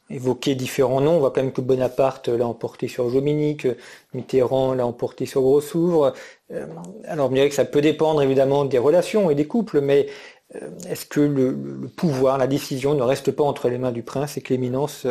évoqué 0.09 0.55
différents 0.55 1.01
noms. 1.01 1.15
On 1.15 1.19
voit 1.19 1.31
quand 1.31 1.41
même 1.41 1.51
que 1.51 1.61
Bonaparte 1.61 2.27
l'a 2.27 2.47
emporté 2.47 2.87
sur 2.87 3.09
Jomini, 3.09 3.57
que 3.57 3.75
Mitterrand 4.13 4.73
l'a 4.73 4.85
emporté 4.85 5.25
sur 5.25 5.41
Grossouvre. 5.41 6.13
Euh, 6.51 6.65
alors 7.05 7.29
on 7.29 7.33
dirait 7.33 7.49
que 7.49 7.55
ça 7.55 7.65
peut 7.65 7.81
dépendre 7.81 8.21
évidemment 8.21 8.65
des 8.65 8.77
relations 8.77 9.29
et 9.29 9.35
des 9.35 9.47
couples, 9.47 9.81
mais 9.81 10.07
euh, 10.55 10.69
est-ce 10.89 11.05
que 11.05 11.21
le, 11.21 11.57
pouvoir, 11.95 12.37
la 12.37 12.47
décision 12.47 12.93
ne 12.93 13.01
reste 13.01 13.31
pas 13.31 13.43
entre 13.43 13.69
les 13.69 13.77
mains 13.77 13.91
du 13.91 14.03
prince 14.03 14.37
et 14.37 14.41
que 14.41 14.53
l'éminence 14.53 15.05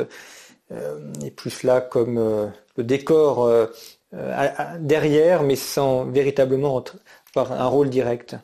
euh, 0.71 1.13
est 1.25 1.31
plus 1.31 1.63
là 1.65 1.81
comme 1.81 2.53
le 2.77 2.85
décor 2.85 3.51
derrière, 4.79 5.43
mais 5.43 5.57
sans 5.57 6.05
véritablement 6.05 6.77
entre- 6.77 6.97
par 7.35 7.53
un 7.53 7.67
rôle 7.67 7.91
direct? 7.91 8.37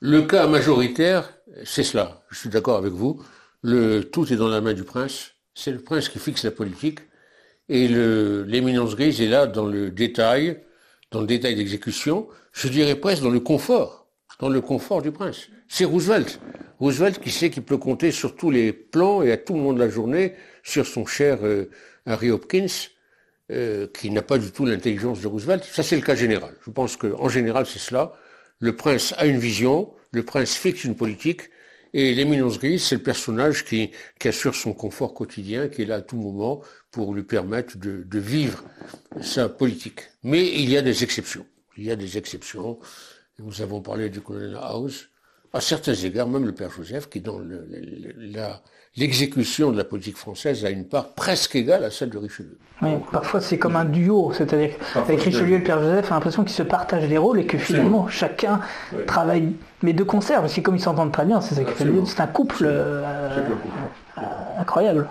Le 0.00 0.22
cas 0.22 0.46
majoritaire, 0.48 1.32
c'est 1.64 1.84
cela. 1.84 2.22
Je 2.30 2.40
suis 2.40 2.48
d'accord 2.48 2.76
avec 2.76 2.92
vous. 2.92 3.22
Le, 3.62 4.02
tout 4.02 4.30
est 4.32 4.36
dans 4.36 4.48
la 4.48 4.60
main 4.60 4.74
du 4.74 4.82
prince. 4.82 5.31
C'est 5.54 5.70
le 5.72 5.78
prince 5.80 6.08
qui 6.08 6.18
fixe 6.18 6.44
la 6.44 6.50
politique. 6.50 7.00
Et 7.68 7.88
le- 7.88 8.42
l'éminence 8.44 8.96
grise 8.96 9.20
est 9.20 9.28
là 9.28 9.46
dans 9.46 9.66
le 9.66 9.90
détail, 9.90 10.60
dans 11.10 11.20
le 11.20 11.26
détail 11.26 11.54
d'exécution. 11.54 12.28
Je 12.52 12.68
dirais 12.68 12.96
presque 12.96 13.22
dans 13.22 13.30
le 13.30 13.40
confort, 13.40 14.08
dans 14.40 14.48
le 14.48 14.60
confort 14.60 15.00
du 15.02 15.12
prince. 15.12 15.48
C'est 15.68 15.84
Roosevelt. 15.84 16.40
Roosevelt 16.80 17.20
qui 17.20 17.30
sait 17.30 17.50
qu'il 17.50 17.62
peut 17.62 17.78
compter 17.78 18.10
sur 18.10 18.34
tous 18.36 18.50
les 18.50 18.72
plans 18.72 19.22
et 19.22 19.30
à 19.32 19.36
tout 19.36 19.54
moment 19.54 19.72
de 19.72 19.78
la 19.78 19.88
journée 19.88 20.34
sur 20.64 20.86
son 20.86 21.06
cher 21.06 21.38
euh, 21.44 21.70
Harry 22.06 22.30
Hopkins, 22.30 22.66
euh, 23.50 23.86
qui 23.94 24.10
n'a 24.10 24.22
pas 24.22 24.38
du 24.38 24.50
tout 24.50 24.66
l'intelligence 24.66 25.20
de 25.20 25.28
Roosevelt. 25.28 25.64
Ça, 25.64 25.82
c'est 25.82 25.96
le 25.96 26.02
cas 26.02 26.14
général. 26.16 26.54
Je 26.66 26.70
pense 26.70 26.96
qu'en 26.96 27.28
général, 27.28 27.66
c'est 27.66 27.78
cela. 27.78 28.12
Le 28.58 28.74
prince 28.74 29.14
a 29.18 29.26
une 29.26 29.38
vision, 29.38 29.92
le 30.10 30.24
prince 30.24 30.54
fixe 30.56 30.84
une 30.84 30.96
politique, 30.96 31.42
et 31.94 32.14
l'éminence 32.14 32.58
grise, 32.58 32.84
c'est 32.84 32.96
le 32.96 33.02
personnage 33.02 33.64
qui, 33.64 33.90
assure 34.24 34.54
son 34.54 34.72
confort 34.72 35.12
quotidien, 35.12 35.68
qui 35.68 35.82
est 35.82 35.86
là 35.86 35.96
à 35.96 36.00
tout 36.00 36.16
moment 36.16 36.62
pour 36.90 37.14
lui 37.14 37.22
permettre 37.22 37.76
de, 37.76 38.18
vivre 38.18 38.64
sa 39.20 39.48
politique. 39.48 40.00
Mais 40.22 40.46
il 40.46 40.70
y 40.70 40.76
a 40.76 40.82
des 40.82 41.04
exceptions. 41.04 41.46
Il 41.76 41.84
y 41.84 41.90
a 41.90 41.96
des 41.96 42.16
exceptions. 42.16 42.78
Nous 43.38 43.60
avons 43.60 43.82
parlé 43.82 44.08
du 44.08 44.20
colonel 44.20 44.56
House. 44.60 45.08
À 45.52 45.60
certains 45.60 45.94
égards, 45.94 46.28
même 46.28 46.46
le 46.46 46.54
père 46.54 46.70
Joseph, 46.70 47.10
qui 47.10 47.20
dans 47.20 47.38
la- 47.40 48.62
l'exécution 48.96 49.72
de 49.72 49.78
la 49.78 49.84
politique 49.84 50.16
française 50.16 50.64
a 50.64 50.70
une 50.70 50.84
part 50.84 51.08
presque 51.10 51.56
égale 51.56 51.84
à 51.84 51.90
celle 51.90 52.10
de 52.10 52.18
Richelieu. 52.18 52.58
Oui, 52.82 52.90
parfois 53.12 53.40
c'est 53.40 53.58
comme 53.58 53.76
un 53.76 53.84
duo, 53.84 54.32
c'est-à-dire 54.34 54.70
avec 54.96 55.22
Richelieu 55.22 55.54
et 55.54 55.58
le 55.58 55.64
Père 55.64 55.80
Joseph, 55.80 56.06
on 56.08 56.12
a 56.12 56.14
l'impression 56.14 56.42
qu'ils 56.42 56.54
se 56.54 56.64
partagent 56.64 57.08
les 57.08 57.18
rôles 57.18 57.38
et 57.38 57.46
que 57.46 57.56
finalement 57.56 58.08
chacun 58.08 58.60
travaille, 59.06 59.52
mais 59.82 59.92
de 59.92 60.02
concert, 60.02 60.40
parce 60.40 60.52
que 60.54 60.60
comme 60.60 60.74
ils 60.74 60.82
s'entendent 60.82 61.12
très 61.12 61.24
bien, 61.24 61.40
c'est 61.40 61.54
ça 61.54 61.62
qui 61.62 61.72
fait 61.72 61.84
le 61.84 61.90
Absolument. 61.90 62.06
C'est 62.06 62.20
un 62.20 62.26
couple 62.26 62.64
euh, 62.64 63.04
euh, 64.18 64.20
incroyable. 64.58 65.08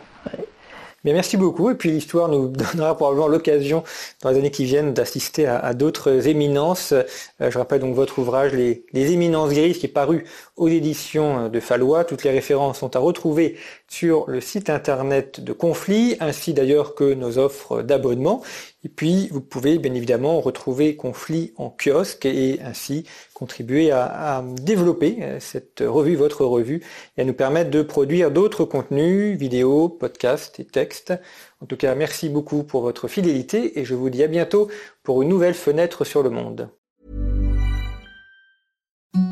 Bien, 1.04 1.14
merci 1.14 1.36
beaucoup. 1.36 1.72
Et 1.72 1.76
puis 1.76 1.89
l'histoire 1.89 2.28
nous 2.28 2.47
donnera 2.74 2.95
probablement 2.95 3.28
l'occasion 3.28 3.84
dans 4.22 4.30
les 4.30 4.38
années 4.38 4.52
qui 4.52 4.66
viennent 4.66 4.93
d'assister 4.93 5.47
à, 5.47 5.74
d'autres 5.74 6.28
éminences. 6.28 6.91
Euh, 6.91 7.04
je 7.39 7.58
rappelle 7.58 7.82
donc 7.82 7.95
votre 7.95 8.20
ouvrage 8.20 8.54
Les, 8.54 8.86
les 8.93 9.12
éminences 9.12 9.49
grises 9.52 9.80
qui 9.80 9.88
est 9.88 9.89
paru 9.89 10.26
aux 10.58 10.68
éditions 10.68 11.49
de 11.49 11.60
Fallois. 11.60 12.06
Toutes 12.06 12.24
les 12.24 12.30
références 12.30 12.80
sont 12.80 12.95
à 12.95 12.99
retrouver 12.99 13.58
sur 13.88 14.30
le 14.30 14.41
site 14.41 14.70
internet 14.70 15.43
de 15.43 15.54
Conflit, 15.54 16.18
ainsi 16.20 16.54
d'ailleurs 16.54 16.93
que 16.93 17.14
nos 17.16 17.39
offres 17.39 17.82
d'abonnement. 17.82 18.43
Et 18.84 18.89
puis 18.89 19.27
vous 19.32 19.41
pouvez 19.41 19.77
bien 19.77 19.93
évidemment 19.93 20.41
retrouver 20.41 20.95
Conflit 20.95 21.53
en 21.57 21.69
kiosque 21.69 22.25
et 22.25 22.59
ainsi 22.63 23.05
contribuer 23.34 23.91
à, 23.91 24.43
développer 24.61 25.17
euh, 25.21 25.39
cette 25.39 25.84
revue, 25.86 26.15
votre 26.15 26.45
revue, 26.45 26.84
et 27.17 27.21
à 27.21 27.25
nous 27.25 27.34
permettre 27.34 27.69
de 27.69 27.82
produire 27.82 28.32
d'autres 28.32 28.65
contenus, 28.65 29.38
vidéos, 29.38 29.89
podcasts 29.89 30.59
et 30.59 30.65
textes. 30.65 31.13
En 31.61 31.65
tout 31.65 31.77
cas, 31.77 31.93
merci 31.95 32.29
beaucoup 32.29 32.63
pour 32.63 32.82
votre 32.82 33.07
fidélité 33.07 33.79
et 33.79 33.86
je 33.86 33.93
vous 33.93 34.09
dis 34.09 34.23
à 34.23 34.27
bientôt 34.27 34.69
pour 35.03 35.21
une 35.21 35.29
nouvelle 35.29 35.53
fenêtre 35.53 36.03
sur 36.05 36.23
le 36.23 36.29
monde. 36.29 36.69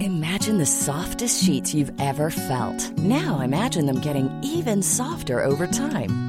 Imagine 0.01 0.57
the 0.57 0.65
softest 0.65 1.43
sheets 1.43 1.73
you've 1.73 1.91
ever 1.99 2.29
felt. 2.29 2.97
Now 2.97 3.39
imagine 3.41 3.85
them 3.85 3.99
getting 4.01 4.29
even 4.43 4.81
softer 4.81 5.41
over 5.41 5.67
time. 5.67 6.28